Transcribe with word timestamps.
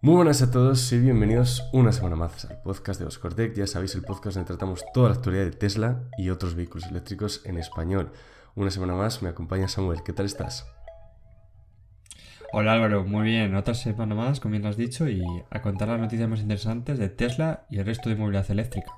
Muy 0.00 0.14
buenas 0.14 0.42
a 0.42 0.50
todos 0.52 0.92
y 0.92 1.00
bienvenidos 1.00 1.68
una 1.72 1.90
semana 1.90 2.14
más 2.14 2.44
al 2.44 2.62
podcast 2.62 3.00
de 3.00 3.06
Oscortec. 3.06 3.52
Ya 3.56 3.66
sabéis, 3.66 3.96
el 3.96 4.02
podcast 4.02 4.36
donde 4.36 4.46
tratamos 4.46 4.84
toda 4.94 5.08
la 5.08 5.16
actualidad 5.16 5.42
de 5.42 5.50
Tesla 5.50 6.04
y 6.16 6.30
otros 6.30 6.54
vehículos 6.54 6.86
eléctricos 6.86 7.42
en 7.44 7.58
español. 7.58 8.12
Una 8.54 8.70
semana 8.70 8.94
más 8.94 9.22
me 9.22 9.28
acompaña 9.28 9.66
Samuel. 9.66 10.04
¿Qué 10.04 10.12
tal 10.12 10.26
estás? 10.26 10.68
Hola 12.52 12.74
Álvaro, 12.74 13.02
muy 13.02 13.24
bien. 13.24 13.56
Otra 13.56 13.74
semana 13.74 14.14
más, 14.14 14.38
como 14.38 14.52
bien 14.52 14.66
has 14.66 14.76
dicho, 14.76 15.08
y 15.08 15.20
a 15.50 15.62
contar 15.62 15.88
las 15.88 15.98
noticias 15.98 16.28
más 16.28 16.38
interesantes 16.38 16.96
de 16.96 17.08
Tesla 17.08 17.66
y 17.68 17.78
el 17.78 17.86
resto 17.86 18.08
de 18.08 18.14
movilidad 18.14 18.48
eléctrica. 18.52 18.92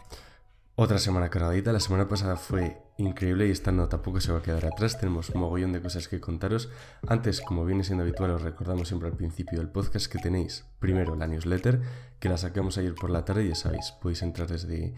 Otra 0.77 0.99
semana 0.99 1.29
cargadita, 1.29 1.73
la 1.73 1.81
semana 1.81 2.09
pasada 2.09 2.37
fue 2.37 2.79
increíble 2.97 3.47
y 3.49 3.51
esta 3.51 3.73
no 3.73 3.89
tampoco 3.89 4.21
se 4.21 4.33
va 4.33 4.39
a 4.39 4.43
quedar 4.43 4.65
atrás, 4.65 4.99
tenemos 4.99 5.29
un 5.31 5.41
mogollón 5.41 5.73
de 5.73 5.83
cosas 5.83 6.09
que 6.09 6.21
contaros. 6.21 6.71
Antes, 7.07 7.41
como 7.41 7.65
viene 7.65 7.85
siendo 7.85 8.03
habitual, 8.03 8.31
os 8.31 8.43
recordamos 8.43 8.89
siempre 8.89 9.09
al 9.09 9.17
principio 9.17 9.59
del 9.59 9.69
podcast 9.69 10.11
que 10.11 10.19
tenéis 10.19 10.65
primero 10.79 11.17
la 11.17 11.27
newsletter, 11.27 11.83
que 12.19 12.29
la 12.29 12.39
sacamos 12.39 12.79
ayer 12.79 12.95
por 12.95 13.11
la 13.11 13.25
tarde, 13.25 13.49
ya 13.49 13.55
sabéis, 13.55 13.93
podéis 14.01 14.23
entrar 14.23 14.49
desde... 14.49 14.95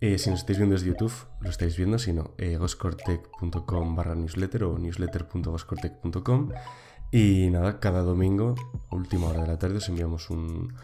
Eh, 0.00 0.18
si 0.18 0.30
nos 0.30 0.40
estáis 0.40 0.58
viendo 0.58 0.74
desde 0.74 0.88
YouTube, 0.88 1.12
lo 1.40 1.50
estáis 1.50 1.76
viendo, 1.76 1.98
si 1.98 2.12
no, 2.12 2.32
eh, 2.38 2.56
goscortec.com 2.56 3.96
barra 3.96 4.14
newsletter 4.14 4.64
o 4.64 4.78
newsletter.goscortec.com. 4.78 6.50
Y 7.12 7.48
nada, 7.50 7.80
cada 7.80 8.02
domingo, 8.02 8.54
última 8.90 9.28
hora 9.28 9.42
de 9.42 9.48
la 9.48 9.58
tarde, 9.58 9.76
os 9.76 9.88
enviamos 9.88 10.30
un, 10.30 10.74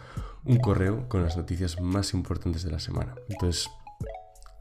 un 0.44 0.56
correo 0.58 1.08
con 1.08 1.22
las 1.22 1.36
noticias 1.36 1.80
más 1.80 2.14
importantes 2.14 2.62
de 2.62 2.70
la 2.70 2.78
semana. 2.78 3.16
Entonces, 3.28 3.68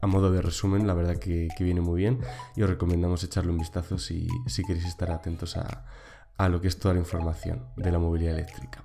a 0.00 0.06
modo 0.06 0.32
de 0.32 0.42
resumen, 0.42 0.86
la 0.86 0.94
verdad 0.94 1.16
que, 1.16 1.48
viene 1.58 1.80
muy 1.80 2.00
bien 2.00 2.20
y 2.56 2.62
os 2.62 2.70
recomendamos 2.70 3.22
echarle 3.22 3.50
un 3.50 3.58
vistazo 3.58 3.98
si, 3.98 4.26
queréis 4.66 4.86
estar 4.86 5.10
atentos 5.10 5.56
a, 5.56 6.48
lo 6.48 6.60
que 6.60 6.68
es 6.68 6.78
toda 6.78 6.94
la 6.94 7.00
información 7.00 7.66
de 7.76 7.92
la 7.92 7.98
movilidad 7.98 8.34
eléctrica. 8.34 8.84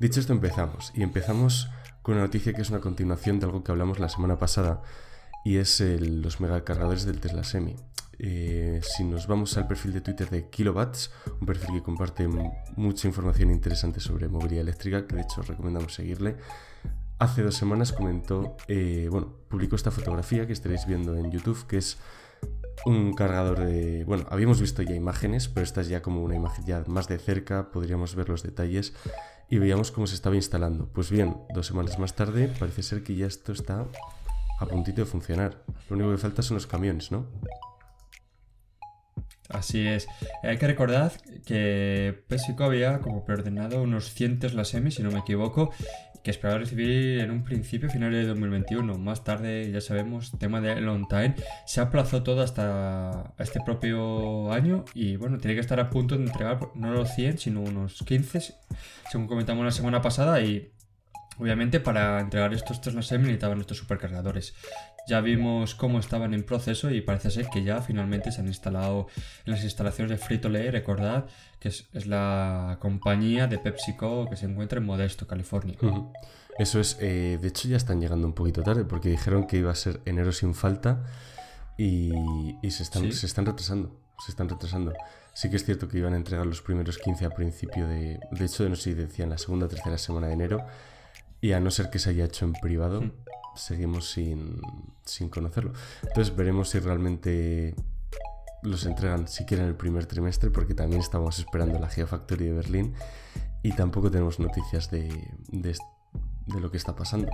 Dicho 0.00 0.18
esto, 0.18 0.32
empezamos. 0.32 0.92
Y 0.94 1.02
empezamos 1.02 1.68
con 2.02 2.14
una 2.14 2.24
noticia 2.24 2.52
que 2.52 2.62
es 2.62 2.70
una 2.70 2.80
continuación 2.80 3.38
de 3.38 3.46
algo 3.46 3.62
que 3.62 3.70
hablamos 3.70 4.00
la 4.00 4.08
semana 4.08 4.36
pasada 4.38 4.82
y 5.44 5.58
es 5.58 5.80
los 5.80 6.40
megacargadores 6.40 7.04
del 7.04 7.20
Tesla 7.20 7.44
Semi. 7.44 7.76
Eh, 8.20 8.80
si 8.82 9.04
nos 9.04 9.28
vamos 9.28 9.56
al 9.56 9.68
perfil 9.68 9.92
de 9.92 10.00
Twitter 10.00 10.28
de 10.28 10.50
Kilowatts, 10.50 11.12
un 11.40 11.46
perfil 11.46 11.76
que 11.76 11.82
comparte 11.82 12.28
mucha 12.76 13.06
información 13.06 13.52
interesante 13.52 14.00
sobre 14.00 14.26
movilidad 14.28 14.62
eléctrica, 14.62 15.06
que 15.06 15.14
de 15.14 15.22
hecho 15.22 15.40
os 15.40 15.46
recomendamos 15.46 15.94
seguirle, 15.94 16.36
hace 17.18 17.42
dos 17.42 17.54
semanas 17.54 17.92
comentó, 17.92 18.56
eh, 18.68 19.08
bueno, 19.10 19.34
publicó 19.48 19.76
esta 19.76 19.90
fotografía 19.90 20.46
que 20.46 20.52
estaréis 20.52 20.86
viendo 20.86 21.16
en 21.16 21.30
YouTube, 21.30 21.66
que 21.66 21.78
es 21.78 21.98
un 22.86 23.12
cargador 23.14 23.60
de... 23.60 24.04
Bueno, 24.04 24.26
habíamos 24.30 24.60
visto 24.60 24.82
ya 24.82 24.94
imágenes, 24.94 25.48
pero 25.48 25.64
esta 25.64 25.80
es 25.80 25.88
ya 25.88 26.02
como 26.02 26.22
una 26.22 26.36
imagen 26.36 26.64
ya 26.64 26.84
más 26.86 27.08
de 27.08 27.18
cerca, 27.18 27.70
podríamos 27.70 28.14
ver 28.14 28.28
los 28.28 28.42
detalles 28.42 28.94
y 29.50 29.58
veíamos 29.58 29.90
cómo 29.90 30.06
se 30.06 30.14
estaba 30.14 30.36
instalando. 30.36 30.88
Pues 30.92 31.10
bien, 31.10 31.36
dos 31.54 31.66
semanas 31.66 31.98
más 31.98 32.14
tarde 32.14 32.52
parece 32.58 32.82
ser 32.82 33.02
que 33.02 33.16
ya 33.16 33.26
esto 33.26 33.52
está 33.52 33.86
a 34.60 34.66
puntito 34.66 35.00
de 35.00 35.06
funcionar. 35.06 35.64
Lo 35.88 35.96
único 35.96 36.10
que 36.12 36.18
falta 36.18 36.42
son 36.42 36.56
los 36.56 36.66
camiones, 36.66 37.10
¿no? 37.10 37.26
Así 39.48 39.86
es. 39.86 40.06
Hay 40.42 40.58
que 40.58 40.66
recordar 40.66 41.12
que 41.46 42.22
PepsiCo 42.28 42.64
había 42.64 43.00
como 43.00 43.24
preordenado 43.24 43.82
unos 43.82 44.12
cientos 44.12 44.52
las 44.52 44.68
semis, 44.68 44.96
si 44.96 45.02
no 45.02 45.10
me 45.10 45.20
equivoco, 45.20 45.72
que 46.28 46.32
esperaba 46.32 46.58
recibir 46.58 47.20
en 47.20 47.30
un 47.30 47.42
principio 47.42 47.88
finales 47.88 48.20
de 48.20 48.28
2021. 48.28 48.98
Más 48.98 49.24
tarde, 49.24 49.72
ya 49.72 49.80
sabemos, 49.80 50.30
tema 50.38 50.60
de 50.60 50.78
long 50.78 51.08
time, 51.08 51.34
se 51.64 51.80
aplazó 51.80 52.22
todo 52.22 52.42
hasta 52.42 53.32
este 53.38 53.60
propio 53.64 54.52
año 54.52 54.84
y 54.92 55.16
bueno, 55.16 55.38
tiene 55.38 55.54
que 55.54 55.62
estar 55.62 55.80
a 55.80 55.88
punto 55.88 56.18
de 56.18 56.24
entregar 56.24 56.60
no 56.74 56.92
los 56.92 57.14
100, 57.14 57.38
sino 57.38 57.62
unos 57.62 58.02
15, 58.02 58.40
según 59.10 59.26
comentamos 59.26 59.64
la 59.64 59.70
semana 59.70 60.02
pasada 60.02 60.42
y 60.42 60.70
Obviamente 61.38 61.80
para 61.80 62.20
entregar 62.20 62.52
estos 62.52 62.80
Tesla 62.80 63.02
Semi 63.02 63.24
necesitaban 63.24 63.60
estos 63.60 63.78
supercargadores. 63.78 64.54
Ya 65.06 65.20
vimos 65.20 65.74
cómo 65.74 66.00
estaban 66.00 66.34
en 66.34 66.42
proceso 66.42 66.90
y 66.90 67.00
parece 67.00 67.30
ser 67.30 67.46
que 67.48 67.62
ya 67.62 67.80
finalmente 67.80 68.32
se 68.32 68.40
han 68.40 68.48
instalado 68.48 69.06
en 69.46 69.52
las 69.52 69.62
instalaciones 69.62 70.10
de 70.10 70.24
Frito-Lay, 70.24 70.70
recordad 70.70 71.26
que 71.60 71.68
es, 71.68 72.06
la 72.06 72.78
compañía 72.80 73.46
de 73.46 73.58
PepsiCo 73.58 74.28
que 74.28 74.36
se 74.36 74.46
encuentra 74.46 74.78
en 74.78 74.86
Modesto, 74.86 75.26
California. 75.26 75.76
Eso 76.58 76.80
es, 76.80 76.98
eh, 77.00 77.38
de 77.40 77.48
hecho 77.48 77.68
ya 77.68 77.76
están 77.76 78.00
llegando 78.00 78.26
un 78.26 78.34
poquito 78.34 78.62
tarde 78.62 78.84
porque 78.84 79.08
dijeron 79.08 79.46
que 79.46 79.58
iba 79.58 79.70
a 79.70 79.76
ser 79.76 80.00
enero 80.04 80.32
sin 80.32 80.54
falta 80.54 81.04
y, 81.76 82.10
se, 82.70 82.82
están, 82.82 83.12
se 83.12 83.26
están 83.26 83.46
retrasando. 83.46 83.96
Se 84.24 84.32
están 84.32 84.48
retrasando. 84.48 84.92
Sí 85.32 85.48
que 85.48 85.54
es 85.54 85.64
cierto 85.64 85.86
que 85.86 85.98
iban 85.98 86.14
a 86.14 86.16
entregar 86.16 86.44
los 86.44 86.60
primeros 86.60 86.98
15 86.98 87.24
a 87.24 87.30
principio 87.30 87.86
de... 87.86 88.18
De 88.32 88.44
hecho, 88.44 88.68
no 88.68 88.74
sé 88.74 88.82
si 88.82 88.94
decían 88.94 89.30
la 89.30 89.38
segunda 89.38 89.66
o 89.66 89.68
tercera 89.68 89.96
semana 89.96 90.26
de 90.26 90.32
enero 90.32 90.66
y 91.40 91.52
a 91.52 91.60
no 91.60 91.70
ser 91.70 91.90
que 91.90 91.98
se 91.98 92.10
haya 92.10 92.24
hecho 92.24 92.44
en 92.44 92.52
privado, 92.52 93.02
seguimos 93.54 94.10
sin, 94.10 94.60
conocerlo. 95.30 95.72
Entonces 96.02 96.34
veremos 96.34 96.70
si 96.70 96.78
realmente 96.78 97.74
los 98.62 98.84
entregan 98.86 99.28
siquiera 99.28 99.62
en 99.62 99.68
el 99.68 99.76
primer 99.76 100.06
trimestre, 100.06 100.50
porque 100.50 100.74
también 100.74 101.00
estamos 101.00 101.38
esperando 101.38 101.78
la 101.78 101.88
Geofactory 101.88 102.46
de 102.46 102.52
Berlín 102.52 102.94
y 103.62 103.72
tampoco 103.72 104.10
tenemos 104.10 104.40
noticias 104.40 104.90
de, 104.90 105.08
de, 105.48 106.60
lo 106.60 106.70
que 106.70 106.76
está 106.76 106.96
pasando. 106.96 107.30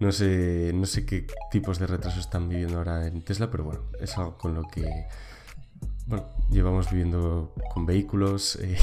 No 0.00 0.12
sé, 0.12 0.72
no 0.74 0.86
sé 0.86 1.04
qué 1.04 1.26
tipos 1.50 1.78
de 1.78 1.86
retraso 1.86 2.20
están 2.20 2.48
viviendo 2.48 2.78
ahora 2.78 3.06
en 3.06 3.22
Tesla, 3.22 3.50
pero 3.50 3.64
bueno, 3.64 3.82
es 4.00 4.16
algo 4.16 4.38
con 4.38 4.54
lo 4.54 4.62
que 4.68 5.06
bueno, 6.08 6.24
llevamos 6.50 6.90
viviendo 6.90 7.52
con 7.74 7.84
vehículos, 7.84 8.56
eh, 8.62 8.78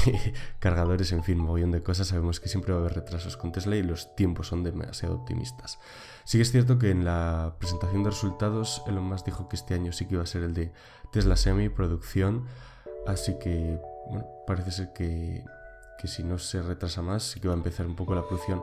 cargadores, 0.60 1.10
en 1.10 1.24
fin, 1.24 1.38
montón 1.38 1.72
de 1.72 1.82
cosas. 1.82 2.06
Sabemos 2.06 2.38
que 2.38 2.48
siempre 2.48 2.72
va 2.72 2.78
a 2.78 2.82
haber 2.82 2.94
retrasos 2.94 3.36
con 3.36 3.50
Tesla 3.50 3.74
y 3.74 3.82
los 3.82 4.14
tiempos 4.14 4.46
son 4.46 4.62
demasiado 4.62 5.16
optimistas. 5.16 5.80
Sí 6.24 6.38
que 6.38 6.42
es 6.42 6.52
cierto 6.52 6.78
que 6.78 6.90
en 6.90 7.04
la 7.04 7.56
presentación 7.58 8.04
de 8.04 8.10
resultados 8.10 8.80
Elon 8.86 9.02
Musk 9.02 9.26
dijo 9.26 9.48
que 9.48 9.56
este 9.56 9.74
año 9.74 9.90
sí 9.90 10.06
que 10.06 10.14
iba 10.14 10.22
a 10.22 10.26
ser 10.26 10.44
el 10.44 10.54
de 10.54 10.72
Tesla 11.10 11.36
Semi 11.36 11.68
producción, 11.68 12.46
así 13.08 13.36
que, 13.40 13.80
bueno, 14.08 14.26
parece 14.46 14.70
ser 14.70 14.92
que, 14.92 15.44
si 16.04 16.22
no 16.22 16.38
se 16.38 16.62
retrasa 16.62 17.02
más, 17.02 17.24
sí 17.24 17.40
que 17.40 17.48
va 17.48 17.54
a 17.54 17.56
empezar 17.56 17.88
un 17.88 17.96
poco 17.96 18.14
la 18.14 18.24
producción, 18.24 18.62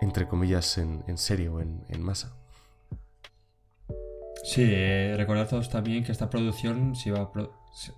entre 0.00 0.26
comillas, 0.26 0.76
en, 0.78 1.04
en 1.06 1.18
serie 1.18 1.48
o 1.48 1.60
en, 1.60 1.84
en 1.88 2.02
masa. 2.02 2.34
Sí, 4.42 4.62
eh, 4.64 5.26
también 5.70 6.02
que 6.02 6.10
esta 6.10 6.28
producción 6.30 6.96
se 6.96 7.10
iba 7.10 7.20
a 7.20 7.32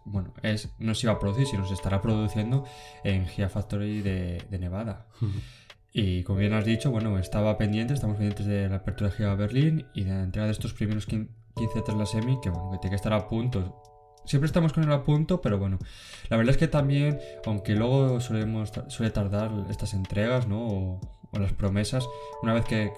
bueno, 0.05 0.33
es, 0.43 0.71
no 0.79 0.95
se 0.95 1.07
iba 1.07 1.15
a 1.15 1.19
producir, 1.19 1.47
sino 1.47 1.67
se 1.67 1.75
estará 1.75 2.01
produciendo 2.01 2.65
en 3.05 3.27
Factory 3.27 4.03
de, 4.03 4.43
de 4.51 4.59
Nevada. 4.59 5.07
Y 5.91 6.23
como 6.23 6.39
bien 6.39 6.53
has 6.53 6.65
dicho, 6.65 6.91
bueno, 6.91 7.19
estaba 7.19 7.57
pendiente, 7.57 7.95
estamos 7.95 8.19
pendientes 8.19 8.47
de 8.47 8.69
la 8.69 8.77
apertura 8.77 9.11
de 9.11 9.17
Gia 9.17 9.35
Berlín 9.35 9.87
y 9.95 10.05
de 10.05 10.11
la 10.11 10.23
entrega 10.23 10.47
de 10.47 10.53
estos 10.53 10.75
primeros 10.75 11.07
15 11.07 11.29
Tesla 11.85 12.07
Semi, 12.07 12.39
que 12.41 12.51
bueno, 12.51 12.71
que 12.71 12.79
tiene 12.79 12.91
que 12.91 12.97
estar 12.97 13.13
a 13.13 13.27
punto. 13.27 13.83
Siempre 14.25 14.47
estamos 14.47 14.73
con 14.73 14.85
él 14.85 14.93
a 14.93 15.03
punto, 15.03 15.41
pero 15.41 15.59
bueno, 15.59 15.79
la 16.29 16.37
verdad 16.37 16.53
es 16.53 16.59
que 16.59 16.69
también, 16.69 17.19
aunque 17.47 17.75
luego 17.75 18.21
solemos, 18.21 18.71
suele 18.89 19.11
tardar 19.11 19.51
estas 19.71 19.95
entregas, 19.95 20.47
¿no? 20.47 20.67
O, 20.67 21.01
las 21.33 21.53
promesas, 21.53 22.07
una 22.43 22.55
vez 22.55 22.65
que, 22.65 22.91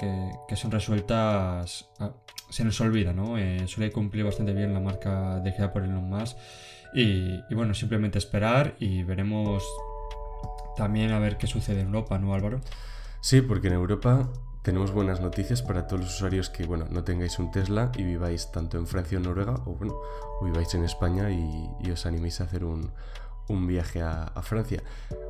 que, 0.48 0.56
son 0.56 0.70
resueltas, 0.70 1.90
ah, 1.98 2.12
se 2.50 2.64
nos 2.64 2.80
olvida, 2.80 3.12
¿no? 3.12 3.38
Eh, 3.38 3.66
suele 3.66 3.90
cumplir 3.90 4.24
bastante 4.24 4.52
bien 4.52 4.74
la 4.74 4.80
marca 4.80 5.40
de 5.40 5.52
Gia 5.52 5.72
por 5.72 5.84
Elon 5.84 6.08
Musk 6.08 6.36
y, 6.92 7.42
bueno, 7.54 7.72
simplemente 7.74 8.18
esperar 8.18 8.74
y 8.78 9.02
veremos 9.04 9.64
también 10.76 11.12
a 11.12 11.18
ver 11.18 11.36
qué 11.36 11.46
sucede 11.46 11.80
en 11.80 11.86
Europa, 11.86 12.18
¿no, 12.18 12.34
Álvaro? 12.34 12.60
Sí, 13.20 13.40
porque 13.40 13.68
en 13.68 13.74
Europa 13.74 14.28
tenemos 14.62 14.92
buenas 14.92 15.20
noticias 15.20 15.62
para 15.62 15.86
todos 15.86 16.02
los 16.02 16.14
usuarios 16.14 16.50
que, 16.50 16.66
bueno, 16.66 16.86
no 16.90 17.04
tengáis 17.04 17.38
un 17.38 17.50
Tesla 17.50 17.92
y 17.96 18.02
viváis 18.02 18.50
tanto 18.50 18.76
en 18.78 18.86
Francia 18.86 19.18
o 19.18 19.20
Noruega, 19.20 19.54
o 19.66 19.74
bueno, 19.74 19.94
o 20.40 20.44
viváis 20.44 20.74
en 20.74 20.84
España 20.84 21.30
y 21.30 21.90
os 21.90 22.06
animéis 22.06 22.40
a 22.40 22.44
hacer 22.44 22.64
un, 22.64 22.92
un 23.50 23.66
viaje 23.66 24.02
a, 24.02 24.30
Francia. 24.42 24.82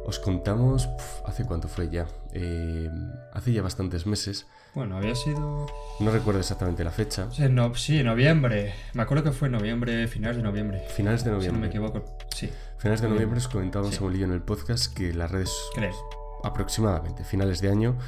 Os 0.04 0.18
contamos, 0.18 0.88
¿hace 1.26 1.44
cuánto 1.44 1.68
fue 1.68 1.88
ya? 1.90 2.06
Eh, 2.32 2.90
hace 3.32 3.52
ya 3.52 3.62
bastantes 3.62 4.06
meses. 4.06 4.46
Bueno, 4.74 4.96
había 4.96 5.14
sido... 5.14 5.66
No 5.98 6.10
recuerdo 6.10 6.40
exactamente 6.40 6.84
la 6.84 6.92
fecha. 6.92 7.30
Sí, 7.32 7.42
no, 7.48 7.74
sí, 7.74 8.02
noviembre. 8.04 8.72
Me 8.94 9.02
acuerdo 9.02 9.24
que 9.24 9.32
fue 9.32 9.48
noviembre, 9.48 10.06
finales 10.06 10.36
de 10.36 10.42
noviembre. 10.42 10.84
Finales 10.94 11.24
de 11.24 11.32
noviembre. 11.32 11.50
Si 11.50 11.54
no 11.54 11.60
me 11.60 11.66
equivoco, 11.66 12.16
sí. 12.34 12.50
Finales 12.78 13.00
de 13.00 13.08
noviembre 13.08 13.38
os 13.38 13.48
comentábamos 13.48 13.96
sí. 13.96 14.22
en 14.22 14.32
el 14.32 14.42
podcast 14.42 14.94
que 14.94 15.12
las 15.12 15.30
redes... 15.30 15.52
¿Crees? 15.74 15.96
Aproximadamente, 16.42 17.24
finales 17.24 17.60
de 17.60 17.68
año 17.68 17.98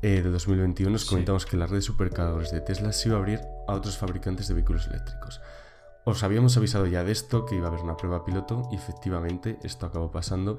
eh, 0.00 0.22
de 0.22 0.30
2021, 0.30 0.94
os 0.94 1.04
comentamos 1.04 1.44
que 1.44 1.56
la 1.56 1.66
red 1.66 1.76
de 1.76 1.82
supercargadores 1.82 2.50
de 2.50 2.60
Tesla 2.62 2.92
se 2.92 3.08
iba 3.08 3.18
a 3.18 3.20
abrir 3.20 3.40
a 3.68 3.74
otros 3.74 3.98
fabricantes 3.98 4.48
de 4.48 4.54
vehículos 4.54 4.86
eléctricos. 4.86 5.40
Os 6.04 6.22
habíamos 6.22 6.56
avisado 6.56 6.86
ya 6.86 7.04
de 7.04 7.12
esto, 7.12 7.44
que 7.44 7.56
iba 7.56 7.66
a 7.66 7.68
haber 7.68 7.80
una 7.80 7.96
prueba 7.96 8.24
piloto, 8.24 8.68
y 8.72 8.76
efectivamente 8.76 9.58
esto 9.62 9.86
acabó 9.86 10.10
pasando 10.10 10.58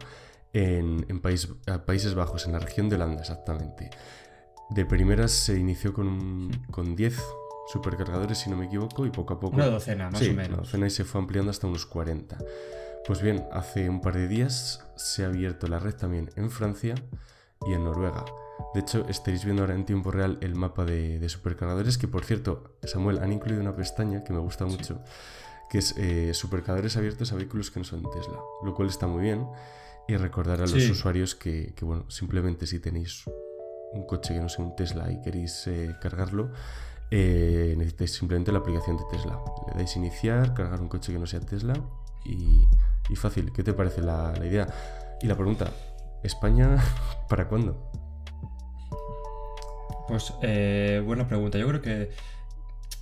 en, 0.53 1.21
Países 1.21 2.15
Bajos, 2.15 2.45
en 2.45 2.53
la 2.53 2.59
región 2.59 2.89
de 2.89 2.95
Holanda 2.95 3.21
exactamente. 3.21 3.89
De 4.69 4.85
primeras 4.85 5.31
se 5.31 5.57
inició 5.57 5.93
con, 5.93 6.51
con 6.71 6.95
10 6.95 7.21
supercargadores, 7.67 8.39
si 8.39 8.49
no 8.49 8.57
me 8.57 8.65
equivoco, 8.65 9.05
y 9.05 9.11
poco 9.11 9.33
a 9.35 9.39
poco... 9.39 9.55
Una 9.55 9.67
docena, 9.67 10.09
más 10.09 10.21
o 10.21 10.25
menos. 10.25 10.49
Una 10.49 10.57
docena 10.57 10.87
y 10.87 10.89
se 10.89 11.03
fue 11.03 11.21
ampliando 11.21 11.51
hasta 11.51 11.67
unos 11.67 11.85
40. 11.85 12.37
Pues 13.05 13.21
bien, 13.21 13.45
hace 13.51 13.89
un 13.89 14.01
par 14.01 14.15
de 14.15 14.27
días 14.27 14.83
se 14.95 15.23
ha 15.23 15.27
abierto 15.27 15.67
la 15.67 15.79
red 15.79 15.95
también 15.95 16.31
en 16.35 16.49
Francia 16.49 16.95
y 17.67 17.73
en 17.73 17.83
Noruega. 17.83 18.25
De 18.73 18.79
hecho, 18.79 19.05
estaréis 19.07 19.45
viendo 19.45 19.63
ahora 19.63 19.75
en 19.75 19.85
tiempo 19.85 20.11
real 20.11 20.37
el 20.41 20.55
mapa 20.55 20.85
de, 20.85 21.27
supercargadores, 21.29 21.97
que 21.97 22.07
por 22.07 22.25
cierto, 22.25 22.77
Samuel, 22.83 23.19
han 23.19 23.31
incluido 23.31 23.61
una 23.61 23.75
pestaña 23.75 24.23
que 24.23 24.33
me 24.33 24.39
gusta 24.39 24.65
mucho, 24.65 25.01
que 25.69 25.79
es 25.79 25.95
eh, 25.97 26.33
supercargadores 26.33 26.97
abiertos 26.97 27.31
a 27.31 27.35
vehículos 27.35 27.69
que 27.69 27.79
no 27.79 27.85
son 27.85 28.03
Tesla, 28.11 28.39
lo 28.63 28.73
cual 28.73 28.89
está 28.89 29.07
muy 29.07 29.23
bien. 29.23 29.47
Y 30.07 30.17
recordar 30.17 30.61
a 30.61 30.67
los 30.67 30.73
usuarios 30.73 31.33
que, 31.33 31.73
bueno, 31.81 32.09
simplemente 32.09 32.67
si 32.67 32.79
tenéis 32.79 33.23
un 33.93 34.05
coche 34.05 34.33
que 34.33 34.39
no 34.39 34.49
sea 34.49 34.65
un 34.65 34.75
Tesla 34.75 35.11
y 35.11 35.21
queréis 35.21 35.67
eh, 35.67 35.95
cargarlo, 36.01 36.51
eh, 37.11 37.73
necesitáis 37.77 38.13
simplemente 38.13 38.51
la 38.51 38.59
aplicación 38.59 38.97
de 38.97 39.03
Tesla. 39.11 39.39
Le 39.67 39.75
dais 39.75 39.95
iniciar, 39.95 40.53
cargar 40.53 40.81
un 40.81 40.89
coche 40.89 41.13
que 41.13 41.19
no 41.19 41.27
sea 41.27 41.39
Tesla 41.39 41.73
y, 42.25 42.67
fácil. 43.15 43.51
¿Qué 43.53 43.63
te 43.63 43.73
parece 43.73 44.01
la, 44.01 44.33
idea? 44.43 44.67
Y 45.21 45.27
la 45.27 45.35
pregunta, 45.35 45.71
¿España 46.23 46.77
para 47.29 47.47
cuándo? 47.47 47.91
Pues 50.07 50.33
eh, 50.41 51.01
buena 51.05 51.27
pregunta. 51.27 51.57
Yo 51.57 51.67
creo 51.67 51.81
que 51.81 52.11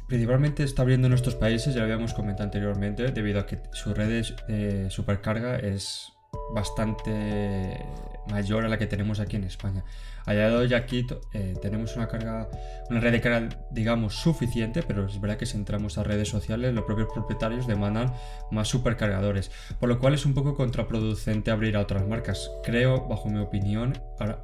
principalmente 0.07 0.63
está 0.63 0.83
abriendo 0.83 1.07
en 1.07 1.11
nuestros 1.11 1.35
países, 1.35 1.73
ya 1.73 1.79
lo 1.79 1.85
habíamos 1.85 2.13
comentado 2.13 2.43
anteriormente, 2.43 3.11
debido 3.11 3.39
a 3.39 3.45
que 3.45 3.59
su 3.71 3.93
red 3.93 4.23
de 4.47 4.89
supercarga 4.89 5.57
es 5.57 6.13
bastante 6.53 7.85
mayor 8.29 8.65
a 8.65 8.67
la 8.67 8.77
que 8.77 8.87
tenemos 8.87 9.19
aquí 9.19 9.35
en 9.35 9.45
España. 9.45 9.83
Allá 10.25 10.49
de 10.49 10.55
hoy 10.55 10.73
aquí 10.73 11.05
eh, 11.33 11.53
tenemos 11.61 11.95
una 11.95 12.07
carga, 12.07 12.49
una 12.89 12.99
red 12.99 13.11
de 13.11 13.21
carga, 13.21 13.49
digamos, 13.71 14.15
suficiente, 14.15 14.81
pero 14.83 15.05
es 15.05 15.19
verdad 15.19 15.37
que 15.37 15.45
si 15.45 15.57
entramos 15.57 15.97
a 15.97 16.03
redes 16.03 16.29
sociales, 16.29 16.73
los 16.73 16.85
propios 16.85 17.09
propietarios 17.13 17.67
demandan 17.67 18.13
más 18.51 18.67
supercargadores, 18.69 19.51
por 19.79 19.89
lo 19.89 19.99
cual 19.99 20.13
es 20.13 20.25
un 20.25 20.33
poco 20.33 20.55
contraproducente 20.55 21.51
abrir 21.51 21.75
a 21.75 21.81
otras 21.81 22.07
marcas, 22.07 22.49
creo, 22.63 23.07
bajo 23.07 23.29
mi 23.29 23.39
opinión, 23.39 23.93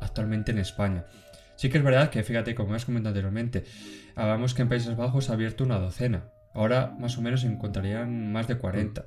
actualmente 0.02 0.52
en 0.52 0.60
España. 0.60 1.06
Sí 1.56 1.70
que 1.70 1.78
es 1.78 1.84
verdad 1.84 2.10
que, 2.10 2.24
fíjate, 2.24 2.56
como 2.56 2.74
has 2.74 2.86
comentado 2.86 3.12
anteriormente, 3.12 3.66
hablamos 4.16 4.54
que 4.54 4.62
en 4.62 4.70
Países 4.70 4.96
Bajos 4.96 5.30
ha 5.30 5.34
abierto 5.34 5.64
una 5.64 5.78
docena. 5.78 6.30
Ahora 6.54 6.96
más 7.00 7.18
o 7.18 7.22
menos 7.22 7.44
encontrarían 7.44 8.32
más 8.32 8.48
de 8.48 8.58
40. 8.58 9.06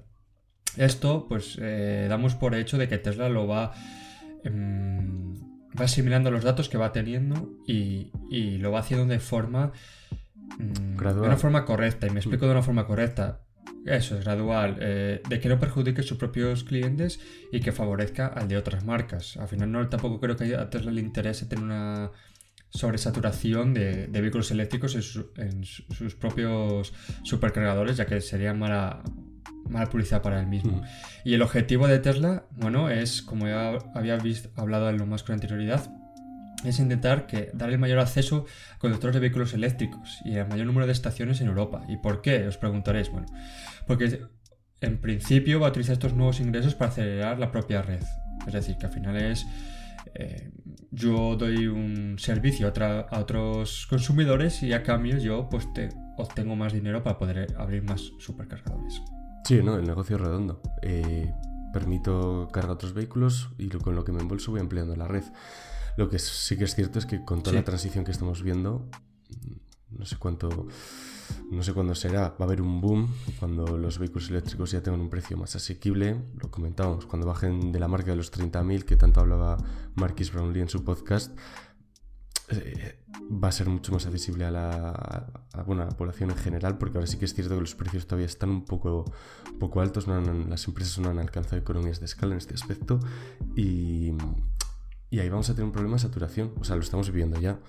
Esto, 0.77 1.27
pues, 1.29 1.59
eh, 1.61 2.07
damos 2.09 2.35
por 2.35 2.55
hecho 2.55 2.79
de 2.79 2.89
que 2.89 2.99
Tesla 2.99 3.29
lo 3.29 3.47
va, 3.47 3.73
em, 4.45 5.52
va 5.79 5.85
asimilando 5.85 6.31
los 6.31 6.45
datos 6.45 6.69
que 6.69 6.79
va 6.79 6.93
teniendo 6.93 7.51
y, 7.67 8.11
lo 8.59 8.73
va 8.73 8.81
haciendo 8.81 9.07
de 9.07 9.21
forma, 9.21 9.73
mm, 10.59 10.97
de 10.97 11.21
una 11.21 11.37
forma 11.37 11.65
correcta. 11.65 12.07
Y 12.07 12.11
me 12.11 12.21
explico 12.21 12.47
de 12.47 12.53
una 12.53 12.63
forma 12.63 12.87
correcta. 12.87 13.41
Eso 13.85 14.17
es 14.17 14.25
gradual, 14.25 14.77
eh, 14.81 15.23
de 15.29 15.41
que 15.41 15.49
no 15.49 15.59
perjudique 15.59 16.03
a 16.03 16.05
sus 16.05 16.17
propios 16.17 16.63
clientes 16.63 17.19
y 17.51 17.61
que 17.61 17.73
favorezca 17.73 18.29
al 18.29 18.47
de 18.47 18.57
otras 18.57 18.85
marcas. 18.85 19.37
Al 19.37 19.49
final 19.49 19.73
no 19.73 19.89
tampoco 19.89 20.21
creo 20.21 20.37
que 20.37 20.55
a 20.55 20.71
Tesla 20.71 20.93
le 20.93 21.01
interese 21.01 21.47
tener 21.47 21.65
una 21.65 22.13
sobresaturación 22.71 23.75
de, 23.75 24.07
de 24.07 24.21
vehículos 24.21 24.51
eléctricos 24.51 24.95
en, 25.37 25.65
sus 25.65 26.15
propios 26.15 26.93
supercargadores, 27.23 27.97
ya 27.97 28.07
que 28.07 28.21
sería 28.21 28.55
mala, 28.55 29.03
mala 29.69 29.89
publicidad 29.89 30.23
para 30.23 30.41
él 30.41 30.47
mismo. 30.47 30.79
Mm. 30.79 30.83
Y 31.25 31.35
el 31.35 31.43
objetivo 31.43 31.87
de 31.89 31.99
Tesla, 31.99 32.45
bueno, 32.53 32.91
es, 32.91 33.23
como 33.23 33.47
ya 33.47 33.79
había 33.95 34.17
visto, 34.17 34.51
hablado 34.57 34.91
en 34.91 34.99
lo 34.99 35.07
más 35.07 35.23
con 35.23 35.35
anterioridad, 35.35 35.91
es 36.65 36.79
intentar 36.79 37.27
que 37.27 37.51
dar 37.55 37.71
el 37.71 37.79
mayor 37.79 37.99
acceso 37.99 38.47
a 38.75 38.79
conductores 38.79 39.15
de 39.15 39.21
vehículos 39.21 39.53
eléctricos 39.55 40.21
y 40.25 40.37
el 40.37 40.47
mayor 40.47 40.67
número 40.67 40.87
de 40.87 40.93
estaciones 40.93 41.41
en 41.41 41.49
Europa. 41.49 41.83
¿Y 41.89 41.97
por 41.97 42.23
qué? 42.23 42.47
Os 42.47 42.57
preguntaréis. 42.57 43.11
Bueno, 43.11 43.27
porque 43.87 44.21
en 44.81 45.01
principio 45.01 45.61
va 45.61 45.69
a 45.69 45.71
utilizar 45.71 45.95
estos 45.95 46.15
nuevos 46.15 46.41
ingresos 46.41 46.75
para 46.75 46.91
acelerar 46.91 47.39
la 47.39 47.51
propia 47.51 47.83
red. 47.83 48.03
Es 48.47 48.53
decir, 48.53 48.77
que 48.77 48.87
al 48.87 48.93
final 48.93 49.17
es 49.17 49.47
eh, 50.15 50.51
yo 50.91 51.37
doy 51.37 51.67
un 51.67 52.19
servicio 52.19 52.73
a, 52.77 53.21
otros 53.21 53.87
consumidores 53.89 54.63
y 54.63 54.73
a 54.73 54.83
cambio 54.83 55.19
yo 55.19 55.49
pues 55.49 55.73
te 55.73 55.89
obtengo 56.17 56.57
más 56.57 56.73
dinero 56.73 57.03
para 57.03 57.19
poder 57.19 57.55
abrir 57.57 57.83
más 57.83 58.13
supercargadores. 58.19 59.01
Sí, 59.45 59.63
no, 59.63 59.77
el 59.77 59.85
negocio 59.85 60.17
es 60.17 60.23
redondo. 60.23 60.61
Eh, 60.83 61.33
permito 61.73 62.49
cargar 62.53 62.73
otros 62.73 62.93
vehículos 62.93 63.51
y 63.59 63.69
con 63.69 63.95
lo 63.95 64.05
que 64.05 64.13
me 64.13 64.21
embolso 64.21 64.51
voy 64.51 64.61
ampliando 64.61 64.95
la 64.97 65.09
red. 65.09 65.25
Lo 65.97 66.09
que 66.09 66.19
sí 66.19 66.57
que 66.57 66.65
es 66.65 66.75
cierto 66.75 66.99
es 66.99 67.07
que 67.07 67.25
con 67.25 67.43
toda 67.43 67.57
la 67.57 67.65
transición 67.65 68.05
que 68.05 68.13
estamos 68.13 68.43
viendo, 68.43 68.89
no 69.91 70.07
sé 70.07 70.17
cuánto 70.17 70.69
no 71.51 71.63
sé 71.63 71.73
cuándo 71.73 71.95
será, 71.95 72.31
va 72.31 72.37
a 72.41 72.45
haber 72.45 72.63
un 72.63 72.81
boom 72.81 73.09
cuando 73.39 73.77
los 73.77 73.99
vehículos 73.99 74.31
eléctricos 74.31 74.71
ya 74.71 74.83
tengan 74.83 75.01
un 75.01 75.11
precio 75.11 75.37
más 75.37 75.55
asequible, 75.57 76.23
lo 76.37 76.51
comentábamos, 76.51 77.07
cuando 77.07 77.27
bajen 77.27 77.73
de 77.73 77.79
la 77.79 77.89
marca 77.89 78.11
de 78.11 78.17
los 78.17 78.33
30.000 78.33 78.85
que 78.85 78.97
tanto 78.97 79.21
hablaba 79.21 79.59
Marquis 79.95 80.33
Brownlee 80.33 80.63
en 80.63 80.69
su 80.69 80.85
podcast, 80.85 81.37
va 82.51 83.49
a 83.49 83.53
ser 83.53 83.69
mucho 83.69 83.93
más 83.93 84.07
accesible 84.07 84.45
a 84.45 84.51
la, 84.51 85.95
población 85.97 86.31
en 86.31 86.37
general, 86.37 86.79
porque 86.79 86.99
ahora 86.99 87.07
sí 87.07 87.19
que 87.19 87.25
es 87.25 87.35
cierto 87.35 87.55
que 87.55 87.61
los 87.61 87.75
precios 87.75 88.07
todavía 88.07 88.27
están 88.27 88.51
un 88.51 88.65
poco, 88.65 89.05
poco 89.59 89.81
altos, 89.81 90.07
las 90.07 90.69
empresas 90.69 90.99
no 90.99 91.11
han 91.11 91.19
alcanzado 91.19 91.57
economías 91.57 92.01
de 92.01 92.07
escala 92.07 92.33
en 92.33 92.39
este 92.39 92.55
aspecto 92.55 93.01
y, 93.57 94.13
y 95.11 95.19
ahí 95.21 95.29
vamos 95.29 95.49
a 95.51 95.55
tener 95.55 95.67
un 95.67 95.73
problema 95.73 95.97
de 95.97 96.03
saturación, 96.03 96.53
o 96.59 96.65
sea, 96.65 96.77
lo 96.77 96.83
estamos 96.83 97.11
viviendo 97.11 97.41
ya. 97.41 97.61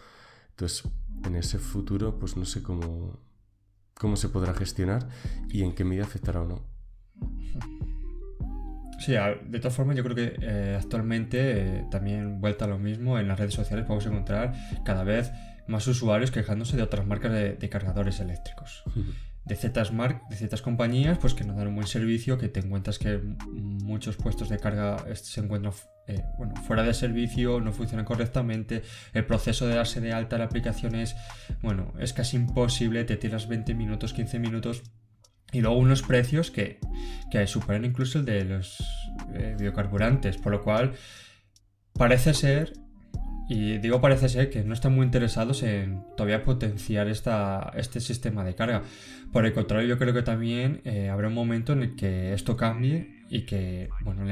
Entonces, 0.52 0.84
en 1.24 1.36
ese 1.36 1.58
futuro, 1.60 2.20
pues 2.20 2.38
no 2.38 2.46
sé 2.46 2.62
cómo, 2.62 3.20
cómo 3.96 4.16
se 4.16 4.30
podrá 4.30 4.54
gestionar 4.54 5.10
y 5.50 5.64
en 5.64 5.74
qué 5.74 5.84
medida 5.84 6.04
afectará 6.04 6.42
o 6.42 6.46
no. 6.46 6.64
Sí, 9.04 9.12
de 9.12 9.60
todas 9.60 9.76
formas 9.76 9.98
yo 9.98 10.04
creo 10.06 10.16
que 10.16 10.36
eh, 10.42 10.78
actualmente 10.80 11.40
eh, 11.40 11.86
también 11.92 12.40
vuelta 12.40 12.64
a 12.64 12.70
lo 12.70 12.80
mismo, 12.80 13.20
en 13.20 13.28
las 13.28 13.38
redes 13.38 13.54
sociales 13.54 13.86
podemos 13.86 14.06
encontrar 14.06 14.54
cada 14.86 15.04
vez 15.04 15.34
más 15.68 15.86
usuarios 15.88 16.32
quejándose 16.32 16.78
de 16.78 16.84
otras 16.84 17.06
marcas 17.06 17.34
de, 17.34 17.70
cargadores 17.70 18.22
eléctricos. 18.22 18.84
De 19.44 19.58
ciertas, 19.58 19.92
de 19.92 20.36
ciertas 20.38 20.62
compañías 20.62 21.18
pues 21.18 21.34
que 21.34 21.44
no 21.44 21.54
dan 21.54 21.68
un 21.68 21.76
buen 21.76 21.88
servicio, 21.88 22.38
que 22.38 22.48
te 22.48 22.62
encuentras 22.62 22.98
que 22.98 23.20
muchos 23.52 24.16
puestos 24.16 24.48
de 24.48 24.58
carga 24.58 24.98
se 25.16 25.42
encuentran 25.42 25.74
eh, 26.08 26.24
bueno, 26.38 26.56
fuera 26.66 26.84
de 26.84 26.94
servicio, 26.94 27.60
no 27.60 27.74
funcionan 27.74 28.06
correctamente, 28.06 28.84
el 29.14 29.26
proceso 29.26 29.68
de 29.68 29.76
darse 29.76 30.00
de 30.00 30.14
alta 30.14 30.38
la 30.38 30.46
aplicación 30.46 30.96
es, 30.96 31.14
bueno, 31.62 31.94
es 32.00 32.14
casi 32.14 32.38
imposible, 32.38 33.04
te 33.04 33.18
tiras 33.18 33.50
20 33.50 33.74
minutos, 33.74 34.14
15 34.14 34.40
minutos 34.40 34.84
y 35.54 35.62
luego 35.62 35.78
unos 35.78 36.02
precios 36.02 36.52
que, 36.52 36.80
que 37.32 37.48
superan 37.48 37.86
incluso 37.86 38.20
el 38.20 38.26
de 38.26 38.44
los 38.44 38.84
eh, 39.34 39.56
biocarburantes, 39.58 40.38
por 40.38 40.52
lo 40.52 40.64
cual 40.64 40.94
parece 41.94 42.34
ser, 42.34 42.74
y 43.48 43.78
digo 43.78 44.02
parece 44.02 44.30
ser 44.30 44.50
que 44.50 44.64
no 44.64 44.74
están 44.74 44.96
muy 44.96 45.06
interesados 45.06 45.64
en 45.64 46.04
todavía 46.18 46.44
potenciar 46.44 47.08
esta, 47.08 47.72
este 47.76 48.00
sistema 48.00 48.44
de 48.44 48.56
carga. 48.56 48.82
Por 49.32 49.46
el 49.46 49.54
contrario, 49.54 49.88
yo 49.88 49.98
creo 49.98 50.14
que 50.14 50.24
también 50.24 50.82
eh, 50.86 51.10
habrá 51.10 51.28
un 51.28 51.34
momento 51.34 51.74
en 51.74 51.84
el 51.84 51.96
que 51.96 52.34
esto 52.34 52.58
cambie 52.58 53.24
y 53.30 53.42
que, 53.42 53.90
bueno, 54.04 54.24
el, 54.24 54.30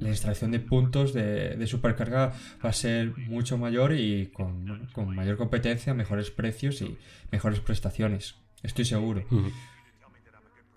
la 0.00 0.08
instalación 0.08 0.50
de 0.50 0.60
puntos 0.60 1.12
de, 1.12 1.64
supercarga 1.66 2.32
va 2.64 2.70
a 2.70 2.72
ser 2.72 3.16
mucho 3.16 3.58
mayor 3.58 3.92
y 3.94 4.26
con, 4.26 4.88
mayor 5.14 5.36
competencia, 5.36 5.94
mejores 5.94 6.30
precios 6.30 6.82
y 6.82 6.96
mejores 7.30 7.60
prestaciones. 7.60 8.36
Estoy 8.62 8.84
seguro. 8.84 9.24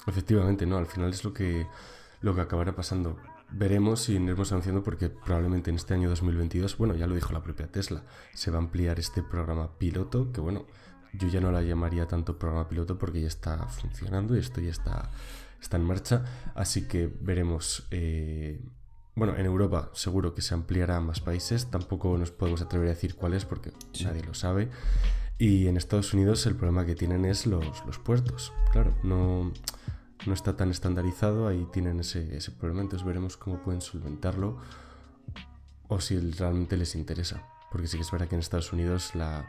Efectivamente, 0.08 0.66
no, 0.66 0.78
al 0.78 0.88
final 0.88 1.12
es 1.12 1.24
lo 1.24 1.34
que, 1.34 1.68
lo 2.22 2.34
que 2.34 2.42
acabará 2.42 2.76
pasando. 2.76 3.18
Veremos 3.50 4.02
si 4.02 4.14
iremos 4.14 4.52
anunciando 4.52 4.84
porque 4.84 5.10
probablemente 5.10 5.70
en 5.70 5.78
este 5.78 5.94
año 5.94 6.10
2022, 6.10 6.78
bueno, 6.78 6.96
ya 6.96 7.08
lo 7.08 7.16
dijo 7.16 7.32
la 7.34 7.44
propia 7.44 7.68
Tesla, 7.68 8.04
se 8.34 8.52
va 8.52 8.58
a 8.58 8.62
ampliar 8.62 9.00
este 9.00 9.24
programa 9.24 9.78
piloto, 9.78 10.32
que 10.32 10.42
bueno, 10.42 10.66
yo 11.14 11.28
ya 11.30 11.40
no 11.40 11.52
la 11.52 11.62
llamaría 11.62 12.08
tanto 12.08 12.38
programa 12.38 12.68
piloto 12.68 12.98
porque 12.98 13.22
ya 13.22 13.28
está 13.28 13.68
funcionando 13.68 14.36
y 14.36 14.40
esto 14.40 14.60
ya 14.60 14.72
está, 14.72 15.12
está 15.62 15.78
en 15.78 15.84
marcha, 15.84 16.26
así 16.56 16.88
que 16.88 17.10
veremos 17.22 17.88
eh, 17.92 18.60
bueno, 19.18 19.36
en 19.36 19.48
Europa 19.48 19.90
seguro 19.94 20.36
que 20.36 20.44
se 20.44 20.54
ampliará 20.54 20.98
a 20.98 21.02
más 21.02 21.22
países, 21.22 21.72
tampoco 21.72 22.16
nos 22.20 22.30
podemos 22.30 22.62
atrever 22.62 22.90
a 22.90 22.92
decir 22.92 23.16
cuáles 23.16 23.46
porque 23.46 23.74
nadie 24.04 24.24
lo 24.24 24.36
sabe. 24.36 24.70
Y 25.40 25.66
en 25.66 25.76
Estados 25.76 26.14
Unidos 26.14 26.46
el 26.46 26.56
problema 26.56 26.86
que 26.86 26.94
tienen 26.94 27.26
es 27.26 27.48
los, 27.48 27.82
puertos. 28.04 28.54
Claro, 28.72 28.96
no, 29.02 29.52
no, 30.26 30.34
está 30.34 30.58
tan 30.58 30.72
estandarizado, 30.72 31.48
ahí 31.48 31.68
tienen 31.72 32.00
ese, 32.00 32.36
ese, 32.36 32.52
problema, 32.52 32.82
entonces 32.82 33.06
veremos 33.06 33.38
cómo 33.38 33.62
pueden 33.62 33.82
solventarlo 33.82 34.58
o 35.88 36.02
si 36.02 36.20
realmente 36.32 36.76
les 36.78 36.96
interesa. 36.96 37.44
Porque 37.72 37.88
sí 37.88 37.98
que 37.98 38.04
es 38.04 38.12
verdad 38.12 38.28
que 38.28 38.36
en 38.36 38.40
Estados 38.40 38.74
Unidos 38.74 39.16
la, 39.16 39.48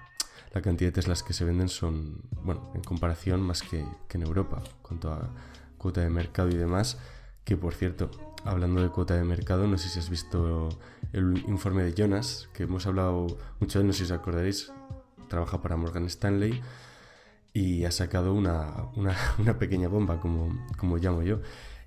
la 0.52 0.62
cantidad 0.62 0.88
de 0.88 0.92
Teslas 0.92 1.22
que 1.22 1.32
se 1.32 1.44
venden 1.44 1.68
son, 1.68 2.22
bueno, 2.42 2.70
en 2.75 2.82
comparación 2.82 3.40
más 3.40 3.62
que, 3.62 3.84
que 4.08 4.18
en 4.18 4.25
Europa, 4.25 4.62
cuanto 4.82 5.12
a 5.12 5.30
cuota 5.78 6.00
de 6.00 6.10
mercado 6.10 6.48
y 6.48 6.56
demás, 6.56 6.98
que 7.44 7.56
por 7.56 7.75
cierto, 7.75 8.10
hablando 8.44 8.82
de 8.82 8.88
cuota 8.90 9.14
de 9.14 9.25
mercado, 9.25 9.66
no 9.66 9.78
sé 9.78 9.88
si 9.88 9.98
has 9.98 10.10
visto 10.10 10.68
el 11.12 11.38
informe 11.48 11.82
de 11.82 11.94
Jonas, 11.94 12.48
que 12.52 12.64
hemos 12.64 12.87
hablado 12.87 13.26
mucho 13.60 13.78
de 13.78 13.82
él, 13.84 13.87
no 13.87 13.92
sé 13.92 14.00
si 14.00 14.12
os 14.12 14.18
acordaréis, 14.18 14.72
trabaja 15.28 15.62
para 15.62 15.76
Morgan 15.76 16.04
Stanley 16.06 16.60
y 17.52 17.85
ha 17.85 17.90
sacado 17.90 18.35
una, 18.35 18.88
una, 19.38 19.59
pequeña 19.59 19.88
bomba, 19.88 20.21
como, 20.21 20.67
como 20.76 20.99
llamo 20.99 21.23
yo. 21.23 21.40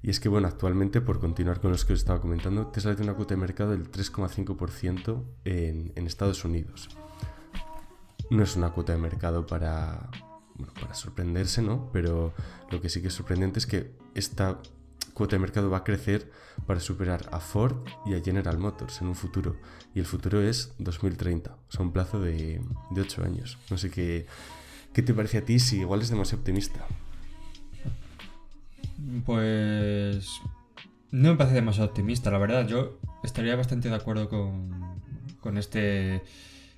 Y 0.04 0.10
es 0.10 0.20
que, 0.20 0.30
bueno, 0.30 0.48
actualmente, 0.48 1.00
por 1.00 1.20
continuar 1.20 1.62
con 1.62 1.72
los 1.72 1.86
que 1.86 1.94
os 1.94 2.00
estaba 2.00 2.22
comentando, 2.22 2.68
Tesla 2.68 2.96
tiene 2.96 3.12
una 3.12 3.18
cuota 3.18 3.36
de 3.36 3.42
mercado 3.42 3.72
del 3.72 3.92
3,5% 3.92 5.24
en, 5.46 5.94
en 5.96 6.08
Estados 6.08 6.44
Unidos. 6.44 6.90
No 8.32 8.44
es 8.44 8.56
una 8.56 8.72
cuota 8.72 8.94
de 8.94 9.00
mercado 9.00 9.46
para, 9.46 10.10
bueno, 10.56 10.74
para 10.74 10.96
sorprenderse, 10.96 11.62
¿no? 11.62 11.92
Pero 11.92 12.34
lo 12.72 12.82
que 12.82 12.90
sí 12.90 13.02
que 13.02 13.10
es 13.10 13.14
sorprendente 13.14 13.60
es 13.60 13.68
que 13.68 13.92
esta 14.16 14.60
cuota 15.14 15.36
de 15.36 15.40
mercado 15.40 15.70
va 15.70 15.78
a 15.78 15.84
crecer 15.84 16.32
para 16.66 16.80
superar 16.80 17.28
a 17.32 17.40
Ford 17.40 17.86
y 18.06 18.16
a 18.16 18.22
General 18.22 18.58
Motors 18.58 19.02
en 19.02 19.08
un 19.08 19.16
futuro. 19.16 19.58
Y 19.94 20.00
el 20.00 20.06
futuro 20.06 20.42
es 20.42 20.74
2030, 20.80 21.52
o 21.52 21.72
sea, 21.72 21.82
un 21.82 21.92
plazo 21.92 22.20
de, 22.20 22.62
de 22.92 23.02
8 23.02 23.24
años. 23.24 23.58
No 23.70 23.78
sé 23.78 23.92
qué, 23.92 24.26
qué 24.94 25.02
te 25.02 25.14
parece 25.14 25.40
a 25.40 25.46
ti 25.46 25.60
si 25.60 25.80
igual 25.80 26.02
es 26.02 26.10
demasiado 26.10 26.40
optimista. 26.40 26.86
Pues 29.26 30.28
no 31.12 31.32
me 31.32 31.36
parece 31.36 31.56
demasiado 31.56 31.90
optimista, 31.90 32.32
la 32.32 32.38
verdad. 32.38 32.68
Yo 32.68 33.00
estaría 33.24 33.56
bastante 33.56 33.90
de 33.90 33.96
acuerdo 33.96 34.30
con, 34.30 34.70
con 35.40 35.58
este 35.58 36.22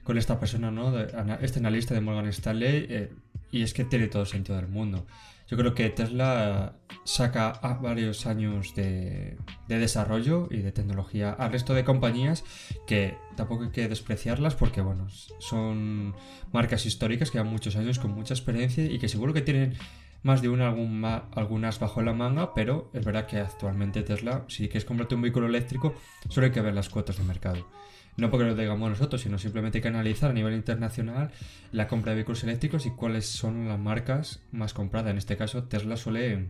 con 0.04 0.18
esta 0.18 0.40
persona, 0.40 0.70
¿no? 0.70 0.98
este 1.42 1.60
analista 1.60 1.94
de 1.94 2.02
Morgan 2.02 2.28
Stanley. 2.28 2.86
Eh, 2.90 3.12
y 3.52 3.62
es 3.62 3.74
que 3.74 3.86
tiene 3.86 4.08
todo 4.08 4.26
sentido 4.26 4.58
del 4.58 4.68
mundo. 4.68 5.06
Yo 5.48 5.58
creo 5.58 5.74
que 5.74 5.90
Tesla 5.90 6.78
saca 7.04 7.60
varios 7.82 8.26
años 8.26 8.76
de, 8.76 9.38
de, 9.68 9.78
desarrollo 9.78 10.48
y 10.50 10.58
de 10.58 10.72
tecnología 10.72 11.32
al 11.32 11.52
resto 11.52 11.74
de 11.74 11.84
compañías 11.84 12.44
que 12.88 13.18
tampoco 13.36 13.64
hay 13.64 13.72
que 13.72 13.90
despreciarlas 13.90 14.56
porque 14.56 14.82
bueno, 14.82 15.08
son 15.40 16.16
marcas 16.52 16.86
históricas 16.86 17.30
que 17.30 17.38
llevan 17.38 17.52
muchos 17.52 17.76
años 17.76 18.00
con 18.00 18.12
mucha 18.12 18.34
experiencia 18.34 18.86
y 18.86 19.00
que 19.00 19.10
seguro 19.10 19.34
que 19.34 19.42
tienen 19.42 19.76
más 20.24 20.42
de 20.42 20.50
una, 20.50 20.70
algún, 20.70 21.04
algunas 21.04 21.80
bajo 21.80 22.02
la 22.02 22.14
manga, 22.14 22.54
pero 22.54 22.90
es 22.94 23.06
verdad 23.06 23.28
que 23.28 23.38
actualmente 23.38 24.04
Tesla, 24.04 24.46
si 24.48 24.68
quieres 24.68 24.86
comprarte 24.86 25.16
un 25.16 25.22
vehículo 25.22 25.48
eléctrico, 25.48 25.94
solo 26.30 26.46
hay 26.46 26.54
que 26.54 26.62
ver 26.62 26.74
las 26.74 26.90
cuotas 26.90 27.18
de 27.18 27.24
mercado. 27.24 27.68
No 28.16 28.30
porque 28.30 28.46
lo 28.46 28.56
digamos 28.56 28.90
nosotros, 28.90 29.22
sino 29.22 29.40
simplemente 29.40 29.80
hay 29.80 29.82
que 29.82 29.88
analizar 29.88 30.30
a 30.30 30.34
nivel 30.34 30.54
internacional 30.54 31.32
la 31.72 31.88
compra 31.88 32.12
de 32.12 32.18
vehículos 32.18 32.44
eléctricos 32.44 32.86
y 32.86 32.92
cuáles 32.92 33.26
son 33.26 33.68
las 33.68 33.80
marcas 33.80 34.42
más 34.52 34.74
compradas. 34.74 35.12
En 35.12 35.18
este 35.18 35.36
caso, 35.36 35.64
Tesla 35.64 35.98
suele 35.98 36.50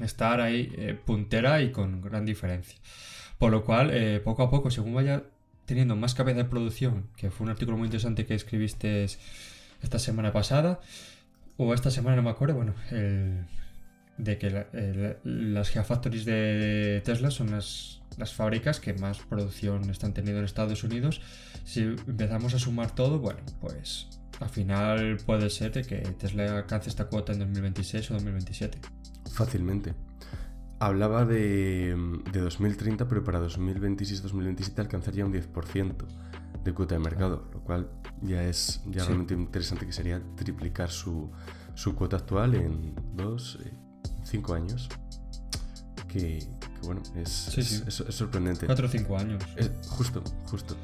estar 0.00 0.40
ahí 0.40 0.72
eh, 0.76 0.94
puntera 0.94 1.60
y 1.60 1.70
con 1.70 2.00
gran 2.00 2.24
diferencia. 2.24 2.78
Por 3.38 3.50
lo 3.50 3.64
cual, 3.64 3.90
eh, 3.92 4.20
poco 4.24 4.42
a 4.42 4.50
poco, 4.50 4.70
según 4.70 4.94
vaya 4.94 5.24
teniendo 5.66 5.96
más 5.96 6.14
cabeza 6.14 6.38
de 6.38 6.44
producción, 6.44 7.08
que 7.16 7.30
fue 7.30 7.44
un 7.44 7.50
artículo 7.50 7.76
muy 7.76 7.86
interesante 7.86 8.24
que 8.24 8.34
escribiste 8.34 9.04
esta 9.82 9.98
semana 9.98 10.32
pasada, 10.32 10.80
o 11.58 11.74
esta 11.74 11.90
semana 11.90 12.16
no 12.16 12.22
me 12.22 12.30
acuerdo, 12.30 12.54
bueno, 12.54 12.74
de 14.18 14.38
que 14.38 15.18
las 15.24 15.68
Gigafactories 15.70 16.24
de 16.24 17.02
Tesla 17.04 17.30
son 17.30 17.50
las, 17.50 18.00
las, 18.16 18.34
fábricas 18.34 18.80
que 18.80 18.94
más 18.94 19.18
producción 19.18 19.88
están 19.90 20.14
teniendo 20.14 20.38
en 20.40 20.44
Estados 20.44 20.84
Unidos. 20.84 21.20
Si 21.64 21.82
empezamos 21.82 22.54
a 22.54 22.58
sumar 22.58 22.94
todo, 22.94 23.18
bueno, 23.18 23.40
pues 23.60 24.08
al 24.40 24.48
final 24.48 25.18
puede 25.24 25.50
ser 25.50 25.72
de 25.72 25.82
que 25.82 25.96
Tesla 25.96 26.56
alcance 26.56 26.88
esta 26.88 27.06
cuota 27.06 27.32
en 27.32 27.40
2026 27.40 28.10
o 28.10 28.14
2027. 28.14 28.78
Fácilmente. 29.32 29.94
Hablaba 30.78 31.24
de, 31.24 31.96
de 32.32 32.40
2030, 32.40 33.08
pero 33.08 33.24
para 33.24 33.40
2026-2027 33.40 34.78
alcanzaría 34.78 35.24
un 35.24 35.32
10% 35.32 35.94
de 36.64 36.74
cuota 36.74 36.96
de 36.96 36.98
mercado, 36.98 37.48
lo 37.52 37.60
cual 37.60 37.88
ya 38.20 38.44
es 38.44 38.82
ya 38.86 39.04
realmente 39.04 39.34
interesante 39.34 39.86
que 39.86 39.92
sería 39.92 40.20
triplicar 40.36 40.90
su, 40.90 41.30
su 41.74 41.94
cuota 41.94 42.16
actual 42.16 42.54
en 42.56 42.94
dos, 43.14 43.58
eh, 43.64 43.72
cinco 44.26 44.54
años. 44.54 44.88
Que, 46.08 46.46
bueno, 46.82 47.02
es, 47.14 47.56
es, 47.58 47.84
sorprendente. 48.10 48.66
Cuatro 48.66 48.86
o 48.86 48.90
cinco 48.90 49.16
años. 49.16 49.42
justo, 49.88 50.22
justo. 50.46 50.76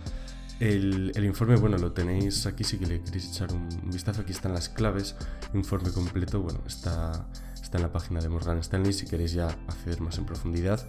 El, 0.61 1.13
el, 1.15 1.25
informe, 1.25 1.57
bueno, 1.57 1.77
lo 1.77 1.93
tenéis 1.93 2.47
aquí 2.47 2.63
si 2.63 2.79
que 2.79 2.87
le 2.87 3.03
queréis 3.03 3.31
echar 3.31 3.53
un 3.53 3.69
vistazo. 3.91 4.23
Aquí 4.23 4.33
están 4.33 4.53
las 4.53 4.69
claves. 4.69 5.17
Informe 5.55 5.91
completo, 5.91 6.41
bueno, 6.41 6.61
está, 6.67 7.27
está 7.61 7.79
en 7.79 7.83
la 7.83 7.93
página 7.93 8.21
de 8.21 8.29
Morgan 8.29 8.59
Stanley 8.59 8.93
si 8.93 9.07
queréis 9.07 9.33
ya 9.33 9.49
acceder 9.69 10.01
más 10.01 10.19
en 10.19 10.27
profundidad. 10.27 10.87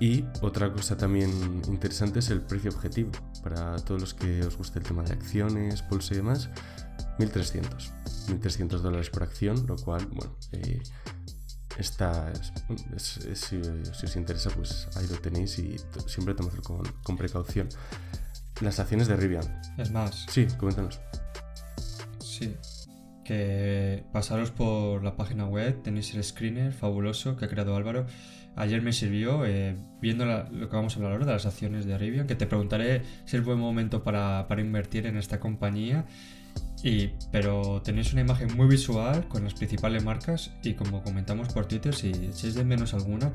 Y 0.00 0.24
otra 0.40 0.72
cosa 0.72 0.96
también 0.96 1.62
interesante 1.68 2.18
es 2.20 2.30
el 2.30 2.40
precio 2.40 2.70
objetivo. 2.70 3.12
Para 3.42 3.76
todos 3.76 4.00
los 4.00 4.14
que 4.14 4.42
os 4.42 4.56
guste 4.56 4.78
el 4.78 4.84
tema 4.84 5.02
de 5.02 5.12
acciones, 5.12 5.84
bolsa 5.88 6.14
y 6.14 6.16
demás, 6.16 6.48
1.300. 7.18 7.90
1.300 8.28 8.68
dólares 8.80 9.10
por 9.10 9.22
acción, 9.22 9.64
lo 9.66 9.76
cual, 9.76 10.06
bueno, 10.06 10.36
eh, 10.52 10.82
está, 11.78 12.32
si, 12.96 13.56
os 13.56 14.16
interesa, 14.16 14.50
pues 14.50 14.88
ahí 14.96 15.06
lo 15.08 15.16
tenéis 15.18 15.58
y 15.58 15.76
siempre 16.06 16.34
tomadlo 16.34 16.62
con, 16.62 16.82
con 17.02 17.16
precaución. 17.16 17.68
Las 18.60 18.78
acciones 18.78 19.08
de 19.08 19.16
Rivian. 19.16 19.60
Es 19.78 19.90
más. 19.90 20.26
Sí, 20.30 20.46
coméntanos. 20.58 21.00
Sí, 22.20 22.56
que 23.24 24.04
pasaros 24.12 24.50
por 24.50 25.02
la 25.02 25.16
página 25.16 25.46
web, 25.46 25.82
tenéis 25.82 26.14
el 26.14 26.22
screener 26.24 26.72
fabuloso 26.72 27.36
que 27.36 27.44
ha 27.44 27.48
creado 27.48 27.76
Álvaro. 27.76 28.06
Ayer 28.54 28.82
me 28.82 28.92
sirvió, 28.92 29.46
eh, 29.46 29.76
viendo 30.00 30.26
lo 30.26 30.68
que 30.68 30.76
vamos 30.76 30.94
a 30.94 30.96
hablar 30.96 31.12
ahora 31.12 31.26
de 31.26 31.32
las 31.32 31.46
acciones 31.46 31.86
de 31.86 31.96
Rivian, 31.96 32.26
que 32.26 32.34
te 32.34 32.46
preguntaré 32.46 33.02
si 33.24 33.36
es 33.36 33.44
buen 33.44 33.58
momento 33.58 34.02
para, 34.02 34.46
para 34.46 34.60
invertir 34.60 35.06
en 35.06 35.16
esta 35.16 35.40
compañía. 35.40 36.04
Y, 36.82 37.12
pero 37.30 37.80
tenéis 37.82 38.12
una 38.12 38.22
imagen 38.22 38.56
muy 38.56 38.66
visual 38.66 39.28
con 39.28 39.44
las 39.44 39.54
principales 39.54 40.02
marcas 40.04 40.50
y 40.64 40.74
como 40.74 41.02
comentamos 41.02 41.52
por 41.52 41.66
Twitter, 41.66 41.94
si 41.94 42.08
echáis 42.08 42.54
de 42.54 42.64
menos 42.64 42.92
alguna, 42.92 43.32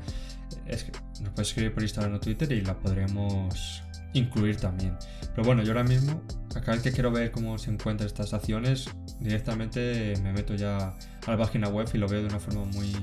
nos 1.20 1.30
podéis 1.30 1.48
escribir 1.48 1.72
por 1.72 1.82
Instagram 1.82 2.14
o 2.14 2.20
Twitter 2.20 2.52
y 2.52 2.60
la 2.60 2.78
podremos 2.78 3.82
incluir 4.12 4.56
también. 4.56 4.96
Pero 5.34 5.44
bueno, 5.44 5.62
yo 5.62 5.72
ahora 5.72 5.84
mismo, 5.84 6.22
cada 6.50 6.72
vez 6.72 6.82
que 6.82 6.92
quiero 6.92 7.10
ver 7.10 7.30
cómo 7.30 7.56
se 7.58 7.70
encuentran 7.70 8.06
estas 8.06 8.34
acciones, 8.34 8.90
directamente 9.20 10.14
me 10.22 10.32
meto 10.32 10.54
ya 10.54 10.94
a 11.26 11.30
la 11.30 11.36
página 11.38 11.68
web 11.68 11.88
y 11.92 11.98
lo 11.98 12.08
veo 12.08 12.20
de 12.20 12.26
una 12.26 12.40
forma 12.40 12.64
muy, 12.64 12.94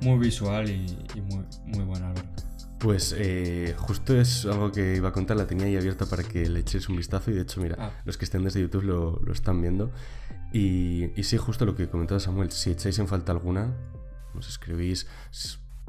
muy 0.00 0.18
visual 0.18 0.70
y, 0.70 0.86
muy, 1.20 1.44
muy 1.66 1.84
buena, 1.84 2.12
Pues 2.82 3.14
eh, 3.16 3.76
justo 3.78 4.20
es 4.20 4.44
algo 4.44 4.72
que 4.72 4.96
iba 4.96 5.10
a 5.10 5.12
contar, 5.12 5.36
la 5.36 5.46
tenía 5.46 5.66
ahí 5.66 5.76
abierta 5.76 6.04
para 6.06 6.24
que 6.24 6.48
le 6.48 6.60
echéis 6.60 6.88
un 6.88 6.96
vistazo 6.96 7.30
y 7.30 7.34
de 7.34 7.42
hecho, 7.42 7.60
mira, 7.60 7.76
ah. 7.78 7.92
los 8.04 8.18
que 8.18 8.24
estén 8.24 8.42
desde 8.42 8.60
YouTube 8.60 8.82
lo, 8.82 9.20
lo 9.24 9.32
están 9.32 9.62
viendo. 9.62 9.92
Y, 10.52 11.12
y, 11.14 11.22
sí, 11.22 11.36
justo 11.36 11.64
lo 11.64 11.76
que 11.76 11.88
comentaba 11.88 12.18
Samuel, 12.18 12.50
si 12.50 12.72
echáis 12.72 12.98
en 12.98 13.06
falta 13.06 13.30
alguna, 13.30 13.72
nos 14.34 14.48
escribís, 14.48 15.06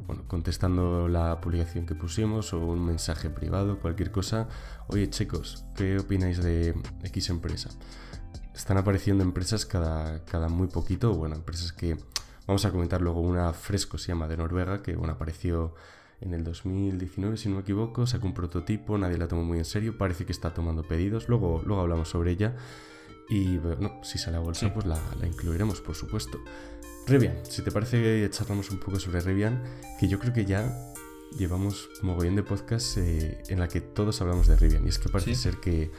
bueno, 0.06 0.28
contestando 0.28 1.08
la 1.08 1.42
publicación 1.42 1.88
que 1.88 1.96
pusimos 1.96 2.54
o 2.54 2.60
un 2.60 2.86
mensaje 2.86 3.32
privado, 3.32 3.80
cualquier 3.80 4.12
cosa. 4.12 4.48
Oye 4.88 5.10
chicos, 5.10 5.66
¿qué 5.76 5.98
opináis 5.98 6.44
de 6.44 6.76
X 7.06 7.32
empresa? 7.32 7.72
Están 8.54 8.78
apareciendo 8.78 9.24
empresas 9.24 9.66
cada, 9.66 10.24
cada 10.26 10.48
muy 10.48 10.68
poquito, 10.68 11.16
bueno, 11.16 11.38
empresas 11.38 11.74
que 11.74 11.98
vamos 12.46 12.66
a 12.66 12.72
comentar 12.72 13.02
luego 13.02 13.20
una 13.20 13.52
fresco, 13.54 13.98
se 13.98 14.10
llama 14.10 14.28
de 14.28 14.38
Noruega, 14.38 14.84
que 14.84 14.96
bueno, 14.96 15.14
apareció 15.14 15.74
en 16.24 16.34
el 16.34 16.44
2019, 16.44 17.38
si 17.38 17.50
no 17.50 17.56
me 17.56 17.62
equivoco, 17.62 18.08
sacó 18.08 18.28
un 18.28 18.34
prototipo, 18.34 18.98
nadie 18.98 19.18
la 19.18 19.28
tomó 19.28 19.44
muy 19.44 19.58
en 19.58 19.66
serio, 19.66 19.98
parece 19.98 20.26
que 20.26 20.32
está 20.32 20.54
tomando 20.54 20.84
pedidos, 20.84 21.28
luego, 21.28 21.62
luego 21.66 21.82
hablamos 21.82 22.10
sobre 22.10 22.32
ella. 22.32 22.56
Y 23.30 23.58
bueno, 23.58 24.00
si 24.04 24.18
sale 24.18 24.38
a 24.38 24.40
bolsa, 24.40 24.74
pues 24.74 24.86
la, 24.86 25.00
la 25.20 25.28
incluiremos, 25.28 25.82
por 25.82 25.96
supuesto. 25.96 26.40
Rivian, 27.08 27.36
si 27.44 27.62
te 27.62 27.72
parece 27.72 28.30
charlamos 28.30 28.70
un 28.72 28.80
poco 28.80 29.00
sobre 29.00 29.20
Rivian, 29.20 29.62
que 30.00 30.08
yo 30.08 30.20
creo 30.20 30.34
que 30.34 30.46
ya 30.46 30.94
llevamos 31.38 31.90
mogollón 32.02 32.36
de 32.36 32.44
podcasts 32.44 32.98
eh, 32.98 33.42
en 33.50 33.60
la 33.60 33.68
que 33.68 33.82
todos 33.82 34.22
hablamos 34.22 34.48
de 34.48 34.56
Rivian 34.56 34.86
y 34.86 34.90
es 34.90 35.00
que 35.00 35.10
parece 35.10 35.36
ser 35.36 35.58
que, 35.58 35.92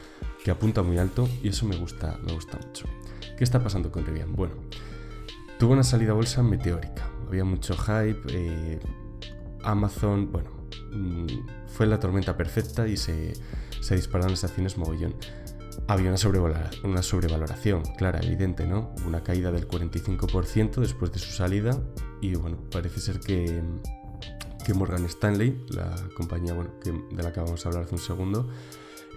que, 0.43 0.51
apunta 0.51 0.81
muy 0.81 0.97
alto 0.97 1.27
y 1.43 1.49
eso 1.49 1.65
me 1.65 1.75
gusta, 1.75 2.17
me 2.23 2.33
gusta 2.33 2.57
mucho. 2.57 2.85
¿Qué 3.37 3.43
está 3.43 3.61
pasando 3.61 3.91
con 3.91 4.05
Rivian? 4.05 4.33
Bueno, 4.33 4.55
tuvo 5.59 5.73
una 5.73 5.83
salida 5.83 6.11
a 6.11 6.15
bolsa 6.15 6.41
meteórica, 6.41 7.09
había 7.27 7.43
mucho 7.43 7.75
hype, 7.75 8.21
eh, 8.29 8.79
Amazon, 9.65 10.31
bueno, 10.31 10.49
mm, 10.91 11.67
fue 11.67 11.85
la 11.85 11.99
tormenta 11.99 12.37
perfecta 12.37 12.87
y 12.87 12.97
se, 12.97 13.33
se 13.81 13.95
dispararon 13.95 14.31
las 14.31 14.43
acciones 14.43 14.77
mogollón 14.77 15.15
había 15.87 16.09
una, 16.09 16.69
una 16.83 17.01
sobrevaloración 17.03 17.83
clara, 17.97 18.19
evidente, 18.21 18.65
¿no? 18.65 18.93
Una 19.05 19.23
caída 19.23 19.51
del 19.51 19.67
45% 19.67 20.75
después 20.81 21.11
de 21.11 21.19
su 21.19 21.31
salida 21.31 21.79
y 22.21 22.35
bueno, 22.35 22.57
parece 22.71 22.99
ser 22.99 23.19
que, 23.19 23.61
que 24.65 24.73
Morgan 24.73 25.05
Stanley, 25.05 25.63
la 25.69 25.95
compañía 26.15 26.53
bueno, 26.53 26.71
de 26.83 27.23
la 27.23 27.31
que 27.31 27.39
vamos 27.39 27.65
a 27.65 27.69
hablar 27.69 27.83
hace 27.83 27.95
un 27.95 28.01
segundo, 28.01 28.49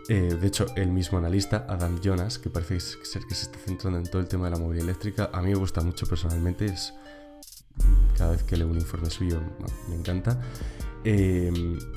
eh, 0.09 0.37
de 0.39 0.47
hecho 0.47 0.67
el 0.77 0.91
mismo 0.91 1.19
analista, 1.19 1.67
Adam 1.69 2.01
Jonas, 2.01 2.39
que 2.39 2.51
parece 2.51 2.81
ser 2.81 3.23
que 3.27 3.35
se 3.35 3.45
está 3.45 3.59
centrando 3.59 3.99
en 3.99 4.07
todo 4.07 4.21
el 4.21 4.29
tema 4.29 4.47
de 4.47 4.53
la 4.53 4.59
movilidad 4.59 4.89
eléctrica, 4.89 5.31
a 5.33 5.41
mí 5.43 5.51
me 5.51 5.59
gusta 5.59 5.81
mucho 5.81 6.07
personalmente, 6.07 6.67
es 6.67 6.93
cada 8.17 8.33
vez 8.33 8.43
que 8.43 8.57
leo 8.57 8.69
un 8.69 8.77
informe 8.77 9.11
suyo 9.11 9.41
me 9.89 9.95
encanta, 9.95 10.41
eh, 11.05 11.53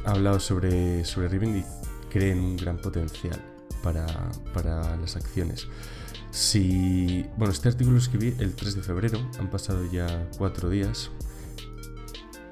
ha 0.05 0.11
hablado 0.11 0.39
sobre, 0.39 1.03
sobre 1.05 1.27
Rivian 1.27 1.57
y 1.57 1.65
cree 2.09 2.31
en 2.31 2.39
un 2.39 2.57
gran 2.57 2.77
potencial 2.77 3.39
para, 3.81 4.97
las 4.97 5.15
acciones. 5.15 5.67
Si, 6.29 7.25
bueno, 7.37 7.51
este 7.51 7.69
artículo 7.69 7.95
lo 7.97 8.01
escribí 8.01 8.35
el 8.39 8.53
3 8.55 8.75
de 8.75 8.81
febrero, 8.83 9.19
han 9.39 9.49
pasado 9.49 9.83
ya 9.91 10.29
cuatro 10.37 10.69
días 10.69 11.11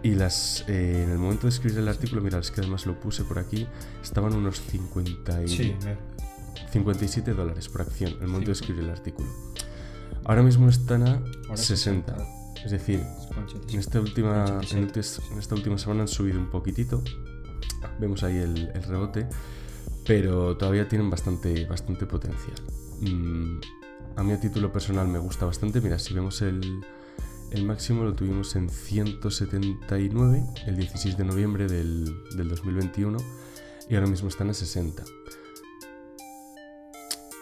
Y 0.03 0.15
las 0.15 0.65
eh, 0.67 1.03
en 1.03 1.11
el 1.11 1.17
momento 1.17 1.43
de 1.43 1.49
escribir 1.49 1.77
el 1.79 1.87
artículo, 1.87 2.21
mira, 2.21 2.39
es 2.39 2.51
que 2.51 2.61
además 2.61 2.85
lo 2.85 2.99
puse 2.99 3.23
por 3.23 3.37
aquí, 3.39 3.67
estaban 4.01 4.33
unos 4.33 4.59
50 4.61 5.43
y, 5.43 5.47
Sí, 5.47 5.75
me- 5.83 5.97
57 6.71 7.33
dólares 7.33 7.67
por 7.69 7.81
acción 7.81 8.11
en 8.13 8.21
el 8.23 8.27
momento 8.27 8.49
de 8.49 8.53
escribir 8.53 8.83
el 8.83 8.89
artículo. 8.89 9.29
Ahora 10.25 10.43
mismo 10.43 10.67
están 10.69 11.03
a 11.07 11.13
ahora 11.47 11.57
60. 11.57 12.15
Es 12.65 12.71
decir, 12.71 13.03
en 13.71 13.79
esta, 13.79 13.99
última, 14.01 14.45
en, 14.47 14.57
87. 14.57 14.99
este- 14.99 15.33
en 15.33 15.39
esta 15.39 15.55
última 15.55 15.77
semana 15.77 16.01
han 16.01 16.07
subido 16.07 16.39
un 16.39 16.49
poquitito. 16.49 17.01
Vemos 17.99 18.23
ahí 18.23 18.37
el, 18.37 18.69
el 18.73 18.83
rebote. 18.83 19.27
Pero 20.05 20.57
todavía 20.57 20.87
tienen 20.87 21.09
bastante, 21.09 21.65
bastante 21.65 22.05
potencial. 22.05 22.55
Mm, 23.01 23.59
a 24.15 24.23
mí 24.23 24.31
a 24.33 24.39
título 24.39 24.71
personal 24.71 25.07
me 25.07 25.19
gusta 25.19 25.45
bastante. 25.45 25.81
Mira, 25.81 25.99
si 25.99 26.13
vemos 26.13 26.41
el, 26.41 26.81
el 27.51 27.65
máximo 27.65 28.03
lo 28.03 28.13
tuvimos 28.13 28.55
en 28.55 28.69
179 28.69 30.43
el 30.67 30.75
16 30.75 31.17
de 31.17 31.23
noviembre 31.25 31.67
del, 31.67 32.05
del 32.35 32.49
2021 32.49 33.17
y 33.89 33.95
ahora 33.95 34.07
mismo 34.07 34.29
están 34.29 34.49
a 34.49 34.53
60. 34.53 35.03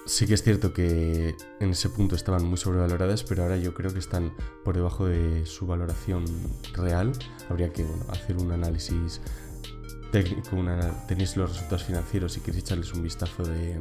Sí 0.08 0.26
que 0.26 0.36
es 0.36 0.42
cierto 0.42 0.72
que 0.72 1.36
en 1.60 1.70
ese 1.70 1.90
punto 1.90 2.16
estaban 2.16 2.46
muy 2.46 2.58
sobrevaloradas, 2.58 3.24
pero 3.24 3.44
ahora 3.44 3.58
yo 3.58 3.74
creo 3.74 3.92
que 3.92 4.00
están 4.00 4.34
por 4.64 4.74
debajo 4.74 5.06
de 5.06 5.46
su 5.46 5.68
valoración 5.68 6.24
real. 6.74 7.12
Habría 7.50 7.74
que 7.74 7.84
bueno, 7.84 8.06
hacer 8.10 8.38
un 8.38 8.54
análisis 8.54 9.20
técnico, 10.14 10.56
una, 10.56 11.06
tenéis 11.08 11.36
los 11.36 11.52
resultados 11.52 11.84
financieros 11.84 12.38
y 12.38 12.40
queréis 12.40 12.64
echarles 12.64 12.94
un 12.94 13.04
vistazo 13.04 13.44
de, 13.44 13.78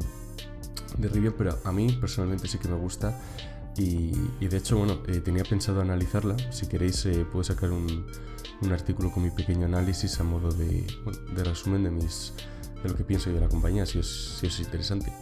de 0.99 1.09
Rivian, 1.09 1.35
pero 1.39 1.57
a 1.63 1.71
mí 1.71 1.97
personalmente 2.01 2.49
sí 2.49 2.59
que 2.59 2.69
me 2.69 2.77
gusta 2.77 3.17
y, 3.77 4.11
y 4.41 4.49
de 4.49 4.57
hecho, 4.57 4.79
bueno, 4.79 5.03
eh, 5.07 5.21
tenía 5.21 5.45
pensado 5.45 5.81
analizarla. 5.81 6.37
Si 6.51 6.67
queréis, 6.67 7.07
eh, 7.07 7.25
puedo 7.31 7.45
sacar 7.45 7.71
un, 7.71 8.07
un 8.63 8.73
artículo 8.73 9.13
con 9.13 9.23
mi 9.23 9.31
pequeño 9.31 9.67
análisis 9.67 10.19
a 10.19 10.25
modo 10.25 10.51
de, 10.51 10.87
bueno, 11.05 11.21
de 11.37 11.45
resumen 11.45 11.85
de, 11.85 11.91
mis, 11.91 12.33
de 12.83 12.89
lo 12.89 12.97
que 12.97 13.05
pienso 13.05 13.31
yo 13.31 13.37
de 13.37 13.43
la 13.43 13.49
compañía, 13.49 13.87
si 13.87 13.99
os, 13.99 14.39
si 14.41 14.47
os 14.47 14.55
es 14.55 14.61
interesante. 14.67 15.13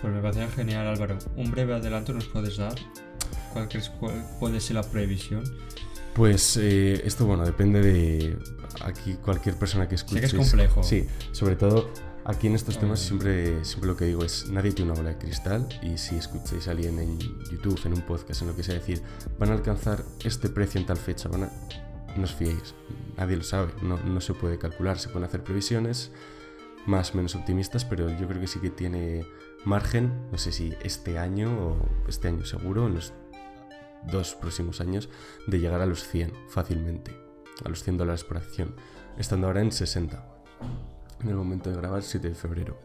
Pues 0.00 0.12
me 0.12 0.20
parece 0.20 0.46
genial, 0.48 0.86
Álvaro. 0.86 1.18
Un 1.36 1.50
breve 1.50 1.74
adelanto 1.74 2.12
nos 2.12 2.26
puedes 2.26 2.56
dar. 2.56 2.74
¿Cuál 3.52 3.68
crees 3.68 3.90
cuál 3.90 4.24
puede 4.38 4.60
ser 4.60 4.76
la 4.76 4.82
previsión? 4.82 5.42
Pues 6.14 6.56
eh, 6.56 7.02
esto, 7.04 7.26
bueno, 7.26 7.44
depende 7.44 7.80
de 7.80 8.38
aquí 8.82 9.14
cualquier 9.14 9.56
persona 9.56 9.88
que 9.88 9.96
escuche. 9.96 10.20
que 10.20 10.26
es 10.26 10.34
complejo. 10.34 10.82
Sí, 10.82 11.06
sobre 11.32 11.56
todo 11.56 11.90
aquí 12.24 12.46
en 12.46 12.54
estos 12.54 12.78
temas 12.78 13.00
siempre, 13.00 13.64
siempre 13.64 13.88
lo 13.88 13.96
que 13.96 14.04
digo 14.04 14.24
es, 14.24 14.50
nadie 14.50 14.72
tiene 14.72 14.90
una 14.90 15.00
bola 15.00 15.10
de 15.10 15.18
cristal 15.18 15.66
y 15.82 15.96
si 15.96 16.16
escucháis 16.16 16.68
a 16.68 16.72
alguien 16.72 16.98
en 16.98 17.18
YouTube, 17.50 17.80
en 17.86 17.94
un 17.94 18.02
podcast, 18.02 18.42
en 18.42 18.48
lo 18.48 18.56
que 18.56 18.62
sea, 18.62 18.74
decir, 18.74 19.02
van 19.38 19.50
a 19.50 19.54
alcanzar 19.54 20.04
este 20.24 20.48
precio 20.50 20.78
en 20.80 20.86
tal 20.86 20.98
fecha, 20.98 21.28
van 21.28 21.44
a... 21.44 21.52
No 22.16 22.24
os 22.24 22.34
fiéis, 22.34 22.74
nadie 23.16 23.36
lo 23.36 23.44
sabe, 23.44 23.72
no, 23.82 23.96
no 23.98 24.20
se 24.20 24.34
puede 24.34 24.58
calcular, 24.58 24.98
se 24.98 25.08
pueden 25.08 25.24
hacer 25.24 25.42
previsiones 25.42 26.10
más 26.86 27.12
o 27.12 27.16
menos 27.16 27.34
optimistas, 27.34 27.84
pero 27.84 28.08
yo 28.18 28.26
creo 28.26 28.40
que 28.40 28.46
sí 28.46 28.58
que 28.60 28.70
tiene 28.70 29.24
margen, 29.64 30.28
no 30.30 30.38
sé 30.38 30.52
si 30.52 30.74
este 30.82 31.18
año 31.18 31.48
o 31.50 32.08
este 32.08 32.28
año 32.28 32.44
seguro, 32.44 32.86
en 32.86 32.94
los 32.94 33.12
dos 34.10 34.34
próximos 34.34 34.80
años, 34.80 35.08
de 35.46 35.60
llegar 35.60 35.80
a 35.80 35.86
los 35.86 36.06
100 36.06 36.32
fácilmente, 36.48 37.12
a 37.64 37.68
los 37.68 37.82
100 37.82 37.98
dólares 37.98 38.24
por 38.24 38.36
acción, 38.36 38.74
estando 39.16 39.46
ahora 39.46 39.60
en 39.60 39.72
60, 39.72 40.24
en 41.22 41.28
el 41.28 41.34
momento 41.34 41.70
de 41.70 41.76
grabar 41.76 42.02
7 42.02 42.28
de 42.28 42.34
febrero. 42.34 42.78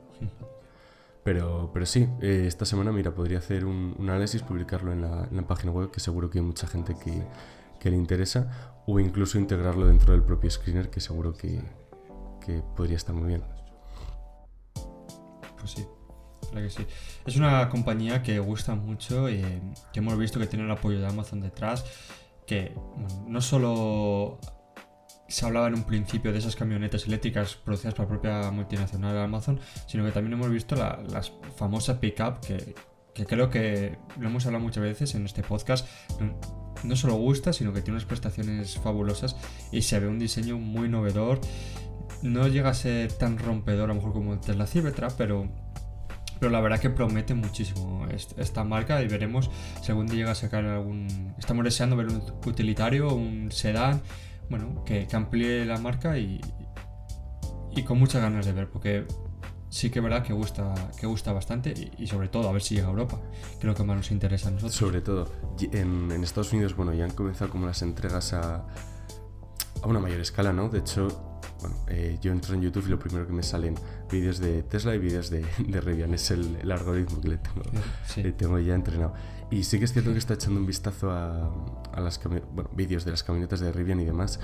Pero, 1.24 1.72
pero 1.74 1.86
sí, 1.86 2.10
eh, 2.22 2.44
esta 2.48 2.66
semana, 2.66 2.92
mira, 2.92 3.16
podría 3.16 3.38
hacer 3.38 3.64
un, 3.64 3.96
análisis, 4.00 4.42
publicarlo 4.42 4.92
en 4.92 5.02
la, 5.02 5.24
en 5.24 5.38
la 5.38 5.48
página 5.48 5.72
web, 5.72 5.90
que 5.90 6.02
seguro 6.02 6.30
que 6.30 6.40
hay 6.40 6.44
mucha 6.44 6.68
gente 6.68 6.98
que, 7.02 7.24
que 7.80 7.90
le 7.90 7.96
interesa, 7.96 8.74
o 8.86 9.00
incluso 9.00 9.38
integrarlo 9.38 9.88
dentro 9.88 10.12
del 10.12 10.24
propio 10.24 10.52
screener, 10.52 10.90
que 10.90 11.00
seguro 11.00 11.34
que, 11.34 11.62
que 12.46 12.62
podría 12.76 12.98
estar 12.98 13.16
muy 13.16 13.28
bien. 13.28 13.44
Pues 15.58 15.72
sí, 15.72 15.88
Es 17.26 17.36
una 17.36 17.70
compañía 17.70 18.22
que 18.22 18.40
gusta 18.40 18.76
mucho 18.76 19.30
y 19.30 19.42
que 19.92 20.00
hemos 20.00 20.18
visto 20.18 20.40
que 20.40 20.48
tiene 20.48 20.66
el 20.66 20.72
apoyo 20.72 21.00
de 21.00 21.08
Amazon 21.08 21.42
detrás, 21.42 21.86
que 22.46 22.74
no 23.28 23.42
solo 23.42 24.40
se 25.28 25.46
hablaba 25.46 25.68
en 25.68 25.76
un 25.76 25.84
principio 25.84 26.32
de 26.32 26.40
esas 26.40 26.56
camionetas 26.56 27.08
eléctricas 27.08 27.56
producidas 27.56 27.96
por 27.96 28.06
la 28.06 28.10
propia 28.10 28.52
multinacional 28.52 29.18
Amazon, 29.18 29.60
sino 29.88 30.04
que 30.06 30.12
también 30.12 30.34
hemos 30.34 30.50
visto 30.52 30.76
la- 30.76 31.02
las 31.10 31.32
famosas 31.56 31.98
pick-up 31.98 32.40
que, 32.42 32.76
creo 33.26 33.50
que 33.50 33.98
lo 34.20 34.28
hemos 34.28 34.46
hablado 34.46 34.64
muchas 34.64 34.84
veces 34.84 35.16
en 35.16 35.26
este 35.26 35.42
podcast. 35.42 35.88
No 36.84 36.96
solo 36.98 37.14
gusta, 37.16 37.54
sino 37.54 37.72
que 37.72 37.82
tiene 37.82 37.96
unas 37.98 38.06
prestaciones 38.06 38.78
fabulosas 38.78 39.38
y 39.72 39.84
se 39.84 40.00
ve 40.00 40.08
un 40.08 40.20
diseño 40.20 40.58
muy 40.58 40.90
novedor. 40.90 41.40
No 42.22 42.48
llega 42.48 42.70
a 42.70 42.74
ser 42.74 43.12
tan 43.14 43.38
rompedor 43.38 43.86
a 43.86 43.88
lo 43.88 43.96
mejor 43.96 44.14
como 44.14 44.34
el 44.34 44.40
Tesla 44.40 44.68
Cybertruck, 44.68 45.14
pero 45.18 45.50
pero 46.44 46.52
la 46.52 46.60
verdad 46.60 46.78
que 46.78 46.90
promete 46.90 47.34
muchísimo 47.34 48.06
est- 48.12 48.38
esta 48.38 48.66
marca 48.66 49.02
y 49.02 49.08
veremos 49.08 49.50
según 49.82 50.10
llega 50.10 50.32
a 50.32 50.36
sacar 50.36 50.66
algún... 50.66 51.34
Estamos 51.40 51.64
deseando 51.64 51.96
ver 51.96 52.08
un 52.08 52.22
utilitario, 52.46 53.14
un 53.16 53.50
sedán, 53.50 54.02
bueno, 54.50 54.84
que, 54.84 55.08
que 55.08 55.16
amplíe 55.16 55.64
la 55.64 55.78
marca 55.78 56.18
y, 56.18 56.42
y 57.74 57.84
con 57.84 57.98
muchas 57.98 58.22
ganas 58.22 58.46
de 58.46 58.52
ver, 58.52 58.70
porque 58.70 59.06
sí 59.70 59.90
que 59.90 60.00
es 60.00 60.04
verdad 60.04 60.22
que 60.22 60.34
gusta, 60.34 60.74
que 61.00 61.08
gusta 61.08 61.32
bastante 61.32 61.74
y, 61.98 62.04
y 62.04 62.08
sobre 62.08 62.28
todo 62.28 62.50
a 62.50 62.52
ver 62.52 62.62
si 62.62 62.76
llega 62.76 62.88
a 62.88 62.90
Europa, 62.90 63.22
que 63.52 63.60
es 63.60 63.64
lo 63.64 63.74
que 63.74 63.84
más 63.86 63.96
nos 63.96 64.12
interesa 64.12 64.50
a 64.50 64.52
nosotros. 64.52 64.76
Sobre 64.76 65.00
todo, 65.00 65.32
en, 65.72 66.12
en 66.12 66.24
Estados 66.26 66.52
Unidos, 66.52 66.76
bueno, 66.76 66.94
ya 66.94 67.06
han 67.06 67.12
comenzado 67.12 67.50
como 67.52 67.68
las 67.68 67.82
entregas 67.84 68.34
a, 68.34 68.66
a 69.82 69.88
una 69.88 70.00
mayor 70.02 70.20
escala, 70.20 70.52
¿no? 70.52 70.68
De 70.68 70.80
hecho, 70.80 71.33
bueno, 71.62 71.76
eh, 71.88 72.18
yo 72.22 72.32
entro 72.32 72.56
en 72.56 72.62
YouTube 72.62 72.86
y 72.88 72.90
lo 72.90 73.00
primero 73.00 73.26
que 73.26 73.34
me 73.34 73.44
salen 73.44 73.76
vídeos 74.12 74.40
de 74.40 74.64
Tesla 74.64 74.96
y 74.96 75.00
vídeos 75.00 75.30
de, 75.30 75.46
de 75.68 75.82
Rivian. 75.82 76.14
Es 76.14 76.32
el, 76.32 76.58
el 76.62 76.72
algoritmo 76.72 77.22
que 77.22 77.30
le 77.30 77.38
tengo, 77.38 77.62
Sí. 78.06 78.24
le 78.24 78.32
tengo 78.34 78.60
ya 78.60 78.76
entrenado. 78.76 79.14
Y 79.52 79.64
sí 79.64 79.78
que 79.80 79.86
es 79.86 79.94
cierto 79.94 80.12
que 80.12 80.18
está 80.20 80.34
echando 80.34 80.60
un 80.60 80.66
vistazo 80.66 81.12
a, 81.12 81.52
a 81.94 82.02
las 82.02 82.20
bueno, 82.24 82.70
vídeos 82.76 83.06
de 83.06 83.12
las 83.12 83.24
camionetas 83.24 83.60
de 83.60 83.72
Rivian 83.72 84.00
y 84.00 84.06
demás. 84.06 84.40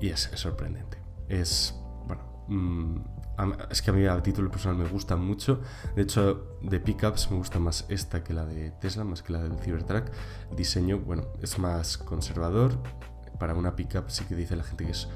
Y 0.00 0.08
es, 0.10 0.30
es 0.32 0.40
sorprendente. 0.40 0.98
Es, 1.28 1.74
bueno, 2.06 2.22
mm, 2.48 2.96
es 3.70 3.82
que 3.82 3.90
a 3.90 3.92
mí 3.94 4.04
a 4.06 4.22
título 4.22 4.50
personal 4.50 4.76
me 4.76 4.88
gusta 4.88 5.16
mucho. 5.16 5.60
De 5.96 6.02
hecho, 6.02 6.58
de 6.62 6.78
pickups 6.80 7.30
me 7.30 7.36
gusta 7.38 7.58
más 7.58 7.84
esta 7.88 8.22
que 8.22 8.32
la 8.34 8.44
de 8.44 8.70
Tesla, 8.72 9.04
más 9.04 9.22
que 9.22 9.32
la 9.32 9.40
del 9.42 9.56
Cybertruck. 9.58 10.04
El 10.50 10.56
diseño, 10.56 10.98
bueno, 10.98 11.24
es 11.42 11.58
más 11.58 11.98
conservador. 11.98 12.78
Para 13.38 13.54
una 13.54 13.76
pickup 13.76 14.10
sí 14.10 14.24
que 14.24 14.34
dice 14.34 14.56
la 14.56 14.64
gente 14.64 14.84
que 14.84 14.90
es 14.92 15.08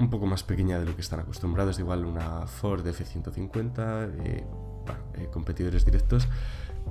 un 0.00 0.10
poco 0.10 0.26
más 0.26 0.42
pequeña 0.42 0.78
de 0.78 0.86
lo 0.86 0.94
que 0.94 1.02
están 1.02 1.20
acostumbrados. 1.20 1.78
Igual 1.78 2.04
una 2.04 2.46
Ford 2.46 2.86
F-150, 2.86 4.10
eh, 4.24 4.46
bueno, 4.86 5.00
eh, 5.14 5.28
competidores 5.32 5.84
directos. 5.84 6.26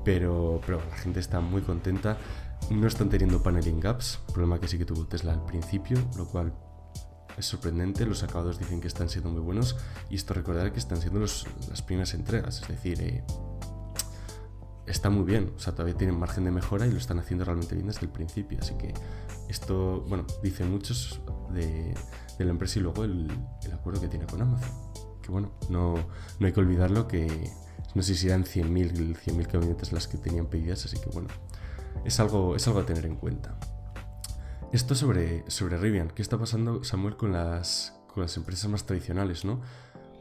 Pero, 0.06 0.62
pero 0.66 0.82
la 0.90 0.96
gente 0.96 1.20
está 1.20 1.40
muy 1.42 1.62
contenta. 1.62 2.18
No 2.70 2.88
están 2.88 3.10
teniendo 3.10 3.42
paneling 3.42 3.80
gaps, 3.80 4.20
problema 4.34 4.60
que 4.60 4.68
sí 4.68 4.78
que 4.78 4.86
tuvo 4.86 5.06
Tesla 5.08 5.34
al 5.34 5.44
principio, 5.46 5.98
lo 6.18 6.28
cual 6.28 6.54
es 7.38 7.46
sorprendente. 7.46 8.06
Los 8.06 8.24
acabados 8.24 8.60
dicen 8.60 8.80
que 8.80 8.88
están 8.88 9.10
siendo 9.10 9.32
muy 9.32 9.42
buenos. 9.42 9.78
Y 10.10 10.16
esto 10.16 10.34
recordar 10.34 10.72
que 10.72 10.80
están 10.80 11.02
siendo 11.02 11.20
las 11.20 11.82
primeras 11.86 12.14
entregas, 12.14 12.62
es 12.62 12.68
decir, 12.68 13.02
eh, 13.02 13.24
está 14.86 15.10
muy 15.10 15.26
bien. 15.26 15.54
O 15.56 15.60
sea, 15.60 15.74
todavía 15.74 15.98
tienen 15.98 16.18
margen 16.18 16.46
de 16.46 16.52
mejora 16.52 16.86
y 16.86 16.92
lo 16.92 16.98
están 16.98 17.20
haciendo 17.20 17.44
realmente 17.46 17.76
bien 17.76 17.88
desde 17.88 18.02
el 18.02 18.10
principio. 18.10 18.60
Así 18.62 18.76
que 18.76 18.94
esto, 19.48 20.06
bueno, 20.08 20.26
dice 20.44 20.64
muchos 20.64 21.20
de, 21.52 21.96
de 22.40 22.46
la 22.46 22.52
empresa 22.52 22.80
y 22.80 22.82
luego 22.82 23.04
el, 23.04 23.28
el 23.64 23.74
acuerdo 23.74 24.02
que 24.02 24.08
tiene 24.08 24.26
con 24.26 24.42
Amazon. 24.42 24.72
Que 25.22 25.30
bueno, 25.30 25.52
no, 25.70 25.94
no 26.40 26.48
hay 26.48 26.54
que 26.54 26.60
olvidarlo 26.60 27.08
que 27.08 27.52
no 27.94 28.02
sé 28.02 28.16
si 28.16 28.28
eran 28.28 28.46
100.000 28.46 29.16
100.000 29.16 29.48
camionetas 29.48 29.92
las 29.92 30.08
que 30.08 30.18
tenían 30.18 30.48
pedidas, 30.48 30.86
así 30.86 30.98
que 31.00 31.10
bueno, 31.10 31.28
es 32.06 32.20
algo, 32.20 32.56
es 32.56 32.68
algo 32.68 32.80
a 32.80 32.86
tener 32.86 33.06
en 33.06 33.16
cuenta. 33.16 33.60
Esto 34.72 34.96
sobre, 34.96 35.50
sobre 35.50 35.78
Rivian, 35.78 36.10
¿qué 36.10 36.22
está 36.22 36.38
pasando, 36.38 36.84
Samuel, 36.84 37.18
con 37.18 37.32
las, 37.32 38.00
con 38.08 38.22
las 38.24 38.38
empresas 38.38 38.70
más 38.70 38.86
tradicionales, 38.86 39.44
no? 39.44 39.62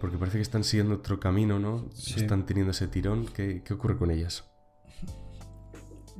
Porque 0.00 0.16
parece 0.16 0.38
que 0.38 0.42
están 0.42 0.64
siguiendo 0.64 0.94
otro 0.94 1.20
camino, 1.20 1.58
¿no? 1.58 1.88
Sí. 1.92 2.20
Están 2.20 2.46
teniendo 2.46 2.70
ese 2.70 2.88
tirón. 2.88 3.26
¿Qué, 3.26 3.62
qué 3.62 3.74
ocurre 3.74 3.98
con 3.98 4.10
ellas? 4.10 4.44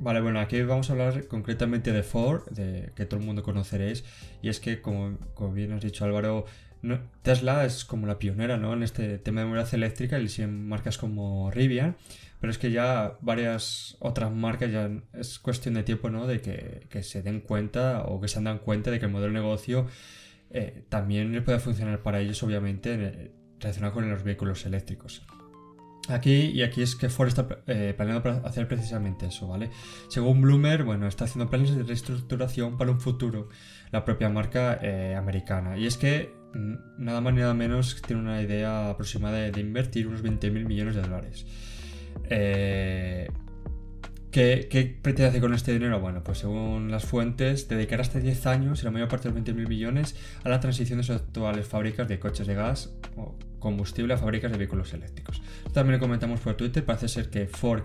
Vale, 0.01 0.21
bueno, 0.21 0.39
aquí 0.39 0.61
vamos 0.61 0.89
a 0.89 0.93
hablar 0.93 1.27
concretamente 1.27 1.91
de 1.91 2.03
Ford, 2.03 2.47
de, 2.51 2.91
que 2.95 3.05
todo 3.05 3.19
el 3.19 3.25
mundo 3.25 3.43
conoceréis, 3.43 4.05
y 4.41 4.47
es 4.47 4.61
que, 4.61 4.81
como, 4.81 5.17
como 5.33 5.51
bien 5.51 5.73
has 5.73 5.81
dicho 5.83 6.05
Álvaro, 6.05 6.45
no- 6.81 7.01
Tesla 7.21 7.65
es 7.65 7.83
como 7.83 8.07
la 8.07 8.17
pionera 8.17 8.55
¿no? 8.57 8.71
en 8.73 8.83
este 8.83 9.17
tema 9.17 9.41
de 9.41 9.47
movilidad 9.47 9.73
eléctrica 9.73 10.17
y 10.19 10.29
siguen 10.29 10.69
marcas 10.69 10.97
como 10.97 11.51
Rivian, 11.51 11.97
pero 12.39 12.49
es 12.49 12.57
que 12.57 12.71
ya 12.71 13.17
varias 13.19 13.97
otras 13.99 14.31
marcas 14.31 14.71
ya 14.71 14.89
es 15.13 15.37
cuestión 15.39 15.73
de 15.73 15.83
tiempo 15.83 16.09
¿no? 16.09 16.27
de 16.27 16.39
que, 16.39 16.87
que 16.89 17.03
se 17.03 17.21
den 17.21 17.41
cuenta 17.41 18.03
o 18.03 18.21
que 18.21 18.29
se 18.29 18.41
dan 18.41 18.59
cuenta 18.59 18.91
de 18.91 18.99
que 18.99 19.05
el 19.07 19.11
modelo 19.11 19.33
de 19.33 19.39
negocio 19.41 19.87
eh, 20.51 20.85
también 20.87 21.43
puede 21.43 21.59
funcionar 21.59 22.01
para 22.01 22.21
ellos, 22.21 22.41
obviamente, 22.41 22.93
en 22.93 23.01
el- 23.01 23.31
relacionado 23.59 23.93
con 23.93 24.09
los 24.09 24.23
vehículos 24.23 24.65
eléctricos. 24.65 25.25
Aquí, 26.09 26.51
y 26.53 26.63
aquí 26.63 26.81
es 26.81 26.95
que 26.95 27.09
Ford 27.09 27.27
está 27.27 27.47
eh, 27.67 27.93
planeando 27.95 28.41
hacer 28.45 28.67
precisamente 28.67 29.27
eso, 29.27 29.47
¿vale? 29.47 29.69
Según 30.07 30.41
Bloomer, 30.41 30.83
bueno, 30.83 31.07
está 31.07 31.25
haciendo 31.25 31.49
planes 31.49 31.75
de 31.75 31.83
reestructuración 31.83 32.77
para 32.77 32.91
un 32.91 32.99
futuro, 32.99 33.49
la 33.91 34.03
propia 34.05 34.29
marca 34.29 34.79
eh, 34.81 35.15
americana. 35.15 35.77
Y 35.77 35.85
es 35.85 35.97
que 35.97 36.33
mm, 36.53 37.03
nada 37.03 37.21
más 37.21 37.33
ni 37.33 37.41
nada 37.41 37.53
menos 37.53 38.01
tiene 38.05 38.21
una 38.21 38.41
idea 38.41 38.89
aproximada 38.89 39.37
de, 39.37 39.59
invertir 39.59 40.07
unos 40.07 40.21
20 40.21 40.49
mil 40.51 40.65
millones 40.65 40.95
de 40.95 41.01
dólares. 41.01 41.45
Eh, 42.29 43.29
¿Qué, 44.31 44.99
pretende 45.01 45.29
hacer 45.29 45.41
con 45.41 45.53
este 45.53 45.73
dinero? 45.73 45.99
Bueno, 45.99 46.23
pues 46.23 46.39
según 46.39 46.91
las 46.91 47.05
fuentes, 47.05 47.67
dedicar 47.67 48.01
hasta 48.01 48.19
10 48.19 48.45
años 48.45 48.81
y 48.81 48.85
la 48.85 48.91
mayor 48.91 49.09
parte 49.09 49.29
de 49.29 49.35
los 49.35 49.43
20.000 49.43 49.67
millones 49.67 50.15
a 50.43 50.49
la 50.49 50.59
transición 50.59 50.99
de 50.99 51.03
sus 51.03 51.15
actuales 51.15 51.67
fábricas 51.67 52.07
de 52.07 52.19
coches 52.19 52.45
de 52.45 52.53
gas 52.53 52.93
combustible 53.59 54.13
a 54.13 54.17
fábricas 54.17 54.51
de 54.51 54.57
vehículos 54.57 54.93
eléctricos. 54.93 55.41
También 55.73 55.99
lo 55.99 55.99
comentamos 55.99 56.39
por 56.39 56.55
Twitter, 56.55 56.85
parece 56.85 57.07
ser 57.07 57.29
que 57.29 57.47
Ford 57.47 57.83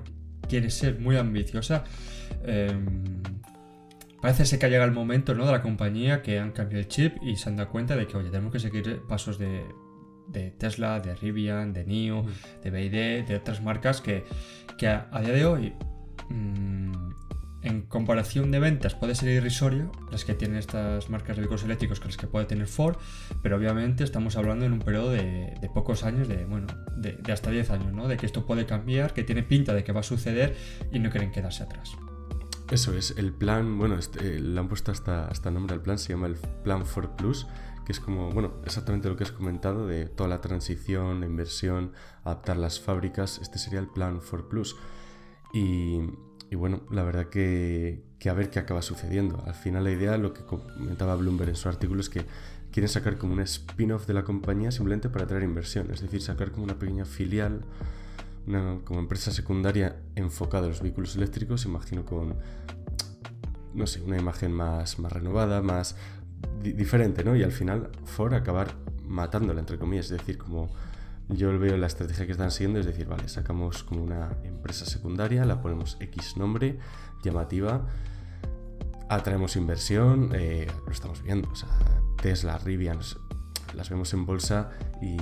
quiere 0.48 0.70
ser 0.70 0.98
muy 0.98 1.16
ambiciosa. 1.16 1.84
Em, 2.44 3.22
parece 4.20 4.46
ser 4.46 4.58
que 4.58 4.66
ha 4.66 4.68
llegado 4.68 4.88
el 4.88 4.94
momento 4.94 5.34
¿no? 5.34 5.46
de 5.46 5.52
la 5.52 5.62
compañía 5.62 6.22
que 6.22 6.38
han 6.38 6.52
cambiado 6.52 6.80
el 6.80 6.88
chip 6.88 7.16
y 7.22 7.36
se 7.36 7.48
han 7.48 7.56
dado 7.56 7.70
cuenta 7.70 7.96
de 7.96 8.06
que, 8.06 8.16
oye, 8.16 8.30
tenemos 8.30 8.52
que 8.52 8.60
seguir 8.60 9.02
pasos 9.08 9.38
de, 9.38 9.64
Tesla, 10.58 11.00
de 11.00 11.14
Rivian, 11.14 11.72
de 11.72 11.84
NIO, 11.84 12.22
mm. 12.22 12.62
de 12.62 12.70
BYD, 12.70 13.28
de 13.28 13.36
otras 13.36 13.62
marcas 13.62 14.00
que, 14.00 14.24
que 14.78 14.88
a 14.88 15.20
día 15.20 15.32
de 15.32 15.44
hoy 15.44 15.74
Mm, 16.28 16.92
en 17.64 17.82
comparación 17.82 18.50
de 18.50 18.60
ventas 18.60 18.94
puede 18.94 19.14
ser 19.14 19.30
irrisorio 19.30 19.90
las 20.10 20.24
que 20.24 20.34
tienen 20.34 20.58
estas 20.58 21.08
marcas 21.08 21.36
de 21.36 21.42
vehículos 21.42 21.64
eléctricos 21.64 21.98
que 21.98 22.06
las 22.06 22.16
que 22.16 22.26
puede 22.26 22.44
tener 22.44 22.66
Ford, 22.66 22.96
pero 23.42 23.56
obviamente 23.56 24.04
estamos 24.04 24.36
hablando 24.36 24.66
en 24.66 24.74
un 24.74 24.80
periodo 24.80 25.10
de, 25.10 25.70
pocos 25.72 26.04
años, 26.04 26.28
de, 26.28 26.44
bueno, 26.44 26.66
de, 26.96 27.18
hasta 27.32 27.50
10 27.50 27.70
años, 27.70 27.92
¿no? 27.92 28.06
de 28.06 28.16
que 28.16 28.26
esto 28.26 28.46
puede 28.46 28.66
cambiar, 28.66 29.14
que 29.14 29.24
tiene 29.24 29.42
pinta 29.42 29.72
de 29.72 29.82
que 29.82 29.92
va 29.92 30.00
a 30.00 30.04
suceder 30.04 30.54
y 30.92 30.98
no 30.98 31.10
quieren 31.10 31.32
quedarse 31.32 31.62
atrás. 31.62 31.96
Eso 32.70 32.94
es, 32.96 33.14
el 33.16 33.32
plan, 33.32 33.78
bueno, 33.78 33.96
este, 33.96 34.40
le 34.40 34.60
han 34.60 34.68
puesto 34.68 34.92
hasta, 34.92 35.26
hasta 35.26 35.50
nombre 35.50 35.74
al 35.74 35.82
plan, 35.82 35.98
se 35.98 36.12
llama 36.12 36.26
el 36.26 36.36
Plan 36.36 36.84
Ford 36.84 37.10
Plus, 37.16 37.46
que 37.84 37.92
es 37.92 38.00
como, 38.00 38.30
bueno, 38.30 38.54
exactamente 38.64 39.08
lo 39.08 39.16
que 39.16 39.24
has 39.24 39.32
comentado 39.32 39.86
de 39.86 40.06
toda 40.06 40.28
la 40.28 40.40
transición, 40.40 41.20
la 41.20 41.26
inversión, 41.26 41.92
adaptar 42.24 42.56
las 42.56 42.80
fábricas, 42.80 43.38
este 43.38 43.58
sería 43.58 43.80
el 43.80 43.88
Plan 43.88 44.20
Ford 44.20 44.44
Plus. 44.44 44.76
Y, 45.52 46.00
bueno, 46.54 46.82
la 46.90 47.02
verdad 47.02 47.26
que, 47.28 48.04
a 48.28 48.32
ver 48.32 48.50
qué 48.50 48.58
acaba 48.58 48.82
sucediendo. 48.82 49.42
Al 49.46 49.54
final 49.54 49.84
la 49.84 49.90
idea, 49.90 50.16
lo 50.18 50.32
que 50.32 50.42
comentaba 50.42 51.16
Bloomberg 51.16 51.50
en 51.50 51.56
su 51.56 51.68
artículo, 51.68 52.00
es 52.00 52.08
que 52.08 52.24
quieren 52.70 52.88
sacar 52.88 53.16
como 53.16 53.34
un 53.34 53.40
spin-off 53.40 54.06
de 54.06 54.14
la 54.14 54.24
compañía 54.24 54.70
simplemente 54.70 55.08
para 55.08 55.24
atraer 55.24 55.44
inversión. 55.44 55.90
Es 55.92 56.00
decir, 56.00 56.22
sacar 56.22 56.50
como 56.50 56.64
una 56.64 56.78
pequeña 56.78 57.04
filial, 57.04 57.60
una, 58.46 58.78
como 58.84 59.00
empresa 59.00 59.30
secundaria 59.30 59.96
enfocada 60.16 60.66
a 60.66 60.68
los 60.68 60.82
vehículos 60.82 61.16
eléctricos, 61.16 61.64
imagino 61.64 62.04
con, 62.04 62.36
no 63.74 63.86
sé, 63.86 64.02
una 64.02 64.18
imagen 64.18 64.52
más, 64.52 64.98
más 64.98 65.12
renovada, 65.12 65.62
más 65.62 65.96
diferente, 66.62 67.24
¿no? 67.24 67.36
Y 67.36 67.42
al 67.42 67.52
final 67.52 67.90
Ford 68.04 68.34
acabar 68.34 68.74
matándola, 69.06 69.60
entre 69.60 69.78
comillas, 69.78 70.06
es 70.06 70.18
decir, 70.18 70.38
como 70.38 70.70
yo 71.28 71.58
veo 71.58 71.76
la 71.76 71.86
estrategia 71.86 72.26
que 72.26 72.32
están 72.32 72.50
siguiendo, 72.50 72.80
es 72.80 72.86
decir, 72.86 73.06
vale, 73.06 73.28
sacamos 73.28 73.82
como 73.82 74.02
una 74.02 74.36
empresa 74.44 74.84
secundaria, 74.84 75.44
la 75.44 75.60
ponemos 75.60 75.96
X 76.00 76.36
nombre, 76.36 76.78
llamativa, 77.22 77.86
atraemos 79.08 79.56
inversión, 79.56 80.30
eh, 80.34 80.66
lo 80.86 80.92
estamos 80.92 81.22
viendo, 81.22 81.48
o 81.50 81.56
sea, 81.56 81.68
Tesla, 82.20 82.58
Rivian, 82.58 82.98
las 83.74 83.90
vemos 83.90 84.12
en 84.12 84.26
bolsa 84.26 84.70
y 85.02 85.16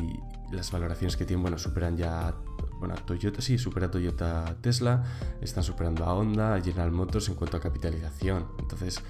las 0.53 0.71
valoraciones 0.71 1.17
que 1.17 1.25
tienen, 1.25 1.43
bueno, 1.43 1.59
superan 1.59 1.97
ya, 1.97 2.35
bueno, 2.79 2.95
Toyota, 3.07 3.41
sí, 3.41 3.59
supera 3.59 3.91
Toyota 3.91 4.57
Tesla, 4.61 5.05
están 5.41 5.63
superando 5.63 6.05
a 6.05 6.15
Honda, 6.15 6.55
a 6.55 6.61
General 6.61 6.91
Motors 6.91 7.29
en 7.29 7.37
cuanto 7.37 7.57
a 7.57 7.61
capitalización, 7.61 8.49
entonces 8.59 9.01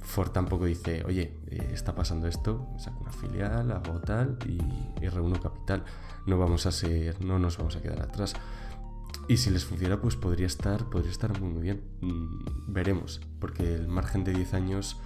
Ford 0.00 0.30
tampoco 0.30 0.64
dice, 0.64 1.04
oye, 1.04 1.34
eh, 1.48 1.70
está 1.72 1.94
pasando 1.94 2.26
esto, 2.26 2.68
saco 2.78 3.00
una 3.02 3.12
filial, 3.12 3.70
hago 3.70 4.00
tal 4.00 4.38
y, 4.46 5.04
y, 5.04 5.08
reúno 5.08 5.40
capital. 5.40 5.84
No 6.26 6.38
vamos 6.38 6.66
a 6.66 6.72
ser, 6.72 7.22
no 7.22 7.38
nos 7.38 7.58
vamos 7.58 7.76
a 7.76 7.82
quedar 7.82 8.00
atrás. 8.02 8.34
Y 9.28 9.36
si 9.36 9.50
les 9.50 9.64
funciona, 9.64 10.00
pues 10.00 10.16
podría 10.16 10.46
estar, 10.46 10.90
podría 10.90 11.10
estar 11.10 11.38
muy, 11.38 11.50
muy 11.50 11.62
bien. 11.62 11.82
Mm, 12.00 12.72
veremos, 12.72 13.20
porque 13.38 13.74
el 13.74 13.88
margen 13.88 14.24
de 14.24 14.32
10 14.32 14.54
años, 14.54 14.96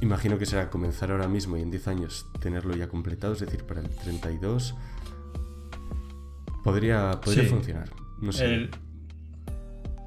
imagino 0.00 0.38
que 0.38 0.46
será 0.46 0.70
comenzar 0.70 1.10
ahora 1.10 1.26
mismo 1.26 1.56
y 1.56 1.62
en 1.62 1.70
10 1.70 1.88
años 1.88 2.26
tenerlo 2.40 2.76
ya 2.76 2.88
completado, 2.88 3.32
es 3.32 3.40
decir, 3.40 3.64
para 3.64 3.80
el 3.80 3.88
32, 3.88 4.74
podría, 6.62 7.20
podría 7.20 7.48
funcionar. 7.48 7.90
No 8.20 8.32
sé. 8.32 8.70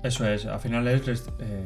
Eso 0.04 0.28
es, 0.28 0.48
al 0.48 0.60
final 0.60 0.88
es 0.88 1.28
eh, 1.40 1.64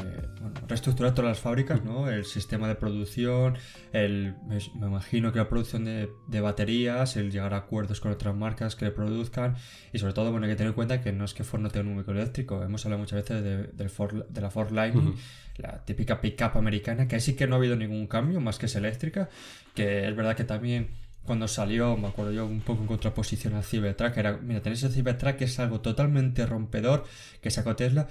reestructurar 0.67 1.13
todas 1.13 1.29
las 1.29 1.39
fábricas, 1.39 1.83
¿no? 1.85 2.09
El 2.09 2.25
sistema 2.25 2.67
de 2.67 2.75
producción, 2.75 3.57
el, 3.93 4.35
me, 4.45 4.57
imagino 4.85 5.31
que 5.31 5.39
la 5.39 5.47
producción 5.47 5.85
de, 5.85 6.41
baterías, 6.41 7.15
el 7.15 7.31
llegar 7.31 7.53
a 7.53 7.57
acuerdos 7.57 8.01
con 8.01 8.11
otras 8.11 8.35
marcas 8.35 8.75
que 8.75 8.85
le 8.85 8.91
produzcan 8.91 9.55
y 9.93 9.99
sobre 9.99 10.13
todo, 10.13 10.31
bueno, 10.31 10.47
hay 10.47 10.51
que 10.51 10.57
tener 10.57 10.71
en 10.71 10.75
cuenta 10.75 11.01
que 11.01 11.13
no 11.13 11.23
es 11.23 11.33
que 11.33 11.45
Ford 11.45 11.61
no 11.61 11.69
tenga 11.69 11.89
un 11.89 11.95
vehículo 11.95 12.19
eléctrico, 12.19 12.61
hemos 12.61 12.85
hablado 12.85 12.99
muchas 12.99 13.21
veces 13.23 13.41
de, 13.41 13.67
de 13.67 14.41
la 14.41 14.49
Ford 14.49 14.71
Lightning, 14.71 15.15
la 15.57 15.85
típica 15.85 16.19
pickup 16.19 16.57
americana, 16.57 17.07
que 17.07 17.15
ahí 17.15 17.21
sí 17.21 17.35
que 17.35 17.47
no 17.47 17.55
ha 17.55 17.57
habido 17.57 17.77
ningún 17.77 18.07
cambio, 18.07 18.41
más 18.41 18.59
que 18.59 18.65
es 18.65 18.75
eléctrica, 18.75 19.29
que 19.73 20.09
es 20.09 20.15
verdad 20.15 20.35
que 20.35 20.43
también 20.43 20.89
cuando 21.25 21.47
salió, 21.47 21.97
me 21.97 22.07
acuerdo 22.07 22.31
yo, 22.31 22.45
un 22.45 22.61
poco 22.61 22.81
en 22.81 22.87
contraposición 22.87 23.55
al 23.55 23.63
Cybertruck, 23.63 24.15
era, 24.17 24.37
mira, 24.37 24.61
tenéis 24.61 24.83
el 24.83 24.91
Cybertruck 24.91 25.35
que 25.35 25.45
es 25.45 25.59
algo 25.59 25.81
totalmente 25.81 26.45
rompedor 26.45 27.05
que 27.41 27.51
sacó 27.51 27.75
Tesla, 27.75 28.07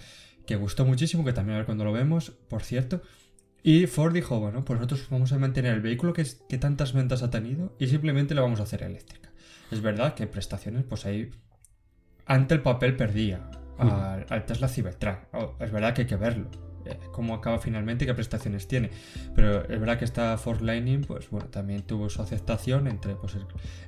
que 0.47 0.57
gustó 0.57 0.85
muchísimo, 0.85 1.25
que 1.25 1.33
también 1.33 1.55
a 1.55 1.59
ver 1.59 1.67
cuando 1.67 1.85
lo 1.85 1.93
vemos, 1.93 2.31
por 2.49 2.63
cierto. 2.63 3.03
Y 3.63 3.87
Ford 3.87 4.13
dijo, 4.13 4.41
bueno, 4.41 4.65
pues 4.65 4.79
nosotros 4.79 5.09
vamos 5.11 5.33
a 5.33 5.39
mantener 5.39 5.75
el 5.75 5.81
vehículo 5.81 6.13
que, 6.13 6.27
que 6.49 6.59
tantas 6.59 6.93
ventas 6.93 7.23
ha 7.23 7.31
tenido 7.31 7.75
y 7.79 7.87
simplemente 7.87 8.35
lo 8.35 8.43
vamos 8.43 8.61
a 8.61 8.65
hacer 8.65 8.83
eléctrica. 8.83 9.31
Es 9.71 9.81
verdad 9.81 10.15
que 10.15 10.27
prestaciones, 10.27 10.85
pues 10.85 11.07
ahí, 11.07 11.31
ante 12.27 12.55
el 12.55 12.61
papel 12.61 12.97
perdía 12.97 13.49
al, 13.79 14.27
al 14.29 14.45
Tesla 14.45 14.69
Cybertruck. 14.69 15.19
Oh, 15.33 15.57
es 15.61 15.71
verdad 15.71 15.95
que 15.95 16.03
hay 16.03 16.07
que 16.07 16.17
verlo 16.17 16.51
cómo 17.13 17.35
acaba 17.35 17.59
finalmente 17.59 18.05
y 18.05 18.07
qué 18.07 18.15
prestaciones 18.15 18.67
tiene. 18.69 18.91
Pero 19.35 19.63
es 19.63 19.81
verdad 19.81 19.99
que 19.99 20.05
esta 20.05 20.37
Ford 20.39 20.61
Lightning, 20.61 21.03
pues 21.03 21.31
bueno, 21.31 21.49
también 21.49 21.83
tuvo 21.83 22.09
su 22.09 22.23
aceptación 22.23 22.87
entre 22.87 23.15
pues, 23.15 23.37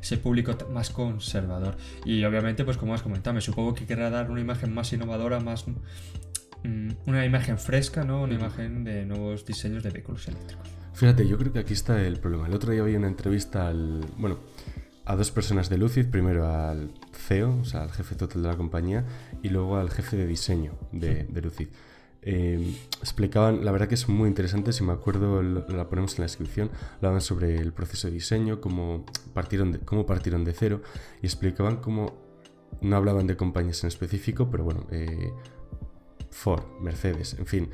ese 0.00 0.18
público 0.18 0.56
más 0.70 0.90
conservador. 0.90 1.76
Y 2.04 2.24
obviamente, 2.24 2.64
pues 2.64 2.76
como 2.76 2.94
has 2.94 3.02
comentado, 3.02 3.35
me 3.35 3.40
supongo 3.40 3.74
que 3.74 3.87
querrá 3.87 4.11
dar 4.11 4.30
una 4.30 4.40
imagen 4.40 4.72
más 4.74 4.92
innovadora, 4.92 5.40
más 5.40 5.66
mm, 5.66 6.90
una 7.06 7.24
imagen 7.24 7.59
fresca, 7.59 8.04
¿no? 8.04 8.22
Una 8.22 8.35
imagen 8.35 8.85
de 8.85 9.06
nuevos 9.06 9.44
diseños 9.44 9.82
de 9.82 9.90
vehículos 9.90 10.26
eléctricos. 10.28 10.68
Fíjate, 10.94 11.28
yo 11.28 11.37
creo 11.37 11.52
que 11.52 11.59
aquí 11.59 11.74
está 11.74 12.00
el 12.00 12.18
problema. 12.18 12.46
El 12.46 12.54
otro 12.54 12.72
día 12.72 12.82
había 12.82 12.98
una 12.98 13.09
entrevista 13.09 13.68
al. 13.68 14.00
Bueno, 14.16 14.38
a 15.04 15.14
dos 15.14 15.30
personas 15.30 15.68
de 15.68 15.78
Lucid, 15.78 16.06
primero 16.06 16.46
al 16.46 16.90
CEO, 17.12 17.59
o 17.61 17.64
sea, 17.64 17.82
al 17.82 17.92
jefe 17.92 18.16
total 18.16 18.42
de 18.42 18.48
la 18.48 18.56
compañía, 18.56 19.04
y 19.42 19.50
luego 19.50 19.76
al 19.76 19.90
jefe 19.90 20.16
de 20.16 20.26
diseño 20.26 20.72
de, 20.92 21.24
de 21.24 21.42
Lucid. 21.42 21.68
Em, 22.28 22.74
explicaban, 23.00 23.64
la 23.64 23.70
verdad 23.70 23.86
que 23.86 23.94
es 23.94 24.08
muy 24.08 24.26
interesante, 24.26 24.72
si 24.72 24.82
me 24.82 24.92
acuerdo 24.92 25.42
la 25.44 25.88
ponemos 25.88 26.14
en 26.14 26.22
la 26.22 26.24
descripción, 26.24 26.72
hablaban 26.96 27.20
sobre 27.20 27.56
el 27.56 27.72
proceso 27.72 28.08
de 28.08 28.14
diseño, 28.14 28.60
cómo 28.60 29.06
partieron 29.32 29.70
de, 29.70 29.78
cómo 29.78 30.06
partieron 30.06 30.44
de 30.44 30.52
cero 30.52 30.82
y 31.22 31.26
explicaban 31.26 31.76
cómo, 31.76 32.14
no 32.80 32.96
hablaban 32.96 33.28
de 33.28 33.36
compañías 33.36 33.84
en 33.84 33.88
específico, 33.88 34.50
pero 34.50 34.64
bueno, 34.64 34.88
eh, 34.90 35.32
Ford, 36.32 36.64
Mercedes, 36.80 37.36
en 37.38 37.46
fin, 37.46 37.70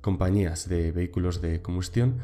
compañías 0.00 0.68
de 0.68 0.90
vehículos 0.90 1.40
de 1.40 1.62
combustión 1.62 2.18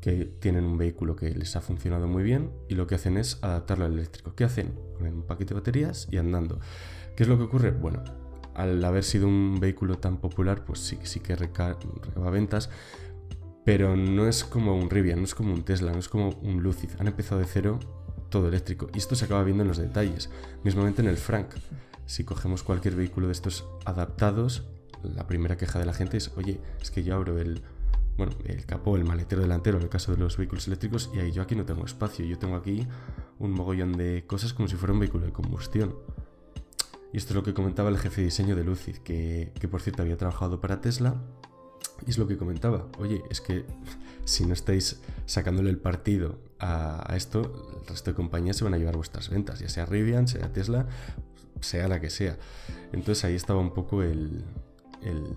que 0.00 0.26
tienen 0.26 0.64
un 0.64 0.78
vehículo 0.78 1.16
que 1.16 1.30
les 1.30 1.56
ha 1.56 1.60
funcionado 1.60 2.06
muy 2.06 2.22
bien 2.22 2.52
y 2.68 2.76
lo 2.76 2.86
que 2.86 2.94
hacen 2.94 3.16
es 3.16 3.40
adaptarlo 3.42 3.84
al 3.86 3.94
eléctrico. 3.94 4.36
¿Qué 4.36 4.44
hacen? 4.44 4.78
Ponen 4.96 5.14
un 5.14 5.22
paquete 5.24 5.54
de 5.54 5.60
baterías 5.60 6.06
y 6.08 6.18
andando. 6.18 6.60
¿Qué 7.16 7.24
es 7.24 7.28
lo 7.28 7.36
que 7.36 7.44
ocurre? 7.44 7.72
Bueno, 7.72 8.04
al 8.54 8.84
haber 8.84 9.04
sido 9.04 9.28
un 9.28 9.58
vehículo 9.60 9.98
tan 9.98 10.18
popular, 10.18 10.64
pues 10.64 10.80
sí, 10.80 10.98
sí 11.02 11.20
que 11.20 11.36
recaba 11.36 11.76
ventas, 12.30 12.70
pero 13.64 13.96
no 13.96 14.26
es 14.26 14.44
como 14.44 14.76
un 14.76 14.90
Rivian, 14.90 15.18
no 15.18 15.24
es 15.24 15.34
como 15.34 15.52
un 15.54 15.62
Tesla, 15.62 15.92
no 15.92 15.98
es 15.98 16.08
como 16.08 16.30
un 16.42 16.62
Lucid. 16.62 16.90
Han 16.98 17.06
empezado 17.06 17.40
de 17.40 17.46
cero 17.46 17.78
todo 18.28 18.48
eléctrico 18.48 18.88
y 18.94 18.98
esto 18.98 19.14
se 19.14 19.26
acaba 19.26 19.44
viendo 19.44 19.62
en 19.62 19.68
los 19.68 19.78
detalles, 19.78 20.30
mismamente 20.64 21.02
en 21.02 21.08
el 21.08 21.16
Frank. 21.16 21.54
Si 22.06 22.24
cogemos 22.24 22.62
cualquier 22.62 22.96
vehículo 22.96 23.28
de 23.28 23.32
estos 23.32 23.66
adaptados, 23.84 24.64
la 25.02 25.26
primera 25.26 25.56
queja 25.56 25.78
de 25.78 25.86
la 25.86 25.94
gente 25.94 26.16
es, 26.16 26.32
oye, 26.36 26.60
es 26.80 26.90
que 26.90 27.04
yo 27.04 27.14
abro 27.14 27.38
el, 27.38 27.62
bueno, 28.16 28.32
el 28.44 28.66
capó, 28.66 28.96
el 28.96 29.04
maletero 29.04 29.42
delantero, 29.42 29.78
en 29.78 29.84
el 29.84 29.88
caso 29.88 30.12
de 30.12 30.18
los 30.18 30.36
vehículos 30.36 30.66
eléctricos, 30.66 31.10
y 31.14 31.20
ahí 31.20 31.32
yo 31.32 31.42
aquí 31.42 31.54
no 31.54 31.64
tengo 31.64 31.84
espacio, 31.84 32.24
yo 32.24 32.38
tengo 32.38 32.56
aquí 32.56 32.86
un 33.38 33.52
mogollón 33.52 33.92
de 33.92 34.24
cosas 34.26 34.52
como 34.52 34.68
si 34.68 34.76
fuera 34.76 34.92
un 34.92 35.00
vehículo 35.00 35.26
de 35.26 35.32
combustión. 35.32 35.94
Y 37.12 37.18
esto 37.18 37.30
es 37.32 37.36
lo 37.36 37.42
que 37.42 37.52
comentaba 37.52 37.90
el 37.90 37.98
jefe 37.98 38.22
de 38.22 38.26
diseño 38.26 38.56
de 38.56 38.64
Lucid, 38.64 38.96
que, 38.98 39.52
por 39.70 39.82
cierto 39.82 40.02
había 40.02 40.16
trabajado 40.16 40.60
para 40.60 40.80
Tesla. 40.80 41.16
Y 42.06 42.10
es 42.10 42.18
lo 42.18 42.26
que 42.26 42.36
comentaba, 42.36 42.88
oye, 42.98 43.22
es 43.30 43.40
que 43.40 43.64
si 44.24 44.46
no 44.46 44.54
estáis 44.54 45.00
sacándole 45.26 45.70
el 45.70 45.78
partido 45.78 46.38
a, 46.58 47.14
esto, 47.16 47.80
el 47.80 47.86
resto 47.86 48.10
de 48.10 48.14
compañías 48.16 48.56
se 48.56 48.64
van 48.64 48.74
a 48.74 48.78
llevar 48.78 48.96
vuestras 48.96 49.28
ventas, 49.28 49.60
ya 49.60 49.68
sea 49.68 49.84
Rivian, 49.84 50.26
sea 50.26 50.52
Tesla, 50.52 50.86
sea 51.60 51.86
la 51.88 52.00
que 52.00 52.10
sea. 52.10 52.38
Entonces 52.92 53.24
ahí 53.24 53.34
estaba 53.34 53.60
un 53.60 53.74
poco 53.74 54.02
el, 54.02 54.44
el, 55.02 55.34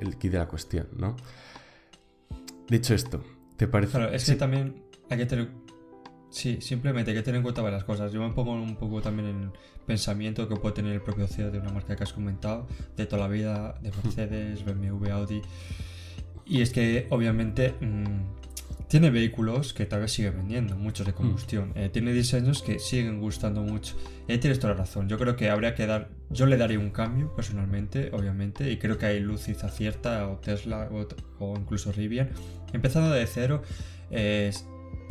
el, 0.00 0.16
key 0.18 0.30
de 0.30 0.38
la 0.38 0.48
cuestión, 0.48 0.88
¿no? 0.96 1.16
Dicho 2.68 2.94
esto, 2.94 3.22
¿te 3.56 3.68
parece? 3.68 3.92
Claro, 3.92 4.12
es 4.12 4.24
que 4.24 4.34
también 4.34 4.82
hay 5.08 5.18
que 5.18 5.26
tener. 5.26 5.63
Sí, 6.34 6.58
simplemente 6.60 7.12
hay 7.12 7.16
que 7.16 7.22
tener 7.22 7.36
en 7.36 7.42
cuenta 7.44 7.62
varias 7.62 7.84
cosas. 7.84 8.12
Yo 8.12 8.20
me 8.20 8.34
pongo 8.34 8.54
un 8.54 8.74
poco 8.74 9.00
también 9.00 9.28
en 9.28 9.42
el 9.42 9.50
pensamiento 9.86 10.48
que 10.48 10.56
puede 10.56 10.74
tener 10.74 10.92
el 10.92 11.00
propio 11.00 11.28
CEO 11.28 11.52
de 11.52 11.60
una 11.60 11.70
marca 11.70 11.94
que 11.94 12.02
has 12.02 12.12
comentado, 12.12 12.66
de 12.96 13.06
toda 13.06 13.22
la 13.22 13.28
vida, 13.28 13.78
de 13.80 13.92
Mercedes, 14.02 14.64
BMW, 14.64 15.10
Audi. 15.12 15.42
Y 16.44 16.60
es 16.60 16.70
que, 16.70 17.06
obviamente, 17.10 17.74
mm, 17.80 18.88
tiene 18.88 19.10
vehículos 19.10 19.72
que 19.74 19.86
tal 19.86 20.00
vez 20.00 20.10
sigue 20.10 20.30
vendiendo, 20.30 20.74
muchos 20.74 21.06
de 21.06 21.12
combustión. 21.12 21.70
Eh, 21.76 21.88
tiene 21.92 22.12
diseños 22.12 22.64
que 22.64 22.80
siguen 22.80 23.20
gustando 23.20 23.62
mucho. 23.62 23.94
Eh, 24.26 24.36
tienes 24.38 24.58
toda 24.58 24.72
la 24.72 24.80
razón. 24.80 25.08
Yo 25.08 25.16
creo 25.18 25.36
que 25.36 25.50
habría 25.50 25.76
que 25.76 25.86
dar. 25.86 26.10
Yo 26.30 26.46
le 26.46 26.56
daría 26.56 26.80
un 26.80 26.90
cambio 26.90 27.32
personalmente, 27.36 28.10
obviamente, 28.12 28.72
y 28.72 28.78
creo 28.78 28.98
que 28.98 29.06
hay 29.06 29.20
Lucis 29.20 29.62
acierta, 29.62 30.28
o 30.28 30.38
Tesla, 30.38 30.90
o, 31.38 31.56
incluso 31.56 31.92
Rivian. 31.92 32.30
Empezando 32.72 33.12
de 33.12 33.24
cero, 33.28 33.62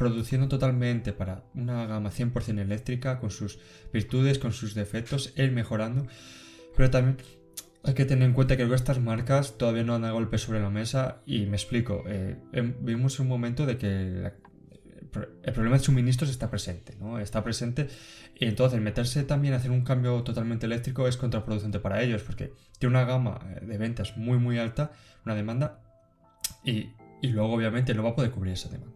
produciendo 0.04 0.50
totalmente 0.50 1.14
para 1.14 1.46
una 1.56 1.86
gama 1.86 2.12
100% 2.12 2.60
eléctrica, 2.60 3.20
con 3.20 3.32
sus 3.32 3.58
virtudes, 3.94 4.38
con 4.38 4.52
sus 4.52 4.76
defectos, 4.76 5.32
él 5.38 5.54
mejorando. 5.54 6.08
Pero 6.76 6.90
también 6.90 7.18
hay 7.84 7.94
que 7.94 8.04
tener 8.04 8.28
en 8.28 8.34
cuenta 8.34 8.58
que 8.58 8.64
estas 8.74 9.00
marcas 9.00 9.58
todavía 9.58 9.84
no 9.86 9.96
han 9.96 10.02
dado 10.02 10.16
golpe 10.16 10.38
sobre 10.38 10.60
la 10.60 10.70
mesa 10.70 11.22
y 11.26 11.46
me 11.46 11.56
explico. 11.56 12.04
Eh, 12.08 12.36
em, 12.52 12.76
vimos 12.82 13.18
un 13.22 13.30
momento 13.30 13.66
de 13.66 13.78
que 13.78 14.34
el 15.44 15.54
problema 15.54 15.78
de 15.78 15.84
suministros 15.84 16.30
está 16.30 16.50
presente, 16.50 16.98
¿no? 17.00 17.20
Está 17.20 17.42
presente 17.42 17.88
y 18.38 18.46
entonces 18.46 18.82
meterse 18.82 19.24
también 19.24 19.54
a 19.54 19.58
hacer 19.58 19.72
un 19.72 19.86
cambio 19.86 20.22
totalmente 20.24 20.66
eléctrico 20.66 21.08
es 21.08 21.16
contraproducente 21.16 21.80
para 21.80 22.02
ellos 22.02 22.24
porque 22.24 22.52
tiene 22.78 22.98
una 22.98 23.06
gama 23.06 23.40
eh, 23.56 23.66
de 23.66 23.78
ventas 23.78 24.18
muy 24.18 24.38
muy 24.38 24.58
alta, 24.60 24.92
una 25.24 25.36
demanda 25.36 25.80
y 26.66 26.90
luego 27.22 27.54
obviamente 27.54 27.94
no 27.94 28.04
va 28.04 28.10
a 28.10 28.16
poder 28.16 28.32
cubrir 28.32 28.54
esa 28.54 28.68
demanda. 28.68 28.93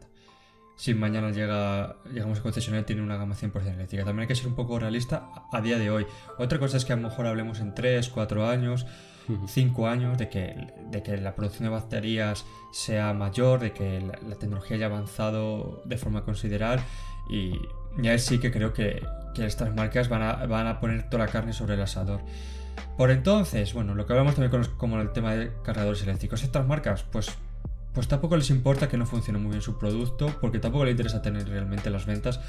Si 0.78 0.94
mañana 0.94 1.32
llega, 1.32 1.96
llegamos 2.14 2.38
a 2.38 2.44
concesionario 2.44 2.86
tiene 2.86 3.02
una 3.02 3.18
gama 3.18 3.34
100% 3.34 3.74
eléctrica. 3.74 4.06
También 4.06 4.22
hay 4.22 4.28
que 4.28 4.36
ser 4.36 4.46
un 4.48 4.54
poco 4.54 4.78
realista 4.78 5.32
a 5.52 5.60
día 5.60 5.80
de 5.80 5.90
hoy. 5.90 6.06
Otra 6.38 6.60
cosa 6.60 6.78
es 6.78 6.86
que 6.86 6.94
a 6.94 6.96
lo 6.96 7.02
mejor 7.02 7.26
hablemos 7.26 7.60
en 7.60 7.74
3, 7.74 8.08
4 8.10 8.48
años, 8.48 8.86
5 9.48 9.88
años, 9.88 10.20
de 10.20 10.30
que, 10.30 10.56
de 10.92 11.02
que 11.02 11.18
la 11.18 11.34
producción 11.34 11.64
de 11.64 11.70
baterías 11.70 12.46
sea 12.72 13.12
mayor, 13.14 13.60
de 13.60 13.74
que 13.74 14.02
la, 14.02 14.36
tecnología 14.36 14.78
haya 14.78 14.86
avanzado 14.86 15.82
de 15.84 15.98
forma 15.98 16.24
considerable 16.24 16.84
y 17.28 17.60
ya 17.98 18.16
sí 18.20 18.40
que 18.40 18.52
creo 18.52 18.72
que, 18.72 19.04
estas 19.38 19.76
marcas 19.76 20.10
van 20.10 20.24
a, 20.24 20.48
van 20.48 20.66
a 20.66 20.80
poner 20.80 21.12
toda 21.12 21.26
la 21.26 21.32
carne 21.32 21.54
sobre 21.54 21.76
el 21.76 21.82
asador. 21.82 22.22
Por 22.98 23.12
entonces, 23.12 23.74
bueno, 23.74 23.94
lo 23.94 24.06
que 24.06 24.14
hablamos 24.14 24.36
también 24.36 24.50
con 24.52 24.66
como 24.78 25.00
el 25.00 25.12
tema 25.12 25.36
de 25.36 25.52
cargadores 25.64 26.02
eléctricos, 26.02 26.44
estas 26.44 26.66
marcas, 26.66 27.04
pues 27.04 27.38
pues 27.94 28.08
tampoco 28.08 28.38
les 28.38 28.50
importa 28.50 28.88
que 28.88 28.98
no 28.98 29.06
funcione 29.06 29.40
muy 29.40 29.52
bien 29.52 29.62
su 29.62 29.78
producto, 29.78 30.36
porque 30.40 30.60
tampoco 30.60 30.86
les 30.86 30.92
interesa 30.92 31.22
tener 31.22 31.48
realmente 31.48 31.90
las 31.90 32.06
ventas, 32.06 32.40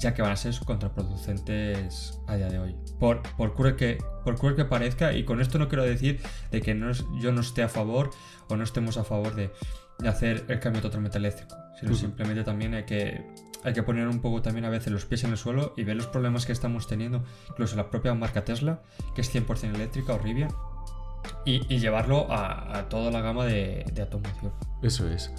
ya 0.00 0.14
que 0.14 0.22
van 0.22 0.32
a 0.32 0.36
ser 0.36 0.54
contraproducentes 0.64 2.20
a 2.26 2.36
día 2.36 2.48
de 2.48 2.58
hoy. 2.58 2.76
Por, 2.98 3.22
por, 3.36 3.54
cruel, 3.54 3.76
que, 3.76 3.98
por 4.24 4.36
cruel 4.36 4.54
que 4.54 4.64
parezca, 4.64 5.12
y 5.12 5.24
con 5.24 5.40
esto 5.40 5.58
no 5.58 5.68
quiero 5.68 5.82
decir 5.82 6.20
de 6.50 6.60
que 6.60 6.74
no, 6.74 6.92
yo 7.20 7.32
no 7.32 7.40
esté 7.40 7.62
a 7.62 7.68
favor 7.68 8.10
o 8.48 8.56
no 8.56 8.64
estemos 8.64 8.96
a 8.96 9.04
favor 9.04 9.34
de, 9.34 9.50
hacer 10.06 10.44
el 10.48 10.60
cambio 10.60 10.82
totalmente 10.82 11.18
eléctrico, 11.18 11.56
sino 11.80 11.94
simplemente 11.94 12.44
también 12.44 12.74
hay 12.74 12.84
que, 12.84 13.24
hay 13.62 13.72
que 13.72 13.82
poner 13.82 14.06
un 14.08 14.20
poco 14.20 14.42
también 14.42 14.64
a 14.64 14.68
veces 14.68 14.92
los 14.92 15.06
pies 15.06 15.24
en 15.24 15.30
el 15.30 15.38
suelo 15.38 15.72
y 15.76 15.84
ver 15.84 15.96
los 15.96 16.06
problemas 16.06 16.46
que 16.46 16.52
estamos 16.52 16.86
teniendo, 16.86 17.24
incluso 17.48 17.76
la 17.76 17.90
propia 17.90 18.14
marca 18.14 18.44
Tesla, 18.44 18.82
que 19.14 19.22
es 19.22 19.34
100% 19.34 19.74
eléctrica 19.74 20.14
o 20.14 20.18
Rivian, 20.18 20.50
y, 21.44 21.60
llevarlo 21.78 22.26
a, 22.30 22.86
toda 22.88 23.10
la 23.10 23.20
gama 23.20 23.44
de, 23.44 23.84
automoción. 24.00 24.52
Eso 24.82 25.08
es. 25.08 25.30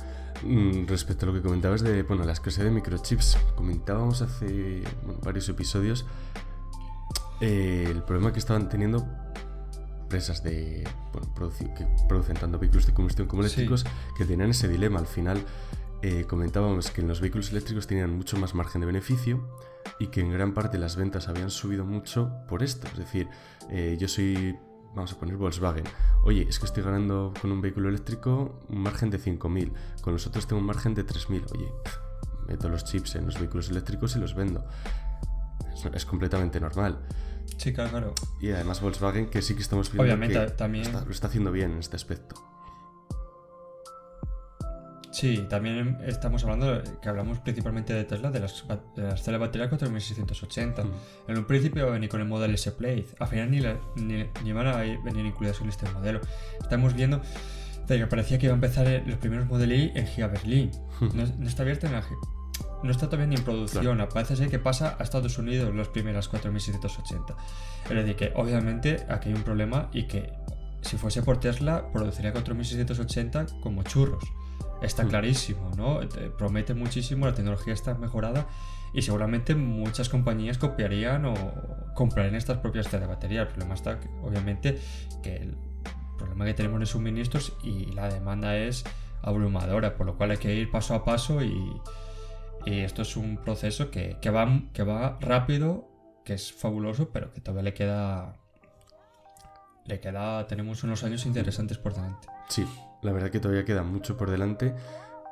Mm, 0.44 0.86
respecto 0.88 1.26
a 1.26 1.30
lo 1.30 1.34
que 1.34 1.42
comentabas 1.42 1.82
de 1.82 2.04
bueno, 2.04 2.24
la 2.26 2.34
escasez 2.34 2.64
de 2.64 2.72
microchips, 2.72 3.38
comentábamos 3.56 4.22
hace 4.22 4.84
varios 5.24 5.48
episodios 5.48 6.06
eh, 7.42 7.88
el 7.90 8.02
problema 8.04 8.32
que 8.32 8.40
estaban 8.40 8.70
teniendo 8.70 9.06
empresas 10.04 10.44
de 10.44 10.88
que 11.76 11.88
producen 12.08 12.38
tanto 12.38 12.60
vehículos 12.60 12.86
de 12.86 12.94
combustión 12.94 13.28
como 13.28 13.42
eléctricos 13.42 13.86
que 14.18 14.26
tenían 14.26 14.52
ese 14.52 14.68
dilema. 14.68 15.00
Al 15.00 15.08
final 15.08 15.44
eh, 16.02 16.26
comentábamos 16.28 16.92
que 16.92 17.02
en 17.02 17.08
los 17.08 17.20
vehículos 17.20 17.52
eléctricos 17.52 17.88
tenían 17.88 18.16
mucho 18.16 18.38
más 18.38 18.54
margen 18.54 18.82
de 18.82 18.88
beneficio 18.88 19.48
y 20.00 20.08
que 20.08 20.22
en 20.22 20.32
gran 20.32 20.54
parte 20.54 20.78
las 20.78 20.96
ventas 20.96 21.28
habían 21.28 21.50
subido 21.50 21.86
mucho 21.86 22.32
por 22.48 22.64
esto. 22.64 22.88
Es 22.88 22.98
decir, 22.98 23.28
eh, 23.70 23.98
yo 24.00 24.08
soy 24.08 24.58
vamos 24.96 25.12
a 25.14 25.20
poner 25.20 25.36
Volkswagen. 25.36 25.84
Oye, 26.24 26.46
es 26.48 26.60
que 26.60 26.66
estoy 26.66 26.84
ganando 26.84 27.34
con 27.40 27.52
un 27.52 27.62
vehículo 27.62 27.90
eléctrico 27.90 28.64
un 28.70 28.80
margen 28.80 29.10
de 29.10 29.20
5.000, 29.20 29.72
con 30.02 30.14
los 30.14 30.26
otros 30.26 30.48
tengo 30.48 30.62
un 30.62 30.66
margen 30.66 30.94
de 30.94 31.06
3.000. 31.06 31.52
Oye, 31.54 31.72
meto 32.48 32.70
los 32.70 32.86
chips 32.86 33.16
en 33.16 33.26
los 33.26 33.38
vehículos 33.38 33.70
eléctricos 33.70 34.16
y 34.16 34.20
los 34.20 34.36
vendo. 34.36 34.66
Es, 35.94 36.06
completamente 36.06 36.60
normal. 36.60 37.00
Sí, 37.58 37.74
claro, 37.74 38.14
Y 38.40 38.50
además 38.52 38.82
Volkswagen, 38.82 39.30
que 39.30 39.42
sí 39.42 39.56
que 39.56 39.62
estamos 39.62 39.92
viendo 39.92 40.04
Obviamente, 40.04 40.52
también... 40.52 40.92
lo 40.92 41.12
está 41.12 41.28
haciendo 41.28 41.52
bien 41.52 41.72
en 41.72 41.80
este 41.80 41.96
aspecto. 41.96 42.55
Sí, 45.16 45.46
también 45.50 45.98
estamos 46.06 46.44
hablando, 46.44 46.84
que 47.02 47.08
hablamos 47.08 47.40
principalmente 47.40 47.94
de 47.94 48.04
Tesla, 48.04 48.32
de 48.32 48.42
las, 48.42 48.66
de 48.98 49.04
las 49.04 49.24
celdas 49.24 49.40
batería 49.40 49.70
4680. 49.70 50.84
Mm. 50.84 50.92
En 51.30 51.38
un 51.38 51.46
principio 51.46 51.90
venía 51.90 52.10
con 52.10 52.20
el 52.20 52.28
modelo 52.28 52.54
S 52.54 52.70
Play, 52.74 53.08
al 53.18 53.28
final 53.30 53.50
ni, 53.50 53.62
ni, 54.44 54.52
van 54.52 54.68
a 54.68 54.76
venir 54.76 55.26
incluidas 55.26 55.62
en 55.62 55.70
este 55.70 55.90
modelo. 55.90 56.20
Estamos 56.60 56.94
viendo 56.96 57.22
que 57.88 58.08
parecía 58.08 58.38
que 58.38 58.48
iba 58.48 58.54
a 58.54 58.56
empezar 58.56 59.04
los 59.06 59.18
primeros 59.18 59.48
modelos 59.48 59.96
en 59.96 60.06
Giga 60.06 60.28
Berlín. 60.28 60.72
Mm. 61.00 61.08
No, 61.16 61.48
está 61.48 61.64
abierta 61.64 61.88
en 61.88 61.94
la, 61.94 62.04
no 62.84 62.92
está 62.92 63.06
todavía 63.06 63.28
ni 63.28 63.36
en 63.36 63.44
producción. 63.46 64.06
Parece 64.14 64.36
ser 64.36 64.50
que 64.50 64.60
pasa 64.60 64.98
a 65.00 65.04
Estados 65.04 65.38
Unidos 65.38 65.74
las 65.74 65.88
primeras 65.88 66.28
4680. 66.28 67.38
Es 67.86 67.90
decir, 67.90 68.18
que 68.18 68.34
obviamente 68.36 69.06
aquí 69.08 69.30
hay 69.30 69.36
un 69.36 69.44
problema 69.44 69.90
y 69.94 70.08
que 70.08 70.34
si 70.82 70.98
fuese 70.98 71.22
por 71.24 71.40
Tesla 71.40 71.90
produciría 71.94 72.34
4680 72.34 73.62
como 73.62 73.82
churros 73.84 74.26
está 74.86 75.04
mm. 75.04 75.10
clarísimo, 75.10 75.72
¿no? 75.76 76.00
Promete 76.38 76.74
muchísimo, 76.74 77.26
la 77.26 77.34
tecnología 77.34 77.74
está 77.74 77.96
mejorada 77.96 78.48
y 78.94 79.02
seguramente 79.02 79.56
muchas 79.56 80.08
compañías 80.08 80.58
copiarían 80.58 81.26
o 81.26 81.34
comprarían 81.94 82.36
estas 82.36 82.60
propias 82.60 82.90
de 82.90 83.06
batería. 83.06 83.42
El 83.42 83.48
problema 83.48 83.74
está, 83.74 84.00
obviamente, 84.24 84.80
que 85.22 85.36
el 85.36 85.58
problema 86.18 86.46
que 86.46 86.54
tenemos 86.54 86.80
de 86.80 86.86
suministros 86.86 87.54
y 87.62 87.88
la 87.92 88.08
demanda 88.08 88.56
es 88.58 88.86
abrumadora, 89.22 89.96
por 89.98 90.06
lo 90.06 90.16
cual 90.16 90.32
hay 90.32 90.38
que 90.38 90.54
ir 90.54 90.72
paso 90.72 90.94
a 90.94 91.04
paso 91.04 91.44
y, 91.44 91.82
esto 92.66 93.04
es 93.04 93.16
un 93.16 93.38
proceso 93.38 93.92
que, 93.92 94.18
va, 94.32 94.62
que 94.74 94.82
va 94.82 95.18
rápido, 95.22 95.88
que 96.24 96.34
es 96.34 96.52
fabuloso, 96.52 97.10
pero 97.10 97.32
que 97.32 97.42
todavía 97.42 97.64
le 97.64 97.74
queda... 97.74 98.38
Le 99.86 100.00
queda, 100.00 100.48
tenemos 100.48 100.84
unos 100.84 101.04
años 101.04 101.28
interesantes 101.28 101.78
por 101.78 101.94
delante. 101.94 102.28
Sí, 102.50 102.66
la 103.06 103.14
verdad 103.14 103.30
que 103.30 103.40
todavía 103.40 103.64
queda 103.64 103.84
mucho 103.84 104.18
por 104.18 104.30
delante, 104.30 104.74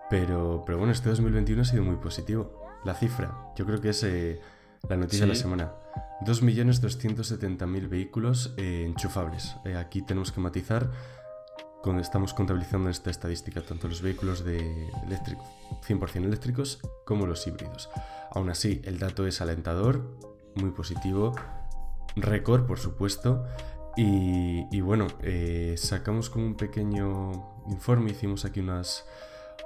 pero, 0.09 0.63
pero 0.65 0.77
bueno, 0.77 0.93
este 0.93 1.09
2021 1.09 1.61
ha 1.61 1.65
sido 1.65 1.83
muy 1.83 1.95
positivo. 1.95 2.61
La 2.85 2.93
cifra, 2.93 3.51
yo 3.55 3.65
creo 3.65 3.81
que 3.81 3.89
es 3.89 4.03
eh, 4.03 4.39
la 4.87 4.95
noticia 4.95 5.25
de 5.25 5.33
la 5.33 5.35
semana. 5.35 5.73
2.270.000 6.21 7.89
vehículos 7.89 8.53
eh, 8.57 8.85
enchufables. 8.85 9.55
Eh, 9.65 9.75
aquí 9.75 10.01
tenemos 10.03 10.31
que 10.31 10.39
matizar 10.39 10.91
cuando 11.81 12.01
estamos 12.01 12.33
contabilizando 12.33 12.89
esta 12.89 13.09
estadística, 13.09 13.61
tanto 13.61 13.87
los 13.87 14.01
vehículos 14.01 14.45
de 14.45 14.87
eléctrico, 15.05 15.43
100% 15.85 16.23
eléctricos 16.23 16.79
como 17.05 17.25
los 17.25 17.45
híbridos. 17.45 17.89
Aún 18.31 18.49
así, 18.49 18.81
el 18.85 18.99
dato 18.99 19.27
es 19.27 19.41
alentador, 19.41 20.17
muy 20.55 20.71
positivo, 20.71 21.35
récord 22.15 22.65
por 22.65 22.79
supuesto, 22.79 23.45
y, 23.95 24.81
bueno, 24.81 25.07
sacamos 25.75 26.29
como 26.29 26.45
un 26.45 26.55
pequeño 26.55 27.31
informe 27.69 28.11
hicimos 28.11 28.45
aquí 28.45 28.59
unas, 28.59 29.05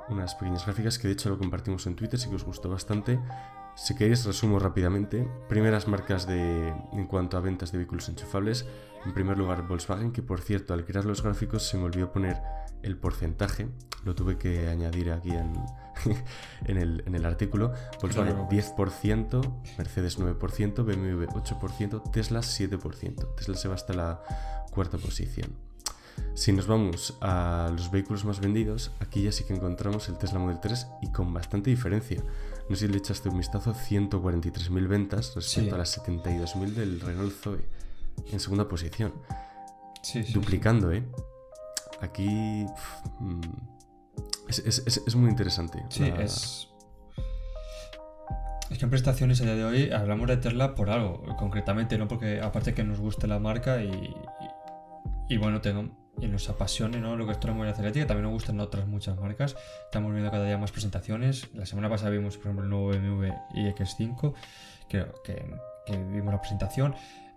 unas 0.10 0.36
pequeñas 0.36 0.66
gráficas 0.66 1.00
que 1.00 1.08
de 1.08 1.14
hecho 1.14 1.30
lo 1.30 1.38
compartimos 1.38 1.88
en 1.88 1.96
Twitter, 1.96 2.20
sí 2.20 2.30
que 2.30 2.36
os 2.36 2.44
gustó 2.44 2.70
bastante. 2.70 3.20
Si 3.78 3.96
queréis, 3.96 4.26
resumo 4.26 4.58
rápidamente. 4.58 5.30
Primeras 5.48 5.88
marcas 5.88 6.26
de, 6.26 6.74
en 6.94 7.06
cuanto 7.06 7.38
a 7.38 7.42
ventas 7.42 7.72
de 7.72 7.78
vehículos 7.78 8.10
enchufables. 8.10 8.66
En 9.06 9.14
primer 9.14 9.38
lugar, 9.38 9.68
Volkswagen, 9.68 10.12
que 10.12 10.24
por 10.24 10.42
cierto, 10.42 10.74
al 10.74 10.84
crear 10.84 11.06
los 11.06 11.22
gráficos 11.22 11.68
se 11.68 11.78
me 11.78 11.84
olvidó 11.84 12.12
poner 12.12 12.42
el 12.82 12.98
porcentaje. 12.98 13.68
Lo 14.04 14.16
tuve 14.16 14.40
que 14.40 14.68
añadir 14.68 15.12
aquí 15.12 15.30
en, 15.30 15.54
en, 16.66 16.78
el, 16.78 17.04
en 17.06 17.16
el, 17.16 17.26
artículo. 17.26 17.74
Volkswagen 18.02 18.38
10%, 18.48 19.54
Mercedes 19.78 20.20
9%, 20.20 20.86
BMW 20.86 21.26
8%, 21.26 22.12
Tesla 22.12 22.40
7%. 22.40 23.36
Tesla 23.36 23.56
se 23.56 23.68
va 23.68 23.76
hasta 23.76 23.94
la 23.94 24.22
cuarta 24.72 24.98
posición. 24.98 25.56
Si 26.34 26.52
nos 26.52 26.68
vamos 26.68 27.18
a 27.22 27.70
los 27.76 27.92
vehículos 27.92 28.26
más 28.26 28.40
vendidos, 28.40 28.92
aquí 29.00 29.24
ya 29.24 29.32
sí 29.32 29.44
que 29.44 29.54
encontramos 29.54 30.10
el 30.10 30.18
Tesla 30.18 30.40
Model 30.40 30.60
3 30.60 30.88
y 31.04 31.12
con 31.12 31.34
bastante 31.34 31.70
diferencia. 31.70 32.24
no 32.70 32.76
sé 32.76 32.88
si 32.88 32.92
le 32.92 32.98
echaste 32.98 33.30
un 33.30 33.38
vistazo, 33.38 33.74
143.000 33.74 34.88
ventas 34.88 35.34
respecto 35.36 35.70
Sí. 35.70 35.76
a 35.76 35.78
las 35.78 35.98
72.000 35.98 36.74
del 36.74 37.00
Renault 37.00 37.34
Zoe 37.34 37.66
en 38.32 38.40
segunda 38.40 38.68
posición. 38.68 39.14
Sí, 40.02 40.24
sí, 40.24 40.34
duplicando, 40.34 40.92
¿eh? 40.92 41.04
Aquí 42.02 42.66
mm, 43.20 43.42
es, 44.48 44.60
es- 44.60 44.84
es- 44.86 45.04
es 45.06 45.16
muy 45.16 45.30
interesante. 45.30 45.84
Sí, 45.90 46.10
la- 46.10 46.22
es. 46.24 46.68
Es 48.70 48.78
que 48.80 48.84
en 48.86 48.90
prestaciones 48.90 49.40
a 49.42 49.46
día 49.46 49.56
de 49.56 49.64
hoy 49.64 49.92
hablamos 49.92 50.28
de 50.28 50.38
Tesla 50.38 50.76
por 50.76 50.90
algo, 50.90 51.24
concretamente, 51.38 51.98
no 51.98 52.08
porque 52.10 52.42
aparte 52.42 52.74
que 52.74 52.84
nos 52.84 53.00
guste 53.00 53.26
la 53.26 53.40
marca 53.40 53.82
y, 53.82 53.88
y, 53.88 54.16
y 55.34 55.38
bueno, 55.38 55.62
tengo, 55.62 55.90
y 56.20 56.28
nos 56.28 56.50
apasione 56.50 57.00
¿no? 57.00 57.16
lo 57.16 57.26
que 57.26 57.32
es 57.32 57.44
la 57.46 57.54
movilidad 57.54 57.80
eléctrica, 57.80 58.08
también 58.08 58.26
nos 58.26 58.34
gustan 58.34 58.60
otras 58.60 58.86
muchas 58.86 59.18
marcas. 59.18 59.56
Estamos 59.86 60.12
viendo 60.12 60.30
cada 60.32 60.44
día 60.46 60.58
más 60.58 60.74
presentaciones. 60.74 61.48
La 61.54 61.66
semana 61.66 61.90
pasada 61.90 62.10
vimos, 62.10 62.36
por 62.36 62.48
ejemplo, 62.48 62.64
el 62.66 62.70
nuevo 62.70 62.88
BMW 62.90 63.32
iX5, 63.56 64.34
creo 64.90 65.14
que, 65.24 65.50
que 65.86 65.98
vimos 65.98 66.34
la 66.34 66.42
presentación. 66.42 66.94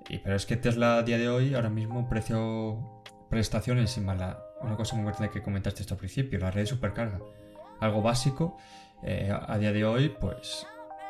Y, 0.08 0.18
pero 0.18 0.34
es 0.34 0.46
que 0.46 0.56
Tesla 0.56 0.96
a 0.96 1.02
día 1.04 1.16
de 1.18 1.28
hoy, 1.28 1.54
ahora 1.54 1.70
mismo, 1.70 2.08
precio 2.08 3.02
prestaciones 3.28 3.96
y 3.96 4.00
más 4.00 4.18
la- 4.18 4.42
una 4.62 4.76
cosa 4.76 4.94
muy 4.94 5.00
importante 5.04 5.32
que 5.32 5.42
comentaste 5.42 5.82
esto 5.82 5.94
al 5.94 5.98
principio, 5.98 6.38
la 6.38 6.50
red 6.50 6.62
de 6.62 6.66
supercarga. 6.66 7.18
Algo 7.80 8.02
básico. 8.02 8.56
eh, 9.02 9.32
a, 9.32 9.56
día 9.58 9.72
de 9.72 9.84
hoy, 9.84 10.10
pues, 10.20 10.66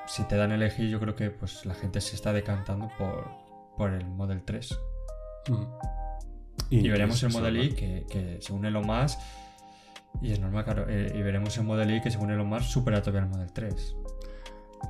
si 0.06 0.22
te 0.24 0.36
dan 0.36 0.52
a 0.52 0.54
elegir, 0.54 0.88
yo 0.88 1.00
creo 1.00 1.14
que 1.16 1.30
pues 1.30 1.66
la 1.66 1.74
gente 1.74 2.00
se 2.00 2.14
está 2.14 2.32
decantando 2.32 2.88
por, 2.96 3.28
por 3.76 3.92
el 3.92 4.06
Model 4.06 4.42
3. 4.44 4.78
Mm. 5.48 5.64
Y, 6.70 6.88
veremos 6.88 7.16
es- 7.16 7.22
el 7.24 7.32
Model. 7.32 7.56
I, 7.64 7.72
que, 7.74 8.06
que 8.08 8.38
según 8.40 8.64
Elon 8.64 8.86
Musk, 8.86 9.18
y 10.22 10.32
es 10.32 10.38
normal, 10.40 10.64
claro, 10.64 10.86
eh, 10.88 11.12
y 11.14 11.22
veremos 11.22 11.56
el 11.58 11.64
Model 11.64 11.90
I 11.90 12.00
que 12.00 12.10
según 12.10 12.30
Elon 12.30 12.46
Musk 12.46 12.64
supera 12.66 13.00
todavía 13.02 13.22
el 13.22 13.28
Model 13.28 13.52
3. 13.52 13.96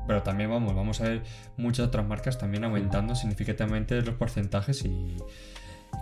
Pero 0.07 0.23
también 0.23 0.51
vamos, 0.51 0.75
vamos 0.75 1.01
a 1.01 1.05
ver 1.05 1.23
muchas 1.57 1.87
otras 1.89 2.07
marcas 2.07 2.39
también 2.39 2.65
aumentando 2.65 3.15
significativamente 3.15 4.01
los 4.03 4.15
porcentajes 4.15 4.85
y, 4.85 4.89
y 4.89 5.19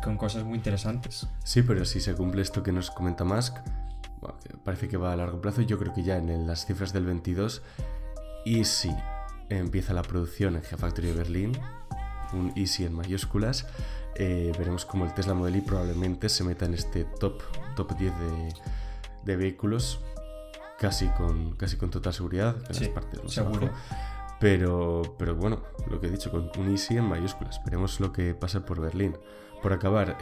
con 0.03 0.16
cosas 0.16 0.44
muy 0.44 0.57
interesantes. 0.57 1.27
Sí, 1.44 1.62
pero 1.62 1.85
si 1.85 2.01
se 2.01 2.14
cumple 2.14 2.42
esto 2.42 2.62
que 2.62 2.72
nos 2.72 2.90
comenta 2.90 3.24
Musk, 3.24 3.57
parece 4.64 4.88
que 4.88 4.96
va 4.96 5.12
a 5.12 5.16
largo 5.16 5.40
plazo. 5.40 5.62
Yo 5.62 5.79
creo 5.79 5.92
que 5.92 6.03
ya 6.03 6.16
en 6.16 6.46
las 6.46 6.66
cifras 6.66 6.92
del 6.92 7.07
22, 7.07 7.62
y 8.44 8.64
si 8.64 8.94
empieza 9.48 9.92
la 9.94 10.03
producción 10.03 10.57
en 10.57 10.62
Gigafactory 10.62 11.09
de 11.09 11.14
Berlín, 11.14 11.53
un 12.33 12.53
Easy 12.57 12.85
en 12.85 12.92
mayúsculas, 12.94 13.66
eh, 14.16 14.53
veremos 14.59 14.85
como 14.85 15.05
el 15.05 15.14
Tesla 15.14 15.33
Model 15.35 15.57
Y 15.57 15.61
probablemente 15.61 16.29
se 16.29 16.44
meta 16.44 16.66
en 16.66 16.74
este 16.74 17.05
top, 17.05 17.40
top 17.77 17.96
10 17.96 18.12
de, 18.18 18.55
de 19.24 19.37
vehículos, 19.37 20.01
casi 20.79 21.07
con, 21.11 21.53
casi 21.57 21.77
con 21.77 21.90
total 21.90 22.12
seguridad, 22.12 22.57
en 22.68 22.74
Sí, 22.74 22.85
las 22.85 22.92
partes 22.94 23.22
más 23.22 23.33
seguro. 23.33 23.66
abajo. 23.68 23.74
Pero, 24.40 25.03
pero 25.18 25.35
bueno, 25.35 25.62
lo 25.90 26.01
que 26.01 26.07
he 26.07 26.11
dicho, 26.11 26.31
con 26.31 26.51
un 26.59 26.70
Easy 26.70 26.96
en 26.96 27.05
mayúsculas. 27.05 27.61
Veremos 27.64 27.98
lo 28.01 28.12
que 28.12 28.35
pasa 28.35 28.64
por 28.64 28.81
Berlín. 28.81 29.16
Por 29.62 29.73
acabar, 29.73 30.18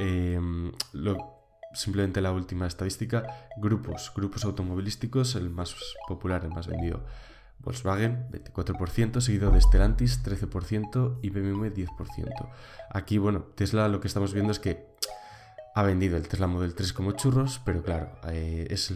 lo- 0.92 1.36
simplemente 1.76 2.20
la 2.20 2.32
última 2.32 2.66
estadística, 2.66 3.48
grupos, 3.56 4.12
grupos 4.16 4.44
automovilísticos, 4.44 5.34
el 5.36 5.50
más 5.50 5.74
popular, 6.08 6.44
el 6.44 6.50
más 6.50 6.66
vendido. 6.66 7.04
Volkswagen, 7.58 8.28
24%, 8.30 9.20
seguido 9.20 9.50
de 9.50 9.60
Stellantis, 9.60 10.22
13% 10.22 11.18
y 11.22 11.30
BMW, 11.30 11.66
10%. 11.72 12.48
Aquí, 12.90 13.18
bueno, 13.18 13.42
Tesla 13.54 13.88
lo 13.88 14.00
que 14.00 14.08
estamos 14.08 14.32
viendo 14.32 14.52
es 14.52 14.58
que 14.58 14.86
ha 15.74 15.82
vendido 15.82 16.16
el 16.16 16.28
Tesla 16.28 16.46
Model 16.46 16.74
3 16.74 16.92
como 16.92 17.12
churros, 17.12 17.60
pero 17.64 17.82
claro, 17.82 18.12
eh, 18.28 18.66
es 18.70 18.92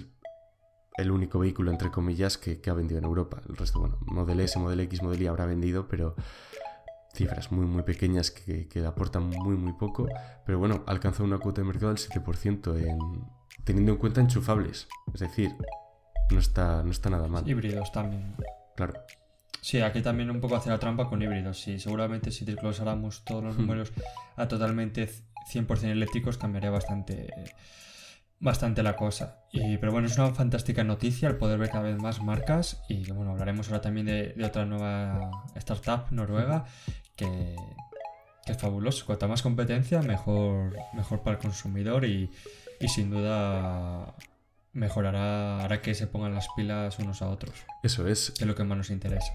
el, 0.96 1.10
único 1.10 1.38
vehículo, 1.38 1.70
entre 1.70 1.90
comillas, 1.90 2.36
que 2.38 2.60
ha 2.68 2.74
vendido 2.74 2.98
en 2.98 3.04
Europa. 3.04 3.42
El 3.48 3.56
resto, 3.56 3.80
bueno, 3.80 3.98
Model 4.02 4.40
S, 4.40 4.58
Model 4.58 4.80
X, 4.80 5.02
Model 5.02 5.22
Y 5.22 5.26
habrá 5.26 5.46
vendido, 5.46 5.88
pero 5.88 6.14
cifras 7.12 7.50
muy, 7.52 7.66
muy 7.66 7.82
pequeñas 7.82 8.30
que, 8.30 8.68
que 8.68 8.84
aportan 8.84 9.28
muy, 9.28 9.56
muy 9.56 9.72
poco. 9.72 10.08
Pero 10.46 10.58
bueno, 10.58 10.84
alcanza 10.86 11.22
una 11.22 11.38
cuota 11.38 11.60
de 11.62 11.66
mercado 11.66 11.92
del 11.94 11.98
7% 11.98 12.76
en, 12.78 12.98
teniendo 13.64 13.92
en 13.92 13.98
cuenta 13.98 14.20
enchufables. 14.20 14.88
Es 15.12 15.20
decir, 15.20 15.50
no 16.30 16.38
está, 16.38 16.82
no 16.82 16.90
está 16.90 17.10
nada 17.10 17.28
mal. 17.28 17.48
Híbridos 17.48 17.90
también. 17.92 18.34
Claro. 18.76 18.94
Sí, 19.60 19.80
aquí 19.80 20.00
también 20.00 20.30
un 20.30 20.40
poco 20.40 20.56
hace 20.56 20.70
la 20.70 20.78
trampa 20.78 21.08
con 21.08 21.20
híbridos. 21.20 21.60
Sí, 21.60 21.78
seguramente 21.78 22.30
si 22.30 22.44
desglosáramos 22.46 23.24
todos 23.24 23.44
los 23.44 23.56
Hmm. 23.56 23.60
números 23.62 23.92
a 24.36 24.48
totalmente 24.48 25.06
100% 25.52 25.90
eléctricos 25.90 26.38
cambiaría 26.38 26.70
bastante 26.70 27.28
bastante 28.40 28.82
la 28.82 28.96
cosa. 28.96 29.44
Y, 29.52 29.76
pero 29.78 29.92
bueno, 29.92 30.08
es 30.08 30.18
una 30.18 30.34
fantástica 30.34 30.82
noticia 30.82 31.28
el 31.28 31.36
poder 31.36 31.58
ver 31.58 31.70
cada 31.70 31.84
vez 31.84 31.96
más 32.00 32.20
marcas 32.22 32.82
y 32.88 33.10
bueno, 33.12 33.32
hablaremos 33.32 33.68
ahora 33.68 33.82
también 33.82 34.06
de, 34.06 34.32
de 34.32 34.44
otra 34.44 34.64
nueva 34.64 35.30
startup 35.56 36.06
noruega 36.10 36.64
que, 37.16 37.54
que 38.46 38.52
es 38.52 38.58
fabuloso. 38.58 39.04
Cuanta 39.06 39.28
más 39.28 39.42
competencia, 39.42 40.00
mejor, 40.02 40.74
mejor 40.94 41.22
para 41.22 41.36
el 41.36 41.42
consumidor 41.42 42.04
y, 42.04 42.30
y 42.80 42.88
sin 42.88 43.10
duda 43.10 44.14
mejorará, 44.72 45.64
hará 45.64 45.82
que 45.82 45.94
se 45.94 46.06
pongan 46.06 46.34
las 46.34 46.48
pilas 46.56 46.98
unos 46.98 47.22
a 47.22 47.28
otros, 47.28 47.54
Eso 47.82 48.06
es. 48.06 48.30
que 48.30 48.44
es 48.44 48.48
lo 48.48 48.54
que 48.54 48.64
más 48.64 48.78
nos 48.78 48.90
interesa. 48.90 49.32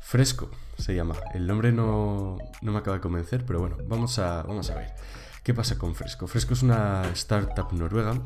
Fresco 0.00 0.50
se 0.76 0.94
llama. 0.94 1.16
El 1.34 1.46
nombre 1.46 1.72
no, 1.72 2.36
no 2.62 2.72
me 2.72 2.78
acaba 2.78 2.96
de 2.96 3.00
convencer, 3.00 3.44
pero 3.46 3.60
bueno, 3.60 3.76
vamos 3.86 4.18
a, 4.18 4.42
vamos 4.42 4.70
a 4.70 4.74
ver. 4.76 4.92
¿Qué 5.46 5.54
pasa 5.54 5.78
con 5.78 5.94
Fresco? 5.94 6.26
Fresco 6.26 6.54
es 6.54 6.64
una 6.64 7.04
startup 7.12 7.72
noruega 7.72 8.20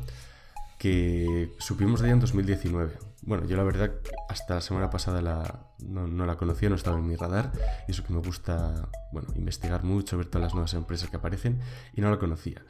que 0.79 1.53
supimos 1.59 1.99
de 2.01 2.07
ella 2.07 2.13
en 2.15 2.19
2019. 2.19 2.97
Bueno, 3.21 3.45
yo 3.45 3.55
la 3.57 3.61
verdad 3.61 3.91
hasta 4.27 4.55
la 4.55 4.61
semana 4.61 4.89
pasada 4.89 5.69
no, 5.85 6.25
la 6.25 6.35
conocía, 6.35 6.67
no 6.69 6.73
estaba 6.73 6.97
en 6.97 7.05
mi 7.05 7.15
radar. 7.15 7.51
Y 7.87 7.91
eso 7.91 8.03
que 8.03 8.11
me 8.11 8.17
gusta, 8.21 8.89
bueno, 9.11 9.27
investigar 9.35 9.83
mucho, 9.83 10.17
ver 10.17 10.25
todas 10.25 10.45
las 10.45 10.53
nuevas 10.55 10.73
empresas 10.73 11.11
que 11.11 11.17
aparecen 11.17 11.59
y 11.93 12.01
no 12.01 12.09
la 12.09 12.17
conocía. 12.17 12.65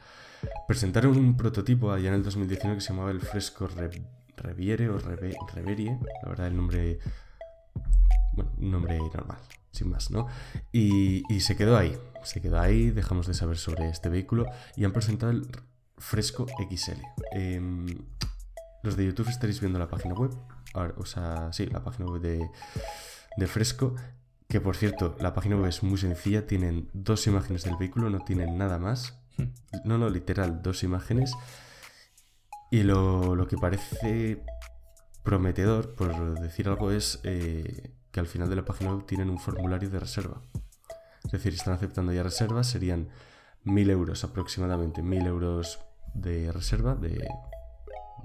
Presentaron 0.68 1.16
un 1.16 1.34
prototipo 1.34 1.90
allá 1.90 2.08
en 2.08 2.16
el 2.16 2.22
2019 2.22 2.76
que 2.76 2.82
se 2.82 2.90
llamaba 2.92 3.10
el 3.10 3.22
Fresco 3.22 3.66
Re- 3.68 4.02
Reviere 4.36 4.90
o 4.90 4.98
Reve- 4.98 5.34
Reverie. 5.54 5.98
La 6.24 6.28
verdad 6.28 6.48
el 6.48 6.56
nombre 6.58 6.98
bueno, 8.34 8.50
un 8.58 8.70
nombre 8.70 8.98
normal, 8.98 9.38
sin 9.72 9.90
más, 9.90 10.10
¿no? 10.10 10.28
Y, 10.70 11.22
y 11.34 11.40
se 11.40 11.56
quedó 11.56 11.76
ahí, 11.76 11.98
se 12.22 12.40
quedó 12.40 12.60
ahí, 12.60 12.90
dejamos 12.90 13.26
de 13.26 13.34
saber 13.34 13.58
sobre 13.58 13.88
este 13.88 14.08
vehículo 14.08 14.46
y 14.76 14.84
han 14.84 14.92
presentado 14.92 15.32
el 15.32 15.48
Fresco 15.98 16.46
XL. 16.70 17.00
Em, 17.32 17.86
los 18.82 18.96
de 18.96 19.06
YouTube 19.06 19.28
estaréis 19.28 19.60
viendo 19.60 19.78
la 19.78 19.88
página 19.88 20.14
web, 20.14 20.32
ahora, 20.74 20.94
o 20.98 21.06
sea, 21.06 21.52
sí, 21.52 21.66
la 21.66 21.82
página 21.82 22.06
web 22.10 22.20
de, 22.20 22.48
de 23.36 23.46
Fresco, 23.46 23.94
que 24.48 24.60
por 24.60 24.76
cierto, 24.76 25.16
la 25.20 25.32
página 25.32 25.56
web 25.56 25.66
es 25.66 25.82
muy 25.82 25.98
sencilla, 25.98 26.46
tienen 26.46 26.90
dos 26.92 27.26
imágenes 27.26 27.64
del 27.64 27.76
vehículo, 27.76 28.10
no 28.10 28.24
tienen 28.24 28.58
nada 28.58 28.78
más. 28.78 29.18
No, 29.84 29.96
no, 29.96 30.10
literal, 30.10 30.62
dos 30.62 30.82
imágenes. 30.82 31.32
Y 32.70 32.82
lo, 32.82 33.34
lo 33.34 33.48
que 33.48 33.56
parece 33.56 34.44
prometedor, 35.22 35.94
por 35.94 36.38
decir 36.38 36.68
algo, 36.68 36.90
es 36.90 37.20
eh, 37.24 37.90
que 38.12 38.20
al 38.20 38.26
final 38.26 38.48
de 38.48 38.56
la 38.56 38.64
página 38.64 38.94
web 38.94 39.06
tienen 39.06 39.30
un 39.30 39.38
formulario 39.38 39.90
de 39.90 39.98
reserva. 39.98 40.40
Es 41.24 41.32
decir, 41.32 41.54
están 41.54 41.74
aceptando 41.74 42.12
ya 42.12 42.22
reservas, 42.22 42.66
serían 42.68 43.08
1000 43.64 43.90
euros 43.90 44.24
aproximadamente, 44.24 45.02
1000 45.02 45.26
euros 45.26 45.80
de 46.14 46.52
reserva 46.52 46.94
de, 46.94 47.26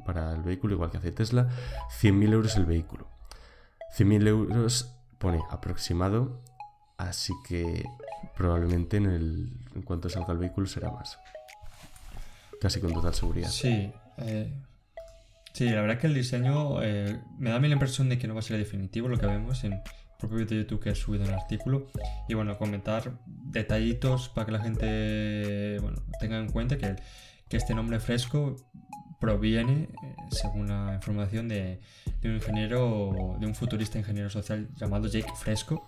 para 0.06 0.34
el 0.34 0.41
vehículo, 0.41 0.73
igual 0.73 0.91
que 0.91 0.97
hace 0.97 1.12
Tesla, 1.12 1.50
100.000 2.02 2.34
euros 2.34 2.56
el 2.58 2.65
vehículo. 2.65 3.08
100.000 3.97 4.28
euros 4.28 4.93
pone 5.19 5.41
aproximado, 5.50 6.41
así 6.97 7.34
que 7.47 7.86
probablemente 8.36 8.97
en, 8.97 9.06
el, 9.06 9.54
en 9.73 9.82
cuanto 9.84 10.10
salga 10.10 10.34
el 10.34 10.39
vehículo 10.39 10.67
será 10.67 10.91
más. 10.91 11.17
Casi 12.60 12.82
con 12.82 12.91
total 12.91 13.13
seguridad. 13.13 13.50
Sí, 13.50 13.93
eh, 14.17 14.54
sí, 15.53 15.69
la 15.69 15.81
verdad 15.81 15.99
que 15.99 16.07
el 16.07 16.13
diseño 16.13 16.81
eh, 16.81 17.19
me 17.38 17.49
da 17.49 17.57
a 17.57 17.60
mí 17.60 17.67
la 17.67 17.73
impresión 17.73 18.10
de 18.10 18.17
que 18.17 18.27
no 18.27 18.33
va 18.33 18.39
a 18.39 18.43
ser 18.43 18.57
definitivo 18.57 19.07
lo 19.07 19.17
que 19.17 19.25
vemos 19.25 19.63
en 19.63 19.73
el 19.73 19.81
propio 20.19 20.38
vídeo 20.38 20.57
de 20.57 20.63
YouTube 20.63 20.81
que 20.81 20.89
he 20.91 20.95
subido 20.95 21.25
el 21.25 21.33
artículo. 21.33 21.88
Y 22.27 22.33
bueno, 22.33 22.57
comentar 22.57 23.19
detallitos 23.25 24.29
para 24.29 24.45
que 24.45 24.51
la 24.51 24.60
gente 24.60 25.79
bueno, 25.81 26.01
tenga 26.19 26.38
en 26.38 26.49
cuenta 26.49 26.77
que, 26.77 26.95
que 27.49 27.57
este 27.57 27.73
nombre 27.73 27.99
fresco 27.99 28.55
proviene, 29.19 29.89
eh, 30.03 30.15
según 30.32 30.67
la 30.67 30.93
información, 30.93 31.47
de, 31.47 31.80
de 32.22 32.30
un 32.30 32.36
ingeniero, 32.36 33.38
de 33.39 33.47
un 33.47 33.55
futurista 33.55 33.97
ingeniero 33.97 34.30
social 34.30 34.67
llamado 34.76 35.07
Jake 35.07 35.32
Fresco. 35.36 35.88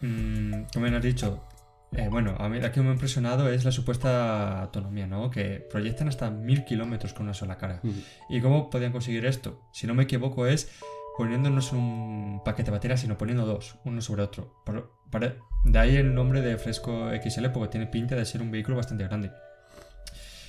Mm, 0.00 0.64
como 0.72 0.84
bien 0.84 0.94
has 0.94 1.02
dicho, 1.02 1.44
eh, 1.92 2.08
bueno, 2.10 2.34
a 2.38 2.48
mí 2.48 2.60
la 2.60 2.70
que 2.72 2.80
me 2.80 2.88
ha 2.90 2.92
impresionado 2.92 3.48
es 3.50 3.64
la 3.64 3.72
supuesta 3.72 4.62
autonomía, 4.62 5.06
¿no? 5.06 5.30
Que 5.30 5.66
proyectan 5.70 6.08
hasta 6.08 6.30
mil 6.30 6.64
kilómetros 6.64 7.12
con 7.14 7.24
una 7.24 7.34
sola 7.34 7.56
cara. 7.58 7.80
¿Y 8.28 8.40
cómo 8.40 8.70
podían 8.70 8.92
conseguir 8.92 9.26
esto? 9.26 9.62
Si 9.72 9.86
no 9.86 9.94
me 9.94 10.04
equivoco, 10.04 10.46
es 10.46 10.70
poniéndonos 11.16 11.72
un 11.72 12.40
paquete 12.44 12.70
de 12.70 12.76
baterías, 12.76 13.00
sino 13.00 13.18
poniendo 13.18 13.44
dos, 13.44 13.76
uno 13.84 14.00
sobre 14.00 14.22
otro. 14.22 14.54
Por- 14.64 14.92
para- 15.10 15.34
de 15.64 15.78
ahí 15.78 15.96
el 15.96 16.14
nombre 16.14 16.40
de 16.40 16.56
Fresco 16.56 17.10
XL, 17.12 17.48
porque 17.50 17.68
tiene 17.72 17.86
pinta 17.86 18.14
de 18.14 18.24
ser 18.24 18.40
un 18.40 18.50
vehículo 18.50 18.76
bastante 18.76 19.04
grande. 19.04 19.30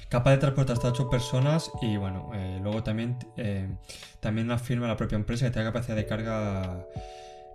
Capaz 0.09 0.31
de 0.31 0.37
transportar 0.39 0.73
hasta 0.75 0.89
8 0.89 1.09
personas 1.09 1.71
y 1.81 1.95
bueno, 1.97 2.31
eh, 2.33 2.59
luego 2.61 2.83
también, 2.83 3.17
eh, 3.37 3.69
también 4.19 4.51
afirma 4.51 4.87
la 4.87 4.97
propia 4.97 5.15
empresa 5.15 5.45
que 5.45 5.51
tiene 5.51 5.67
capacidad 5.69 5.95
de 5.95 6.05
carga 6.05 6.85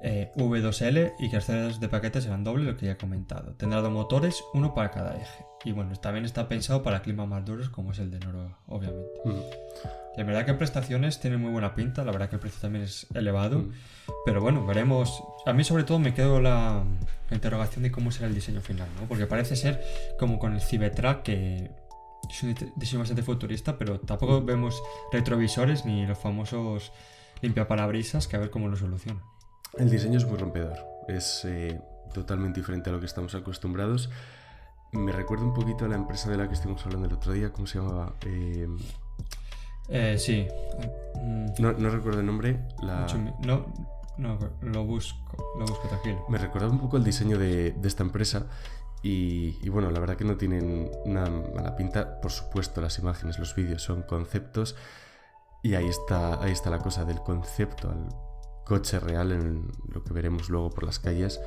eh, 0.02 0.30
V2L 0.36 1.14
y 1.18 1.30
que 1.30 1.36
las 1.36 1.46
celdas 1.46 1.80
de 1.80 1.88
paquetes 1.88 2.24
serán 2.24 2.44
doble, 2.44 2.64
lo 2.64 2.76
que 2.76 2.86
ya 2.86 2.92
he 2.92 2.96
comentado. 2.96 3.54
Tendrá 3.54 3.80
dos 3.80 3.92
motores, 3.92 4.42
uno 4.54 4.74
para 4.74 4.90
cada 4.90 5.16
eje. 5.16 5.44
Y 5.64 5.72
bueno, 5.72 5.96
también 5.96 6.24
está 6.24 6.48
pensado 6.48 6.82
para 6.82 7.02
climas 7.02 7.26
más 7.26 7.44
duros 7.44 7.70
como 7.70 7.92
es 7.92 7.98
el 7.98 8.10
de 8.10 8.20
Noruega, 8.20 8.58
obviamente. 8.66 9.20
Mm. 9.24 9.40
La 10.16 10.24
verdad 10.24 10.46
que 10.46 10.54
prestaciones 10.54 11.20
tienen 11.20 11.40
muy 11.40 11.50
buena 11.50 11.74
pinta, 11.74 12.04
la 12.04 12.12
verdad 12.12 12.28
que 12.30 12.36
el 12.36 12.40
precio 12.40 12.60
también 12.60 12.84
es 12.84 13.06
elevado. 13.14 13.58
Mm. 13.58 13.72
Pero 14.24 14.40
bueno, 14.40 14.64
veremos. 14.64 15.22
A 15.44 15.52
mí 15.52 15.64
sobre 15.64 15.84
todo 15.84 15.98
me 15.98 16.14
quedo 16.14 16.40
la, 16.40 16.84
interrogación 17.30 17.82
de 17.82 17.90
cómo 17.90 18.12
será 18.12 18.28
el 18.28 18.34
diseño 18.34 18.60
final, 18.60 18.88
¿no? 19.00 19.08
Porque 19.08 19.26
parece 19.26 19.56
ser 19.56 19.82
como 20.18 20.38
con 20.38 20.54
el 20.54 20.60
Cybertruck 20.60 21.22
que 21.22 21.70
es 22.30 22.42
un 22.42 22.54
dise- 22.54 22.72
diseño 22.76 23.00
bastante 23.00 23.22
futurista, 23.22 23.76
pero 23.76 24.00
tampoco 24.00 24.42
vemos 24.42 24.80
retrovisores 25.12 25.84
ni 25.84 26.06
los 26.06 26.18
famosos 26.18 26.92
limpiaparabrisas 27.42 28.26
que 28.28 28.36
a 28.36 28.38
ver 28.38 28.50
cómo 28.50 28.68
lo 28.68 28.76
solucionan. 28.76 29.22
El 29.78 29.90
diseño 29.90 30.18
es 30.18 30.26
muy 30.26 30.38
rompedor, 30.38 30.78
es 31.08 31.44
eh, 31.44 31.80
totalmente 32.14 32.60
diferente 32.60 32.90
a 32.90 32.92
lo 32.92 33.00
que 33.00 33.06
estamos 33.06 33.34
acostumbrados. 33.34 34.10
Me 34.92 35.12
recuerda 35.12 35.44
un 35.44 35.52
poquito 35.52 35.84
a 35.84 35.88
la 35.88 35.96
empresa 35.96 36.30
de 36.30 36.38
la 36.38 36.48
que 36.48 36.54
estuvimos 36.54 36.84
hablando 36.86 37.06
el 37.08 37.12
otro 37.14 37.32
día, 37.32 37.52
¿cómo 37.52 37.66
se 37.66 37.78
llamaba? 37.78 38.14
Eh, 38.24 38.68
Eh, 39.88 40.16
sí. 40.18 40.48
No, 41.58 41.72
no 41.72 41.90
recuerdo 41.90 42.20
el 42.20 42.26
nombre. 42.26 42.66
La... 42.82 43.06
no, 43.44 43.66
no, 44.18 44.38
lo 44.62 44.84
busco, 44.84 45.54
lo 45.58 45.66
busco 45.66 45.88
tranquilo. 45.88 46.24
Me 46.28 46.38
recordaba 46.38 46.72
un 46.72 46.80
poco 46.80 46.96
el 46.96 47.04
diseño 47.04 47.38
de, 47.38 47.72
de 47.72 47.88
esta 47.88 48.02
empresa 48.02 48.46
y, 49.02 49.58
y 49.62 49.68
bueno, 49.68 49.90
la 49.90 50.00
verdad 50.00 50.16
que 50.16 50.24
no 50.24 50.36
tienen 50.36 50.90
una 51.04 51.26
mala 51.28 51.76
pinta. 51.76 52.20
Por 52.20 52.32
supuesto, 52.32 52.80
las 52.80 52.98
imágenes, 52.98 53.38
los 53.38 53.54
vídeos 53.54 53.82
son 53.82 54.02
conceptos 54.02 54.74
y 55.62 55.74
ahí 55.74 55.86
está, 55.86 56.42
ahí 56.42 56.52
está 56.52 56.70
la 56.70 56.78
cosa 56.78 57.04
del 57.04 57.20
concepto 57.20 57.90
al 57.90 58.08
coche 58.66 58.98
real 58.98 59.32
en 59.32 59.70
lo 59.92 60.02
que 60.02 60.12
veremos 60.12 60.50
luego 60.50 60.70
por 60.70 60.84
las 60.84 60.98
calles. 60.98 61.40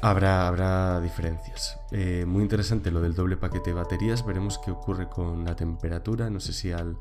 Habrá, 0.00 0.48
habrá 0.48 1.00
diferencias. 1.00 1.78
Eh, 1.90 2.24
muy 2.26 2.42
interesante 2.42 2.90
lo 2.90 3.00
del 3.00 3.14
doble 3.14 3.36
paquete 3.36 3.70
de 3.70 3.74
baterías. 3.74 4.24
Veremos 4.24 4.58
qué 4.58 4.70
ocurre 4.70 5.08
con 5.08 5.44
la 5.44 5.54
temperatura. 5.54 6.30
No 6.30 6.40
sé 6.40 6.52
si 6.52 6.72
al 6.72 6.96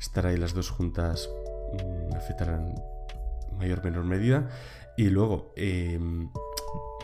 estar 0.00 0.26
ahí 0.26 0.38
las 0.38 0.54
dos 0.54 0.70
juntas 0.70 1.28
mm, 1.74 2.16
afectarán 2.16 2.74
mayor 3.58 3.80
o 3.80 3.82
menor 3.82 4.04
medida. 4.04 4.48
Y 4.96 5.10
luego, 5.10 5.52
eh, 5.56 6.00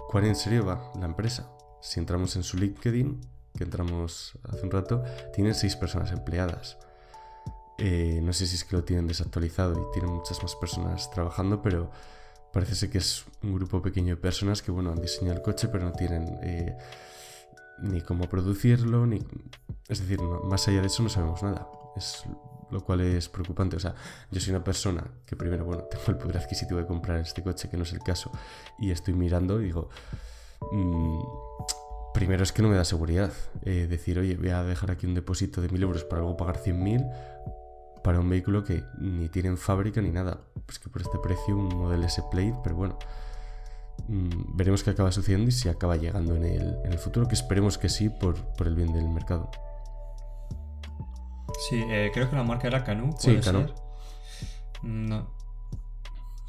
¿cuál 0.09 0.25
en 0.25 0.35
serio 0.35 0.65
va 0.65 0.91
la 0.99 1.07
empresa? 1.07 1.51
Si 1.81 2.01
entramos 2.01 2.35
en 2.37 2.43
su 2.43 2.57
LinkedIn, 2.57 3.21
que 3.55 3.65
entramos 3.65 4.39
hace 4.45 4.63
un 4.63 4.71
rato, 4.71 5.03
tienen 5.35 5.55
seis 5.55 5.77
personas 5.77 6.11
empleadas. 6.11 6.79
Eh, 7.79 8.21
no 8.23 8.33
sé 8.33 8.47
si 8.47 8.57
es 8.57 8.65
que 8.65 8.77
lo 8.77 8.83
tienen 8.83 9.07
desactualizado 9.07 9.73
y 9.73 9.93
tienen 9.93 10.13
muchas 10.13 10.43
más 10.43 10.57
personas 10.57 11.11
trabajando, 11.11 11.63
pero 11.63 11.91
parece 12.53 12.75
ser 12.75 12.91
que 12.91 12.99
es 12.99 13.25
un 13.43 13.55
grupo 13.55 13.81
pequeño 13.81 14.17
de 14.17 14.21
personas 14.21 14.63
que, 14.63 14.73
bueno, 14.73 14.91
han 14.91 15.01
diseñado 15.01 15.37
el 15.37 15.43
coche, 15.43 15.69
pero 15.69 15.85
no 15.85 15.93
tienen 15.93 16.39
eh, 16.43 16.77
ni 17.83 18.01
cómo 18.01 18.29
producirlo, 18.29 19.07
ni... 19.07 19.21
Es 19.89 20.01
decir, 20.01 20.21
más 20.21 20.67
allá 20.69 20.81
de 20.81 20.89
eso 20.89 21.03
no 21.03 21.09
sabemos 21.09 21.43
nada. 21.43 21.69
Es 21.97 22.25
lo 22.71 22.85
cual 22.85 23.01
es 23.01 23.29
preocupante. 23.29 23.77
O 23.77 23.81
sea, 23.81 23.95
yo 24.31 24.41
soy 24.41 24.51
una 24.51 24.65
persona 24.65 25.05
que 25.25 25.37
primero, 25.37 25.65
bueno, 25.65 25.85
tengo 25.91 26.05
el 26.09 26.17
poder 26.17 26.39
adquisitivo 26.39 26.81
de 26.81 26.87
comprar 26.87 27.19
este 27.19 27.43
coche, 27.43 27.69
que 27.69 27.77
no 27.77 27.85
es 27.85 27.93
el 27.93 28.01
caso, 28.01 28.31
y 28.79 28.91
estoy 28.91 29.15
mirando 29.15 29.59
digo, 29.59 29.89
mm, 30.73 31.19
primero 32.13 32.43
es 32.43 32.53
que 32.53 32.63
no 32.63 32.69
me 32.69 32.77
da 32.77 32.85
seguridad. 32.85 33.33
Eh, 33.63 33.87
decir, 33.89 34.19
oye, 34.19 34.37
voy 34.37 34.51
a 34.51 34.63
dejar 34.63 34.91
aquí 34.91 35.07
un 35.07 35.15
depósito 35.15 35.61
de 35.61 35.69
1000 35.69 35.83
euros 35.83 36.05
para 36.05 36.23
luego 36.23 36.37
pagar 36.37 36.59
100.000 36.59 37.09
para 38.09 38.21
un 38.21 38.31
vehículo 38.31 38.65
que 38.65 38.83
ni 38.99 39.29
tiene 39.29 39.51
en 39.51 39.59
fábrica 39.59 40.01
ni 40.01 40.09
nada. 40.09 40.41
Pues 40.65 40.79
que 40.79 40.89
por 40.89 41.03
este 41.03 41.19
precio 41.19 41.55
un 41.59 41.69
Model 41.69 42.05
S 42.05 42.23
Plate, 42.31 42.55
pero 42.65 42.75
bueno. 42.75 42.99
mm, 44.09 44.57
veremos 44.57 44.83
qué 44.83 44.89
acaba 44.89 45.13
sucediendo 45.13 45.51
y 45.51 45.53
si 45.53 45.69
acaba 45.69 45.95
llegando 45.99 46.35
en 46.35 46.45
el, 46.47 46.79
en 46.87 46.93
el 46.93 46.99
futuro, 46.99 47.29
que 47.29 47.35
esperemos 47.35 47.77
que 47.77 47.91
sí 47.91 48.09
por, 48.09 48.37
por 48.55 48.67
el 48.67 48.77
bien 48.77 48.95
del 48.95 49.11
mercado. 49.11 49.51
Sí, 51.69 51.85
eh, 51.87 52.11
creo 52.15 52.31
que 52.31 52.37
la 52.37 52.45
marca 52.45 52.67
era 52.69 52.83
Canu. 52.83 53.13
Sí, 53.19 53.27
¿puede 53.29 53.41
Canoo. 53.43 53.67
ser? 53.67 53.75
No. 54.85 55.29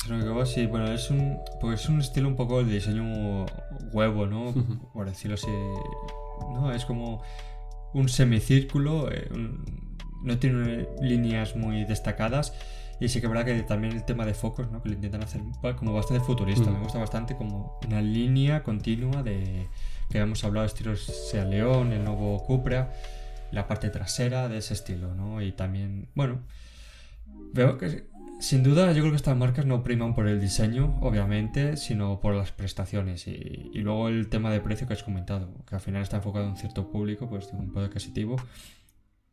Si 0.06 0.12
no 0.12 0.46
sí, 0.46 0.66
bueno, 0.66 0.88
es 0.94 1.10
un, 1.12 1.40
pues 1.60 1.82
es 1.82 1.90
un 1.90 2.00
estilo 2.00 2.30
un 2.30 2.38
poco 2.38 2.64
de 2.64 2.72
diseño 2.72 3.46
huevo, 3.92 4.28
¿no? 4.28 4.54
Por 4.94 5.08
decirlo 5.10 5.34
así. 5.36 5.52
No, 6.54 6.72
es 6.72 6.86
como 6.86 7.22
un 7.94 8.08
semicírculo, 8.08 9.12
eh, 9.12 9.28
un- 9.34 9.89
no 10.22 10.38
tiene 10.38 10.88
líneas 11.02 11.56
muy 11.56 11.86
destacadas. 11.86 12.54
Y 13.00 13.08
sí 13.08 13.22
que 13.22 13.28
es 13.28 13.32
verdad 13.32 13.46
que 13.46 13.62
también 13.64 13.94
el 13.94 14.04
tema 14.04 14.26
de 14.26 14.34
focos, 14.34 14.70
¿no? 14.72 14.84
Que 14.84 14.90
lo 14.90 14.96
intentan 14.96 15.24
hacer 15.24 15.42
como 15.78 15.94
bastante 15.94 16.24
futurista. 16.24 16.70
Mm. 16.70 16.74
Me 16.74 16.80
gusta 16.80 17.00
bastante 17.00 17.36
como 17.36 17.80
una 17.86 18.02
línea 18.02 18.62
continua 18.64 19.24
de 19.24 19.70
que 20.10 20.18
hemos 20.18 20.44
hablado, 20.44 20.66
estilo 20.66 20.96
Sea 20.96 21.46
León, 21.46 21.94
el 21.94 22.04
nuevo 22.04 22.44
Cupra, 22.44 22.92
la 23.52 23.68
parte 23.68 23.90
trasera 23.90 24.50
de 24.50 24.58
ese 24.58 24.74
estilo, 24.74 25.16
¿no? 25.16 25.42
Y 25.42 25.54
también, 25.54 26.10
bueno, 26.14 26.40
veo 27.54 27.78
que 27.78 28.10
sin 28.40 28.64
duda 28.64 28.92
yo 28.92 29.02
creo 29.02 29.12
que 29.12 29.18
estas 29.18 29.38
marcas 29.38 29.66
no 29.66 29.84
priman 29.84 30.14
por 30.14 30.28
el 30.28 30.42
diseño, 30.42 30.98
obviamente, 31.02 31.78
sino 31.78 32.20
por 32.20 32.34
las 32.36 32.52
prestaciones 32.52 33.28
y, 33.28 33.70
y 33.74 33.80
luego 33.80 34.10
el 34.10 34.30
tema 34.30 34.52
de 34.52 34.62
precio 34.62 34.88
que 34.88 34.94
has 34.94 35.04
comentado, 35.04 35.54
que 35.68 35.76
al 35.76 35.82
final 35.82 36.02
está 36.02 36.18
enfocado 36.18 36.48
en 36.48 36.58
cierto 36.58 36.90
público, 36.90 37.30
pues 37.30 37.52
de 37.52 37.58
un 37.58 37.72
poder 37.72 37.90
adquisitivo 37.90 38.38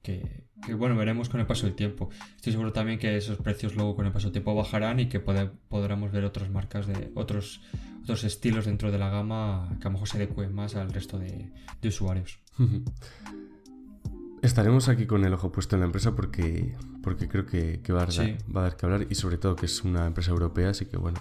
que, 0.06 0.44
que, 0.64 0.74
bueno, 0.74 0.94
veremos 0.96 1.28
con 1.28 1.40
el 1.40 1.46
paso 1.46 1.66
del 1.66 1.74
tiempo. 1.74 2.08
Estoy 2.36 2.52
seguro 2.52 2.72
también 2.72 2.98
que 2.98 3.16
esos 3.16 3.38
precios 3.38 3.74
luego 3.74 3.96
con 3.96 4.06
el 4.06 4.12
paso 4.12 4.26
del 4.28 4.32
tiempo 4.32 4.54
bajarán 4.54 5.00
y 5.00 5.08
que 5.08 5.22
pode- 5.24 5.50
podremos 5.68 6.12
ver 6.12 6.24
otras 6.24 6.48
marcas 6.50 6.86
de 6.86 7.10
otros, 7.14 7.60
otros 8.02 8.24
estilos 8.24 8.64
dentro 8.66 8.90
de 8.92 8.98
la 8.98 9.10
gama 9.10 9.68
que 9.80 9.88
a 9.88 9.90
lo 9.90 9.94
mejor 9.94 10.08
se 10.08 10.16
adecuen 10.18 10.54
más 10.54 10.76
al 10.76 10.92
resto 10.92 11.18
de, 11.18 11.50
de 11.82 11.88
usuarios. 11.88 12.38
Estaremos 14.42 14.88
aquí 14.88 15.06
con 15.06 15.24
el 15.24 15.32
ojo 15.34 15.50
puesto 15.50 15.74
en 15.76 15.80
la 15.80 15.86
empresa 15.86 16.14
porque, 16.14 16.74
porque 17.02 17.26
creo 17.28 17.46
que, 17.46 17.80
que 17.82 17.92
va, 17.92 18.02
a 18.02 18.06
dar, 18.06 18.12
Sí. 18.12 18.36
va 18.54 18.60
a 18.60 18.64
dar 18.64 18.76
que 18.76 18.86
hablar 18.86 19.06
y 19.10 19.14
sobre 19.16 19.38
todo 19.38 19.56
que 19.56 19.66
es 19.66 19.82
una 19.82 20.06
empresa 20.06 20.30
europea, 20.30 20.70
así 20.70 20.86
que 20.86 20.96
bueno, 20.96 21.18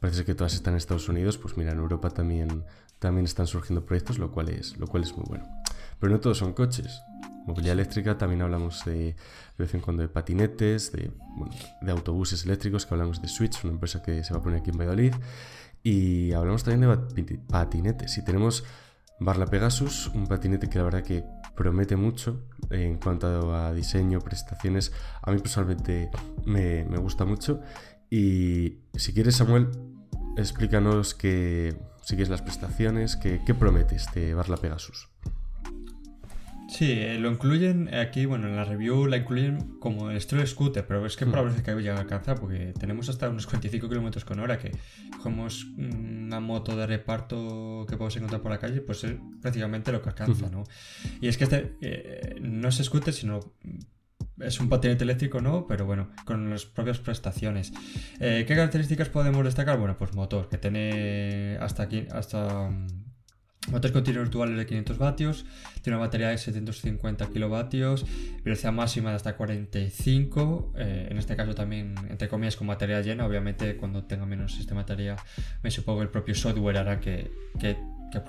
parece 0.00 0.24
que 0.24 0.34
todas 0.34 0.54
están 0.54 0.72
en 0.74 0.78
Estados 0.78 1.08
Unidos, 1.08 1.36
pues 1.36 1.56
mira, 1.58 1.72
en 1.72 1.78
Europa 1.78 2.10
también, 2.10 2.64
también 3.00 3.26
están 3.26 3.46
surgiendo 3.46 3.84
proyectos, 3.84 4.18
lo 4.18 4.30
cual, 4.30 4.48
es, 4.48 4.78
lo 4.78 4.86
cual 4.86 5.02
es 5.02 5.12
muy 5.14 5.24
bueno. 5.28 5.46
Pero 6.00 6.12
no 6.12 6.20
todos 6.20 6.38
son 6.38 6.54
coches. 6.54 7.02
Movilidad 7.46 7.74
eléctrica, 7.74 8.16
también 8.16 8.42
hablamos 8.42 8.84
de, 8.84 8.94
de 8.94 9.14
vez 9.58 9.74
en 9.74 9.80
cuando 9.80 10.02
de 10.02 10.08
patinetes, 10.08 10.92
de, 10.92 11.10
bueno, 11.36 11.54
de 11.82 11.92
autobuses 11.92 12.44
eléctricos, 12.44 12.86
que 12.86 12.94
hablamos 12.94 13.20
de 13.20 13.28
Switch, 13.28 13.62
una 13.64 13.74
empresa 13.74 14.02
que 14.02 14.24
se 14.24 14.32
va 14.32 14.40
a 14.40 14.42
poner 14.42 14.60
aquí 14.60 14.70
en 14.70 14.78
Valladolid. 14.78 15.14
Y 15.82 16.32
hablamos 16.32 16.64
también 16.64 16.80
de 16.80 16.96
pati- 16.96 17.46
patinetes. 17.46 18.16
Y 18.16 18.24
tenemos 18.24 18.64
Barla 19.20 19.46
Pegasus, 19.46 20.08
un 20.14 20.26
patinete 20.26 20.70
que 20.70 20.78
la 20.78 20.84
verdad 20.84 21.02
que 21.02 21.22
promete 21.54 21.96
mucho 21.96 22.48
en 22.70 22.96
cuanto 22.96 23.54
a 23.54 23.72
diseño, 23.74 24.20
prestaciones. 24.20 24.92
A 25.22 25.30
mí 25.30 25.38
personalmente 25.38 26.10
me, 26.46 26.84
me 26.84 26.96
gusta 26.96 27.26
mucho. 27.26 27.60
Y 28.08 28.78
si 28.94 29.12
quieres, 29.12 29.36
Samuel, 29.36 29.68
explícanos 30.38 31.14
qué, 31.14 31.76
si 32.02 32.16
quieres 32.16 32.30
las 32.30 32.40
prestaciones, 32.42 33.16
qué 33.16 33.54
promete 33.54 33.96
este 33.96 34.32
Barla 34.32 34.56
Pegasus. 34.56 35.10
Sí, 36.68 36.92
eh, 36.92 37.18
lo 37.18 37.30
incluyen 37.30 37.94
aquí, 37.94 38.24
bueno, 38.26 38.48
en 38.48 38.56
la 38.56 38.64
review 38.64 39.06
la 39.06 39.18
incluyen 39.18 39.78
como 39.78 40.10
el 40.10 40.16
estilo 40.16 40.46
scooter, 40.46 40.86
pero 40.86 41.04
es 41.04 41.16
que 41.16 41.26
por 41.26 41.36
la 41.36 41.42
veces 41.42 41.62
que 41.62 41.74
llega 41.74 41.96
a 41.96 42.00
alcanzar, 42.00 42.40
porque 42.40 42.72
tenemos 42.78 43.08
hasta 43.08 43.28
unos 43.28 43.46
45 43.46 43.88
km 43.88 44.24
con 44.24 44.40
hora, 44.40 44.58
que 44.58 44.72
cogemos 45.18 45.64
una 45.76 46.40
moto 46.40 46.74
de 46.74 46.86
reparto 46.86 47.84
que 47.88 47.96
podemos 47.96 48.16
encontrar 48.16 48.40
por 48.40 48.50
la 48.50 48.58
calle, 48.58 48.80
pues 48.80 49.04
es 49.04 49.14
prácticamente 49.40 49.92
lo 49.92 50.00
que 50.00 50.08
alcanza, 50.08 50.48
¿no? 50.48 50.64
Y 51.20 51.28
es 51.28 51.36
que 51.36 51.44
este 51.44 51.76
eh, 51.80 52.36
no 52.40 52.68
es 52.68 52.76
scooter, 52.76 53.12
sino 53.12 53.40
es 54.40 54.58
un 54.60 54.68
patinete 54.68 55.04
eléctrico, 55.04 55.40
¿no? 55.40 55.66
Pero 55.66 55.86
bueno, 55.86 56.10
con 56.24 56.50
las 56.50 56.64
propias 56.64 56.98
prestaciones. 56.98 57.72
Eh, 58.20 58.44
¿Qué 58.46 58.54
características 58.54 59.08
podemos 59.08 59.44
destacar? 59.44 59.78
Bueno, 59.78 59.96
pues 59.96 60.14
motor, 60.14 60.48
que 60.48 60.58
tiene 60.58 61.56
hasta 61.60 61.84
aquí, 61.84 62.06
hasta... 62.10 62.70
mm, 63.68 63.72
Motores 63.72 63.92
continuos 63.92 64.24
virtuales 64.24 64.56
de 64.56 64.66
500 64.66 64.98
vatios, 64.98 65.46
tiene 65.82 65.96
una 65.96 66.06
batería 66.06 66.28
de 66.28 66.38
750 66.38 67.28
kilovatios, 67.28 68.04
velocidad 68.42 68.72
máxima 68.72 69.10
de 69.10 69.16
hasta 69.16 69.36
45, 69.36 70.72
eh, 70.76 71.08
en 71.10 71.18
este 71.18 71.36
caso 71.36 71.54
también, 71.54 71.94
entre 72.08 72.28
comillas, 72.28 72.56
con 72.56 72.66
batería 72.66 73.00
llena, 73.00 73.26
obviamente 73.26 73.76
cuando 73.76 74.04
tenga 74.04 74.26
menos 74.26 74.54
sistema 74.54 74.80
de 74.80 74.84
batería, 74.84 75.16
me 75.62 75.70
supongo 75.70 76.00
que 76.00 76.04
el 76.04 76.10
propio 76.10 76.34
software 76.34 76.78
hará 76.78 77.00
que, 77.00 77.30
que, 77.60 77.76
que, 78.12 78.22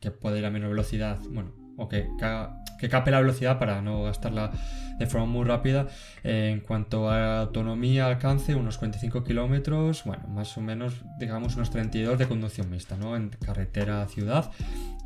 que 0.00 0.10
pueda 0.10 0.38
ir 0.38 0.46
a 0.46 0.50
menor 0.50 0.70
velocidad, 0.70 1.18
bueno, 1.30 1.59
o 1.80 1.88
que, 1.88 2.06
ca- 2.18 2.62
que 2.78 2.88
cape 2.88 3.10
la 3.10 3.20
velocidad 3.20 3.58
para 3.58 3.82
no 3.82 4.04
gastarla 4.04 4.52
de 4.98 5.06
forma 5.06 5.26
muy 5.26 5.44
rápida. 5.44 5.86
En 6.22 6.60
cuanto 6.60 7.08
a 7.10 7.40
autonomía, 7.40 8.06
alcance, 8.06 8.54
unos 8.54 8.76
45 8.78 9.24
kilómetros, 9.24 10.04
bueno, 10.04 10.28
más 10.28 10.56
o 10.58 10.60
menos, 10.60 11.02
digamos, 11.18 11.56
unos 11.56 11.70
32 11.70 12.18
de 12.18 12.28
conducción 12.28 12.70
mixta, 12.70 12.96
¿no? 12.96 13.16
En 13.16 13.30
carretera, 13.30 14.06
ciudad. 14.08 14.50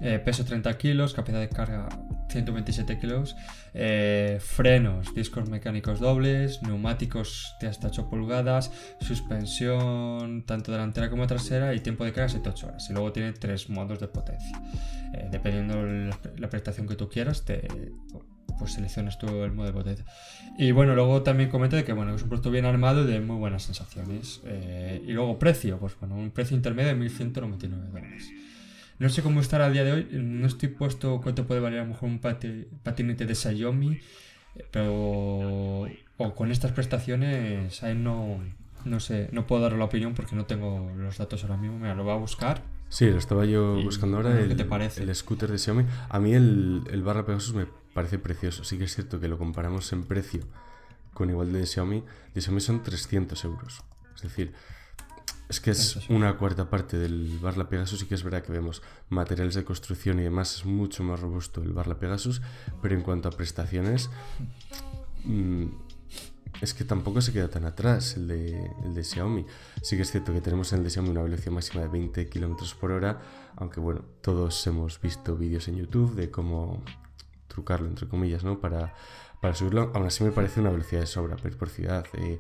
Eh, 0.01 0.19
peso 0.19 0.45
30 0.45 0.77
kilos, 0.77 1.15
capacidad 1.15 1.41
de 1.41 1.49
carga 1.49 1.89
127 2.29 2.99
kilos, 2.99 3.37
eh, 3.75 4.39
frenos, 4.41 5.15
discos 5.15 5.49
mecánicos 5.49 6.01
dobles, 6.01 6.63
neumáticos 6.63 7.55
de 7.61 7.69
hasta 7.69 7.89
8 7.89 8.09
pulgadas, 8.09 8.71
suspensión 9.01 10.45
tanto 10.47 10.73
delantera 10.73 11.11
como 11.11 11.27
trasera 11.27 11.75
y 11.75 11.81
tiempo 11.81 12.05
de 12.05 12.13
carga 12.13 12.33
7-8 12.33 12.65
horas. 12.65 12.91
Y 12.91 12.93
luego 12.93 13.13
tiene 13.13 13.33
tres 13.33 13.69
modos 13.69 14.01
de 14.01 14.09
potencia. 14.09 14.61
Eh, 15.15 15.29
dependiendo 15.31 15.83
la, 15.85 16.19
la, 16.39 16.51
prestación 16.51 16.89
que 16.89 16.97
tú 16.97 17.09
quieras, 17.09 17.45
te, 17.45 17.69
pues 18.59 18.73
seleccionas 18.73 19.19
tú 19.19 19.27
el 19.43 19.53
modo 19.53 19.67
de 19.67 19.73
potencia. 19.73 20.05
Y 20.59 20.73
bueno, 20.73 20.95
luego 20.95 21.23
también 21.23 21.51
comenta 21.51 21.77
de 21.77 21.85
que 21.85 21.93
bueno, 21.93 22.15
es 22.15 22.23
un 22.23 22.29
producto 22.29 22.51
bien 22.51 22.65
armado 22.65 23.05
y 23.05 23.07
de 23.13 23.21
muy 23.21 23.37
buenas 23.37 23.65
sensaciones. 23.65 24.41
Eh, 24.45 25.03
y 25.07 25.13
luego 25.13 25.39
precio, 25.39 25.79
pues 25.79 25.95
bueno, 25.99 26.17
un 26.17 26.31
precio 26.31 26.57
intermedio 26.57 26.95
de 26.95 27.01
1.199 27.01 27.69
dólares. 27.93 28.31
No 28.99 29.09
sé 29.09 29.23
cómo 29.23 29.41
estará 29.41 29.67
a 29.67 29.71
día 29.71 29.85
de 29.85 29.93
hoy, 29.93 30.09
no 30.13 30.47
estoy 30.47 30.69
puesto 30.69 31.21
cuánto 31.23 31.47
puede 31.47 31.61
valer 31.61 31.81
a 31.81 31.83
lo 31.83 31.91
mejor 31.91 32.09
un 32.09 32.21
patinete 32.21 33.27
de 33.27 33.35
Xiaomi, 33.35 33.99
pero 34.71 35.89
o 36.17 36.35
con 36.35 36.51
estas 36.51 36.73
prestaciones 36.73 37.83
ahí 37.83 37.95
no, 37.95 38.39
no 38.85 39.01
sé, 39.01 39.29
no 39.33 39.47
puedo 39.47 39.63
dar 39.63 39.73
la 39.73 39.85
opinión 39.85 40.15
porque 40.15 40.37
no 40.37 40.47
tengo 40.47 40.93
los 40.97 41.19
datos 41.19 41.43
ahora 41.43 41.57
mismo, 41.57 41.79
mira, 41.79 41.95
lo 41.95 42.05
voy 42.05 42.13
a 42.13 42.17
buscar. 42.17 42.63
Sí, 42.89 43.11
lo 43.11 43.19
estaba 43.19 43.45
yo 43.45 43.83
buscando 43.83 44.19
ahora, 44.19 44.39
el, 44.39 44.57
te 44.57 44.65
parece? 44.65 45.03
el 45.03 45.15
scooter 45.15 45.51
de 45.51 45.59
Xiaomi. 45.59 45.85
A 46.09 46.21
mí 46.21 46.35
el, 46.35 46.83
el 46.91 47.03
barra 47.03 47.27
Pegasus 47.27 47.55
me 47.55 47.67
parece 47.93 48.19
precioso, 48.19 48.63
sí 48.63 48.79
que 48.79 48.85
es 48.85 48.95
cierto 48.95 49.19
que 49.19 49.27
lo 49.27 49.39
comparamos 49.39 49.93
en 49.93 50.05
precio 50.05 50.43
con 51.13 51.31
igual 51.31 51.53
de 51.53 51.65
Xiaomi, 51.65 52.05
de 52.35 52.41
Xiaomi 52.41 52.61
son 52.61 52.83
300 52.83 53.45
euros. 53.45 53.83
Es 54.15 54.23
decir, 54.23 54.53
es 55.49 55.61
que 55.61 55.71
es 55.71 55.99
una 56.09 56.37
cuarta 56.37 56.71
parte 56.71 56.97
del 56.97 57.39
Barla 57.41 57.69
Pegasus 57.69 58.03
y 58.03 58.07
que 58.07 58.15
es 58.15 58.23
verdad 58.23 58.43
que 58.43 58.53
vemos 58.53 58.83
materiales 59.11 59.55
de 59.55 59.65
construcción 59.65 60.19
y 60.21 60.23
demás, 60.23 60.57
es 60.57 60.65
mucho 60.65 61.03
más 61.03 61.21
robusto 61.21 61.63
el 61.63 61.73
Barla 61.73 61.99
Pegasus, 61.99 62.41
pero 62.81 62.95
en 62.95 63.03
cuanto 63.03 63.29
a 63.29 63.33
prestaciones, 63.33 64.11
mm, 65.25 65.67
es 66.61 66.73
que 66.73 66.85
tampoco 66.85 67.21
se 67.21 67.33
queda 67.33 67.49
tan 67.49 67.65
atrás 67.65 68.17
el 68.17 68.29
de, 68.29 68.71
el 68.85 68.95
de 68.95 69.05
Xiaomi. 69.05 69.45
Sí 69.83 69.97
que 69.97 70.03
es 70.03 70.11
cierto 70.11 70.33
que 70.33 70.41
tenemos 70.41 70.73
en 70.73 70.79
el 70.79 70.85
de 70.85 70.91
Xiaomi 70.91 71.11
una 71.11 71.23
velocidad 71.23 71.53
máxima 71.53 71.83
de 71.83 71.89
20 71.89 72.29
km 72.29 72.75
por 72.77 72.93
hora, 72.93 73.21
aunque 73.57 73.81
bueno, 73.81 74.03
todos 74.23 74.67
hemos 74.67 75.01
visto 75.01 75.37
vídeos 75.37 75.69
en 75.69 75.77
YouTube 75.77 76.15
de 76.15 76.31
cómo 76.31 76.83
trucarlo, 77.49 77.89
entre 77.89 78.09
comillas, 78.09 78.45
¿no? 78.45 78.61
Para, 78.61 78.95
para 79.41 79.55
subirlo, 79.55 79.91
aún 79.95 80.07
así 80.07 80.25
me 80.25 80.33
parece 80.33 80.61
una 80.61 80.71
velocidad 80.71 81.03
de 81.03 81.07
sobra 81.07 81.37
por 81.37 81.69
ciudad. 81.69 82.07
Eh, 82.15 82.39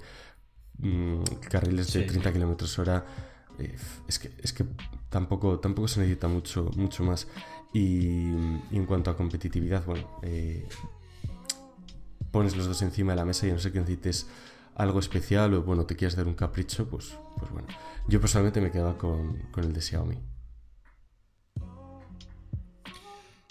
Mm, 0.78 1.22
carriles 1.50 1.92
de 1.92 2.02
30 2.02 2.32
km 2.32 2.78
hora. 2.78 3.04
Eh, 3.58 3.76
es, 4.08 4.18
que, 4.18 4.32
es 4.42 4.52
que 4.52 4.64
tampoco, 5.08 5.60
tampoco 5.60 5.88
se 5.88 6.00
necesita 6.00 6.28
mucho, 6.28 6.70
mucho 6.76 7.04
más. 7.04 7.28
Y, 7.72 8.28
en 8.70 8.86
cuanto 8.86 9.10
a 9.10 9.16
competitividad, 9.16 9.84
bueno, 9.84 10.08
eh, 10.22 10.66
pones 12.30 12.56
los 12.56 12.66
dos 12.66 12.82
encima 12.82 13.12
de 13.12 13.16
la 13.16 13.24
mesa 13.24 13.46
y 13.46 13.52
no 13.52 13.58
sé 13.58 13.72
que 13.72 13.80
necesites 13.80 14.28
algo 14.74 14.98
especial 14.98 15.54
o 15.54 15.62
bueno, 15.62 15.84
te 15.86 15.96
quieres 15.96 16.16
dar 16.16 16.26
un 16.26 16.34
capricho, 16.34 16.88
pues, 16.88 17.16
pues 17.38 17.50
bueno. 17.50 17.68
Yo 18.08 18.20
personalmente 18.20 18.60
me 18.60 18.70
quedaba 18.70 18.98
con, 18.98 19.38
con 19.50 19.64
el 19.64 19.72
de 19.72 19.80
Xiaomi. 19.80 20.33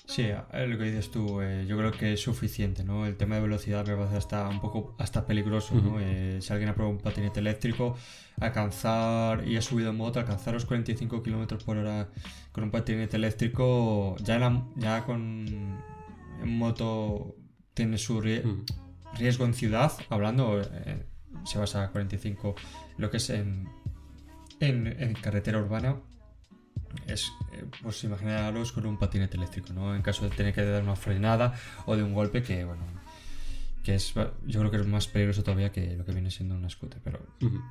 Sí, 0.05 0.27
lo 0.51 0.77
que 0.77 0.83
dices 0.83 1.11
tú, 1.11 1.41
eh, 1.41 1.65
yo 1.65 1.77
creo 1.77 1.91
que 1.91 2.13
es 2.13 2.21
suficiente, 2.21 2.83
¿no? 2.83 3.05
El 3.05 3.15
tema 3.15 3.35
de 3.35 3.41
velocidad 3.41 3.87
me 3.87 3.95
parece 3.95 4.17
hasta 4.17 4.49
un 4.49 4.59
poco 4.59 4.95
hasta 4.99 5.25
peligroso, 5.25 5.75
¿no? 5.75 5.97
Eh, 6.01 6.39
si 6.41 6.51
alguien 6.51 6.69
ha 6.69 6.75
probado 6.75 6.97
un 6.97 7.01
patinete 7.01 7.39
eléctrico, 7.39 7.95
alcanzar 8.39 9.47
y 9.47 9.55
ha 9.55 9.61
subido 9.61 9.91
en 9.91 9.95
moto, 9.95 10.19
alcanzar 10.19 10.55
los 10.55 10.65
45 10.65 11.23
km 11.23 11.63
por 11.63 11.77
hora 11.77 12.09
con 12.51 12.65
un 12.65 12.71
patinete 12.71 13.15
eléctrico, 13.15 14.17
ya, 14.19 14.65
ya 14.75 15.05
con 15.05 15.79
en 16.41 16.57
moto 16.57 17.37
tiene 17.73 17.97
su 17.97 18.19
riesgo 18.19 19.45
en 19.45 19.53
ciudad, 19.53 19.93
hablando, 20.09 20.61
eh, 20.61 21.05
si 21.45 21.57
vas 21.57 21.75
a 21.75 21.89
45, 21.91 22.55
lo 22.97 23.09
que 23.09 23.17
es 23.17 23.29
en, 23.29 23.69
en 24.59 25.13
carretera 25.13 25.59
urbana, 25.59 25.95
es, 27.07 27.31
eh, 27.53 27.65
pues 27.81 28.03
imaginaros 28.03 28.71
con 28.71 28.85
un 28.85 28.97
patinete 28.97 29.37
eléctrico, 29.37 29.73
¿no? 29.73 29.95
En 29.95 30.01
caso 30.01 30.27
de 30.27 30.35
tener 30.35 30.53
que 30.53 30.63
dar 30.63 30.83
una 30.83 30.95
frenada 30.95 31.53
o 31.85 31.95
de 31.95 32.03
un 32.03 32.13
golpe 32.13 32.43
que, 32.43 32.63
bueno, 32.65 32.83
que 33.83 33.95
es, 33.95 34.13
yo 34.45 34.59
creo 34.59 34.71
que 34.71 34.77
es 34.77 34.87
más 34.87 35.07
peligroso 35.07 35.43
todavía 35.43 35.71
que 35.71 35.97
lo 35.97 36.05
que 36.05 36.13
viene 36.13 36.31
siendo 36.31 36.55
una 36.55 36.69
scooter, 36.69 37.01
pero, 37.03 37.19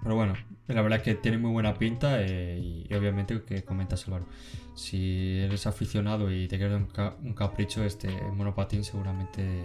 pero 0.03 0.15
bueno, 0.15 0.35
la 0.69 0.83
verdad 0.83 0.99
es 0.99 1.05
que 1.05 1.15
tiene 1.15 1.39
muy 1.39 1.51
buena 1.51 1.75
pinta 1.75 2.21
eh, 2.21 2.59
y, 2.61 2.95
obviamente 2.95 3.43
que 3.43 3.65
comentas 3.65 4.07
Álvaro, 4.07 4.27
si 4.75 5.39
eres 5.39 5.67
aficionado 5.67 6.31
y 6.31 6.49
te 6.49 6.59
quieres 6.59 6.73
dar 6.95 7.17
un, 7.23 7.33
capricho, 7.33 7.83
este 7.83 8.09
monopatín 8.33 8.85
seguramente 8.85 9.65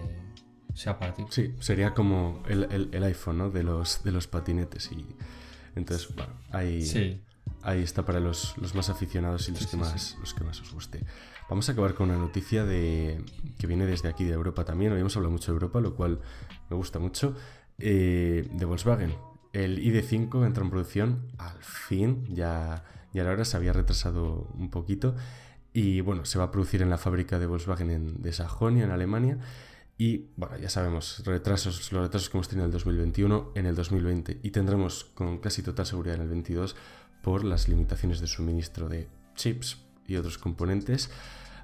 sea 0.74 0.98
para 0.98 1.14
ti. 1.14 1.26
Sí, 1.30 1.54
sería 1.60 1.94
como 1.94 2.44
el, 2.48 2.90
el, 2.94 3.04
iPhone, 3.04 3.40
¿no? 3.40 3.50
De 3.50 3.64
los, 3.64 4.04
de 4.04 4.12
los 4.14 4.28
patinetes 4.28 4.90
y 4.92 5.06
entonces, 5.76 6.16
bueno, 6.16 6.34
hay... 6.52 6.82
Sí 6.82 7.22
ahí 7.68 7.84
está 7.84 8.06
para 8.06 8.22
los, 8.22 8.56
más 8.74 8.90
aficionados 8.90 9.50
y 9.50 9.52
los, 9.52 9.68
que 9.68 9.76
más, 9.76 10.18
los 10.22 10.34
que 10.34 10.44
más 10.44 10.62
os 10.62 10.74
guste. 10.74 11.04
Vamos 11.50 11.68
a 11.68 11.74
acabar 11.74 11.94
con 11.94 12.10
una 12.10 12.18
noticia 12.18 12.64
de, 12.64 13.22
que 13.60 13.68
viene 13.68 13.86
desde 13.86 14.08
aquí 14.08 14.24
de 14.24 14.34
Europa 14.34 14.64
también. 14.64 14.94
Hoy 14.94 15.02
hemos 15.02 15.16
hablado 15.18 15.32
mucho 15.32 15.52
de 15.52 15.56
Europa, 15.58 15.82
lo 15.82 15.94
cual 15.94 16.22
me 16.70 16.78
gusta 16.78 16.98
mucho. 17.00 17.36
Eh, 17.78 18.48
de 18.52 18.66
Volkswagen. 18.66 19.16
El 19.52 19.80
ID5 19.80 20.46
entra 20.46 20.64
en 20.64 20.70
producción 20.70 21.28
al 21.38 21.62
fin, 21.62 22.26
ya, 22.34 22.86
ya 23.14 23.24
la 23.24 23.32
hora 23.32 23.44
se 23.44 23.58
había 23.58 23.74
retrasado 23.74 24.48
un 24.58 24.70
poquito. 24.70 25.16
Y 25.74 26.00
bueno, 26.00 26.24
se 26.24 26.40
va 26.40 26.46
a 26.46 26.52
producir 26.52 26.82
en 26.82 26.90
la 26.90 26.98
fábrica 26.98 27.38
de 27.38 27.48
Volkswagen 27.48 27.92
en, 27.92 28.22
de 28.22 28.32
Sajonia, 28.32 28.86
en 28.86 28.92
Alemania. 28.92 29.40
Y 29.98 30.30
bueno, 30.38 30.58
ya 30.58 30.70
sabemos, 30.70 31.22
retrasos, 31.26 31.92
los 31.92 32.02
retrasos 32.04 32.30
que 32.30 32.38
hemos 32.38 32.48
tenido 32.48 32.66
en 32.66 32.70
el 32.70 32.74
2021, 32.74 33.52
en 33.56 33.66
el 33.66 33.76
2020 33.76 34.40
y 34.42 34.52
tendremos 34.52 35.06
con 35.16 35.40
casi 35.40 35.64
total 35.64 35.86
seguridad 35.86 36.16
en 36.16 36.22
el 36.22 36.30
22 36.30 36.76
por 37.28 37.44
las 37.44 37.68
limitaciones 37.68 38.22
de 38.22 38.28
suministro 38.28 38.88
de 38.88 39.10
chips 39.36 39.80
y 40.08 40.16
otros 40.16 40.38
componentes. 40.38 41.10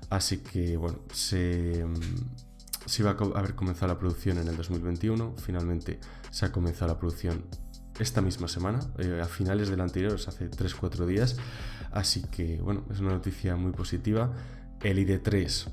Así 0.09 0.39
que, 0.39 0.75
bueno, 0.75 0.99
se, 1.13 1.85
mm, 1.85 2.85
se 2.85 3.01
iba 3.01 3.11
a 3.11 3.39
haber 3.39 3.55
comenzado 3.55 3.93
la 3.93 3.97
producción 3.97 4.39
en 4.39 4.49
el 4.49 4.57
2021. 4.57 5.35
Finalmente 5.37 6.01
se 6.31 6.45
ha 6.45 6.51
comenzado 6.51 6.91
la 6.91 6.99
producción 6.99 7.45
esta 7.97 8.19
misma 8.21 8.49
semana, 8.49 8.81
eh, 8.97 9.21
a 9.23 9.25
finales 9.25 9.69
del 9.69 9.79
anterior, 9.79 10.19
hace 10.27 10.49
3-4 10.49 11.05
días. 11.05 11.37
Así 11.93 12.23
que, 12.23 12.57
bueno, 12.61 12.83
es 12.91 12.99
una 12.99 13.11
noticia 13.11 13.55
muy 13.55 13.71
positiva. 13.71 14.33
El 14.81 14.97
ID3, 14.97 15.69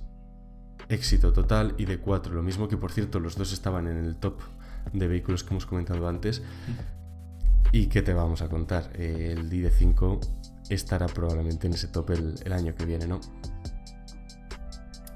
éxito 0.88 1.32
total. 1.32 1.76
ID4, 1.78 2.28
lo 2.28 2.44
mismo 2.44 2.68
que, 2.68 2.76
por 2.76 2.92
cierto, 2.92 3.18
los 3.18 3.34
dos 3.34 3.52
estaban 3.52 3.88
en 3.88 3.96
el 3.96 4.14
top 4.14 4.40
de 4.92 5.08
vehículos 5.08 5.42
que 5.42 5.50
hemos 5.50 5.66
comentado 5.66 6.06
antes. 6.06 6.42
¿Y 7.72 7.86
qué 7.86 8.02
te 8.02 8.12
vamos 8.12 8.42
a 8.42 8.48
contar? 8.48 8.90
El 8.96 9.50
ID5 9.50 10.18
estará 10.68 11.06
probablemente 11.06 11.66
en 11.66 11.74
ese 11.74 11.88
top 11.88 12.10
el, 12.10 12.52
año 12.52 12.74
que 12.74 12.84
viene, 12.84 13.06
¿no? 13.06 13.20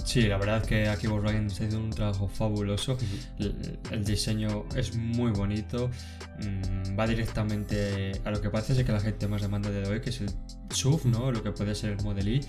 Sí, 0.04 0.22
la 0.22 0.36
verdad 0.36 0.58
es 0.58 0.68
que 0.68 0.88
aquí 0.88 1.06
Volkswagen 1.06 1.46
está 1.46 1.64
haciendo 1.64 1.86
un 1.86 1.90
trabajo 1.90 2.28
fabuloso. 2.28 2.96
el, 3.38 4.04
diseño 4.04 4.64
es 4.76 4.94
muy 4.94 5.32
bonito. 5.32 5.90
Mm, 6.38 6.98
va 6.98 7.06
directamente 7.06 8.12
a 8.24 8.30
lo 8.30 8.40
que 8.40 8.50
parece 8.50 8.84
que 8.84 8.92
la 8.92 9.00
gente 9.00 9.26
más 9.26 9.42
demanda 9.42 9.70
de 9.70 9.88
hoy, 9.88 10.00
que 10.00 10.10
es 10.10 10.20
el 10.20 10.30
SUV, 10.70 11.06
¿no? 11.06 11.32
Lo 11.32 11.42
que 11.42 11.50
puede 11.52 11.74
ser 11.74 11.90
el 11.90 12.02
Model 12.04 12.28
I. 12.28 12.40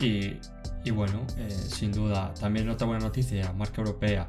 Y, 0.00 0.90
bueno, 0.90 1.26
eh, 1.36 1.50
sin 1.50 1.92
duda, 1.92 2.32
también 2.34 2.68
otra 2.68 2.86
buena 2.86 3.04
noticia, 3.04 3.52
marca 3.52 3.82
europea, 3.82 4.26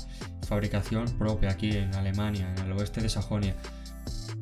fabricación 0.48 1.06
propia 1.18 1.52
aquí 1.52 1.72
en 1.72 1.94
Alemania, 1.96 2.54
en 2.58 2.66
el 2.66 2.72
oeste 2.74 3.02
de 3.02 3.10
Sajonia. 3.10 3.56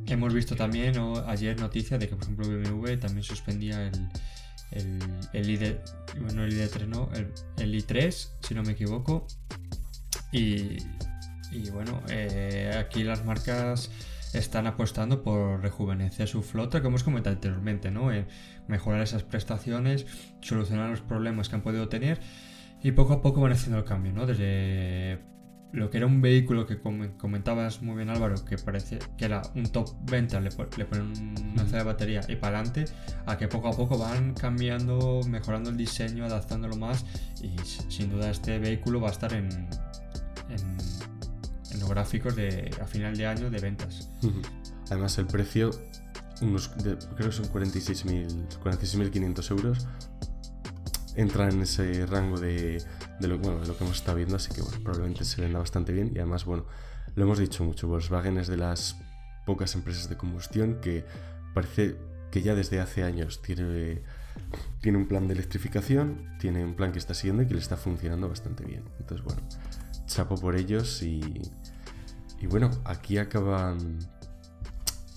Hemos 0.08 0.34
visto 0.34 0.56
también 0.56 0.96
ayer 1.28 1.60
noticias 1.60 2.00
de 2.00 2.08
que, 2.08 2.16
por 2.16 2.24
ejemplo, 2.24 2.48
BMW 2.48 2.98
también 2.98 3.24
suspendía 3.24 3.88
el, 3.88 4.10
el, 4.72 5.00
el 5.34 5.50
ID, 5.50 5.76
bueno, 6.22 6.46
el 6.46 6.54
ID3 6.54 6.88
no, 6.88 7.10
el, 7.58 7.74
i3, 7.74 8.30
si 8.42 8.56
no 8.56 8.64
me 8.64 8.72
equivoco. 8.72 9.28
Y, 10.32 10.78
y 11.52 11.70
bueno, 11.72 12.02
eh, 12.10 12.74
aquí 12.78 13.04
las 13.04 13.26
marcas 13.26 13.92
están 14.34 14.68
apostando 14.68 15.24
por 15.24 15.62
rejuvenecer 15.62 16.28
su 16.28 16.42
flota, 16.42 16.80
como 16.80 16.90
hemos 16.90 17.04
comentado 17.04 17.36
anteriormente, 17.36 17.92
¿no? 17.92 18.10
mejorar 18.68 19.02
esas 19.02 19.24
prestaciones, 19.24 20.06
solucionar 20.42 20.90
los 20.90 21.02
problemas 21.02 21.50
que 21.50 21.56
han 21.56 21.62
podido 21.62 21.88
tener 21.90 22.20
y 22.84 22.92
poco 22.92 23.14
a 23.14 23.22
poco 23.22 23.42
van 23.42 23.54
haciendo 23.54 23.80
el 23.80 23.86
cambio, 23.86 24.14
¿no? 24.14 24.26
Desde 24.26 25.20
lo 25.74 25.90
que 25.90 25.98
era 25.98 26.06
un 26.06 26.22
vehículo 26.22 26.66
que 26.66 26.80
comentabas 26.80 27.82
muy 27.82 27.96
bien 27.96 28.10
Álvaro, 28.10 28.46
que 28.46 28.58
parece 28.58 29.00
que 29.18 29.26
era 29.26 29.42
un 29.56 29.66
top 29.66 29.90
venta, 30.10 30.40
le, 30.40 30.52
ponen 30.52 31.36
una 31.54 31.66
de 31.66 31.84
batería 31.84 32.22
y 32.28 32.38
para 32.38 32.60
adelante, 32.60 32.86
a 33.26 33.38
que 33.38 33.48
poco 33.48 33.68
a 33.68 33.72
poco 33.72 33.98
van 33.98 34.34
cambiando, 34.34 35.22
mejorando 35.28 35.70
el 35.70 35.78
diseño, 35.78 36.26
adaptándolo 36.26 36.76
más 36.78 37.06
y 37.42 37.56
sin 37.90 38.10
duda 38.10 38.30
este 38.30 38.60
vehículo 38.60 39.02
va 39.02 39.10
a 39.10 39.12
estar 39.12 39.34
en, 39.34 39.50
en, 40.50 40.78
los 41.80 41.90
gráficos 41.90 42.36
de, 42.36 42.72
a 42.82 42.88
final 42.88 43.16
de 43.18 43.28
año 43.28 43.50
de 43.50 43.60
ventas. 43.60 44.10
Además 44.90 45.18
el 45.18 45.28
precio, 45.28 45.72
unos, 46.42 46.70
creo 46.70 46.98
que 46.98 47.32
son 47.32 47.50
46.500 47.50 49.52
euros, 49.52 49.88
entra 51.16 51.50
en 51.50 51.62
ese 51.62 52.06
rango 52.06 52.40
de 52.40 52.82
de 53.20 53.28
lo, 53.28 53.38
bueno, 53.40 53.60
de 53.60 53.68
lo 53.68 53.78
que 53.78 53.84
hemos 53.84 53.98
estado 53.98 54.18
viendo, 54.18 54.36
así 54.36 54.54
que 54.54 54.62
bueno, 54.62 54.78
probablemente 54.84 55.26
se 55.26 55.42
venda 55.42 55.60
bastante 55.60 55.94
bien 55.94 56.12
y 56.14 56.20
además, 56.20 56.46
bueno, 56.46 56.66
lo 57.16 57.24
hemos 57.24 57.40
dicho 57.40 57.64
mucho, 57.64 57.88
Volkswagen 57.88 58.38
es 58.38 58.48
de 58.48 58.58
las 58.58 58.98
pocas 59.46 59.74
empresas 59.76 60.10
de 60.10 60.18
combustión 60.18 60.80
que 60.82 61.06
parece 61.54 61.98
que 62.32 62.42
ya 62.42 62.54
desde 62.54 62.80
hace 62.80 63.04
años 63.04 63.42
tiene, 63.42 64.02
tiene 64.82 64.98
un 64.98 65.08
plan 65.08 65.28
de 65.28 65.34
electrificación, 65.34 66.38
tiene 66.40 66.64
un 66.64 66.76
plan 66.76 66.92
que 66.92 67.00
está 67.00 67.14
siguiendo 67.14 67.44
y 67.44 67.48
que 67.48 67.54
le 67.54 67.60
está 67.60 67.78
funcionando 67.78 68.30
bastante 68.30 68.66
bien. 68.66 68.84
Entonces, 69.00 69.26
bueno, 69.26 69.42
chapo 70.06 70.36
por 70.36 70.56
ellos 70.56 71.02
y, 71.02 71.22
y 72.40 72.48
bueno, 72.48 72.70
aquí 72.86 73.18
acaba, 73.18 73.76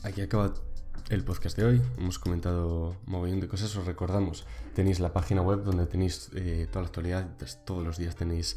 aquí 0.03 0.23
acaba 0.23 0.55
el 1.11 1.25
podcast 1.25 1.57
de 1.57 1.65
hoy. 1.65 1.83
Hemos 1.99 2.19
comentado 2.19 2.97
un 3.07 3.13
montón 3.13 3.41
de 3.41 3.49
cosas. 3.49 3.75
Os 3.77 3.85
recordamos, 3.85 4.47
tenéis 4.75 5.01
la 5.01 5.13
página 5.13 5.43
web 5.43 5.63
donde 5.63 5.87
tenéis 5.87 6.31
eh, 6.35 6.67
toda 6.71 6.83
la 6.83 6.87
actualidad. 6.89 7.37
Todos 7.65 7.85
los 7.85 7.99
días 7.99 8.17
tenéis 8.17 8.57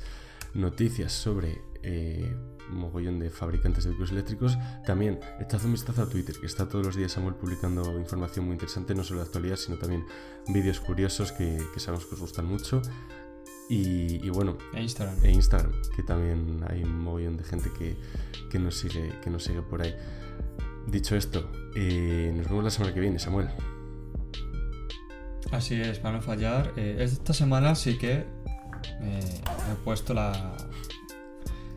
noticias 0.54 1.12
sobre 1.12 1.62
eh, 1.82 2.36
mogollón 2.70 3.20
de 3.20 3.30
fabricantes 3.30 3.84
de 3.84 3.90
vehículos 3.90 4.12
eléctricos. 4.12 4.58
También 4.86 5.20
echad 5.40 5.64
un 5.66 5.74
vistazo 5.74 6.04
a 6.04 6.10
Twitter, 6.10 6.36
que 6.40 6.46
está 6.46 6.68
todos 6.68 6.86
los 6.86 6.96
días 6.96 7.12
Samuel 7.12 7.36
publicando 7.36 7.98
información 7.98 8.46
muy 8.46 8.54
interesante, 8.54 8.96
no 8.96 9.04
solo 9.04 9.22
de 9.22 9.26
actualidad, 9.26 9.58
sino 9.58 9.78
también 9.78 10.06
vídeos 10.48 10.80
curiosos 10.80 11.32
que, 11.32 11.60
sabemos 11.78 12.06
que 12.06 12.16
os 12.16 12.22
gustan 12.22 12.46
mucho. 12.46 12.82
Y, 13.70 14.30
bueno, 14.30 14.58
e 14.74 14.84
Instagram. 14.84 15.16
E 15.24 15.32
Instagram, 15.32 15.72
que 15.96 16.04
también 16.04 16.64
hay 16.68 16.84
un 16.84 17.00
mogollón 17.00 17.38
de 17.38 17.44
gente 17.44 17.72
que, 17.78 17.98
que, 18.50 18.60
nos 18.60 18.78
sigue, 18.78 19.20
que 19.24 19.30
nos 19.30 19.44
sigue 19.44 19.62
por 19.62 19.82
ahí. 19.82 19.96
Dicho 20.88 21.16
esto, 21.16 21.50
eh, 21.76 22.32
nos 22.36 22.48
vemos 22.50 22.64
la 22.64 22.70
semana 22.70 22.94
que 22.94 23.00
viene, 23.00 23.18
Samuel. 23.18 23.50
Así 25.54 25.80
es, 25.80 26.00
para 26.00 26.16
no 26.16 26.22
fallar. 26.22 26.74
Eh, 26.78 26.98
esta 27.00 27.32
semana 27.32 27.76
sí 27.76 28.00
que 28.00 28.26
eh, 29.02 29.42
he 29.72 29.76
puesto 29.84 30.16
la, 30.16 30.58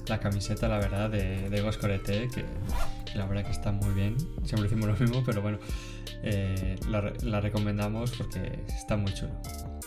la 0.06 0.18
camiseta, 0.18 0.66
la 0.66 0.78
verdad, 0.78 1.10
de, 1.10 1.50
de 1.50 1.60
Goscorete, 1.60 2.28
que, 2.28 2.44
la 3.14 3.26
verdad 3.26 3.44
que 3.44 3.52
está 3.52 3.72
muy 3.72 3.92
bien. 3.92 4.16
Siempre 4.44 4.62
decimos 4.62 4.88
lo 4.88 4.96
mismo, 4.96 5.22
pero 5.26 5.42
bueno, 5.42 5.58
la, 6.88 7.40
recomendamos 7.42 8.12
porque 8.12 8.64
está 8.66 8.96
muy 8.96 9.12
chulo. 9.12 9.32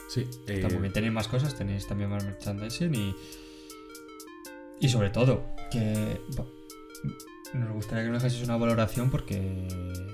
Sí. 0.07 0.29
Está 0.45 0.69
muy 0.69 0.81
bien. 0.81 0.93
Tenéis 0.93 1.13
más 1.13 1.27
cosas, 1.27 1.55
tenéis 1.55 1.87
también 1.87 2.11
más 2.11 2.23
merchandising 2.23 2.93
y, 2.93 3.15
y 4.81 4.89
sobre 4.89 5.09
todo 5.09 5.47
que 5.71 6.21
nos 7.55 7.71
gustaría 7.71 8.03
que 8.03 8.11
nos 8.11 8.21
dejáis 8.21 8.43
una 8.43 8.55
valoración 8.55 9.09
porque 9.09 9.67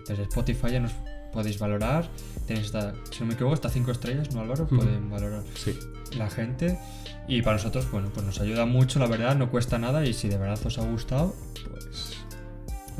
desde 0.08 0.24
Spotify 0.24 0.72
ya 0.72 0.80
nos 0.80 0.94
podéis 1.36 1.60
valorar. 1.60 2.10
Tenéis 2.48 2.68
esta, 2.68 2.96
si 3.12 3.20
no 3.20 3.28
me 3.28 3.34
equivoco, 3.34 3.54
hasta 3.54 3.70
5 3.70 3.92
estrellas, 3.92 4.34
¿no, 4.34 4.42
Álvaro? 4.42 4.66
Pueden 4.66 5.10
valorar 5.12 5.44
sí. 5.54 5.78
la 6.18 6.30
gente. 6.30 6.80
Y 7.28 7.42
para 7.42 7.58
nosotros, 7.58 7.92
bueno, 7.92 8.10
pues 8.14 8.26
nos 8.26 8.40
ayuda 8.40 8.66
mucho, 8.66 8.98
la 9.00 9.08
verdad, 9.08 9.36
no 9.36 9.52
cuesta 9.52 9.78
nada. 9.78 10.06
Y 10.06 10.14
si 10.14 10.30
de 10.30 10.38
verdad 10.38 10.60
os 10.66 10.78
ha 10.80 10.84
gustado, 10.84 11.36
pues 11.70 12.18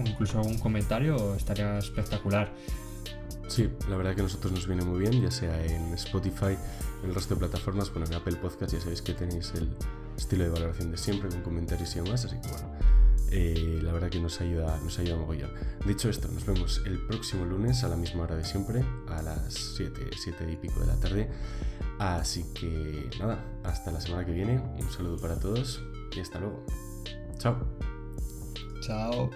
incluso 0.06 0.40
algún 0.40 0.58
comentario 0.60 1.34
estaría 1.36 1.78
espectacular. 1.78 2.52
Sí, 3.48 3.70
la 3.90 3.96
verdad 3.96 4.16
que 4.16 4.22
a 4.22 4.24
nosotros 4.24 4.52
nos 4.52 4.68
viene 4.68 4.84
muy 4.84 5.00
bien, 5.00 5.22
ya 5.22 5.32
sea 5.32 5.64
en 5.64 5.94
Spotify, 5.94 6.58
en 7.04 7.10
el 7.10 7.16
resto 7.16 7.36
de 7.36 7.40
plataformas, 7.40 7.92
bueno, 7.92 8.08
en 8.08 8.16
Apple 8.16 8.36
Podcast 8.38 8.74
ya 8.74 8.82
sabéis 8.82 9.02
que 9.02 9.14
tenéis 9.14 9.54
el 9.56 9.70
estilo 10.18 10.44
de 10.44 10.50
valoración 10.50 10.92
de 10.92 10.98
siempre, 10.98 11.30
con 11.30 11.42
comentarios 11.42 11.96
y 11.96 12.00
demás, 12.00 12.26
así 12.26 12.36
que 12.42 12.50
bueno, 12.50 12.68
eh, 13.32 13.80
la 13.82 13.92
verdad 13.92 14.10
que 14.10 14.20
nos 14.20 14.40
ayuda, 14.42 14.80
nos 14.84 14.98
ayuda 15.00 15.18
mogollón. 15.18 15.52
Dicho 15.86 16.10
esto, 16.10 16.28
nos 16.28 16.46
vemos 16.46 16.82
el 16.86 17.00
próximo 17.00 17.46
lunes 17.46 17.84
a 17.84 17.90
la 17.90 17.96
misma 17.96 18.24
hora 18.24 18.36
de 18.36 18.44
siempre, 18.44 18.84
a 19.08 19.22
las 19.22 19.54
7, 19.76 20.10
7 20.16 20.52
y 20.52 20.56
pico 20.56 20.80
de 20.80 20.88
la 20.88 20.96
tarde. 21.00 21.30
Así 22.00 22.46
que 22.54 23.10
nada, 23.20 23.44
hasta 23.64 23.92
la 23.92 24.02
semana 24.02 24.26
que 24.26 24.32
viene, 24.32 24.60
un 24.60 24.92
saludo 24.92 25.18
para 25.18 25.40
todos 25.40 25.82
y 26.16 26.20
hasta 26.20 26.40
luego. 26.40 26.66
Chao. 27.38 27.58
Chao. 28.82 29.30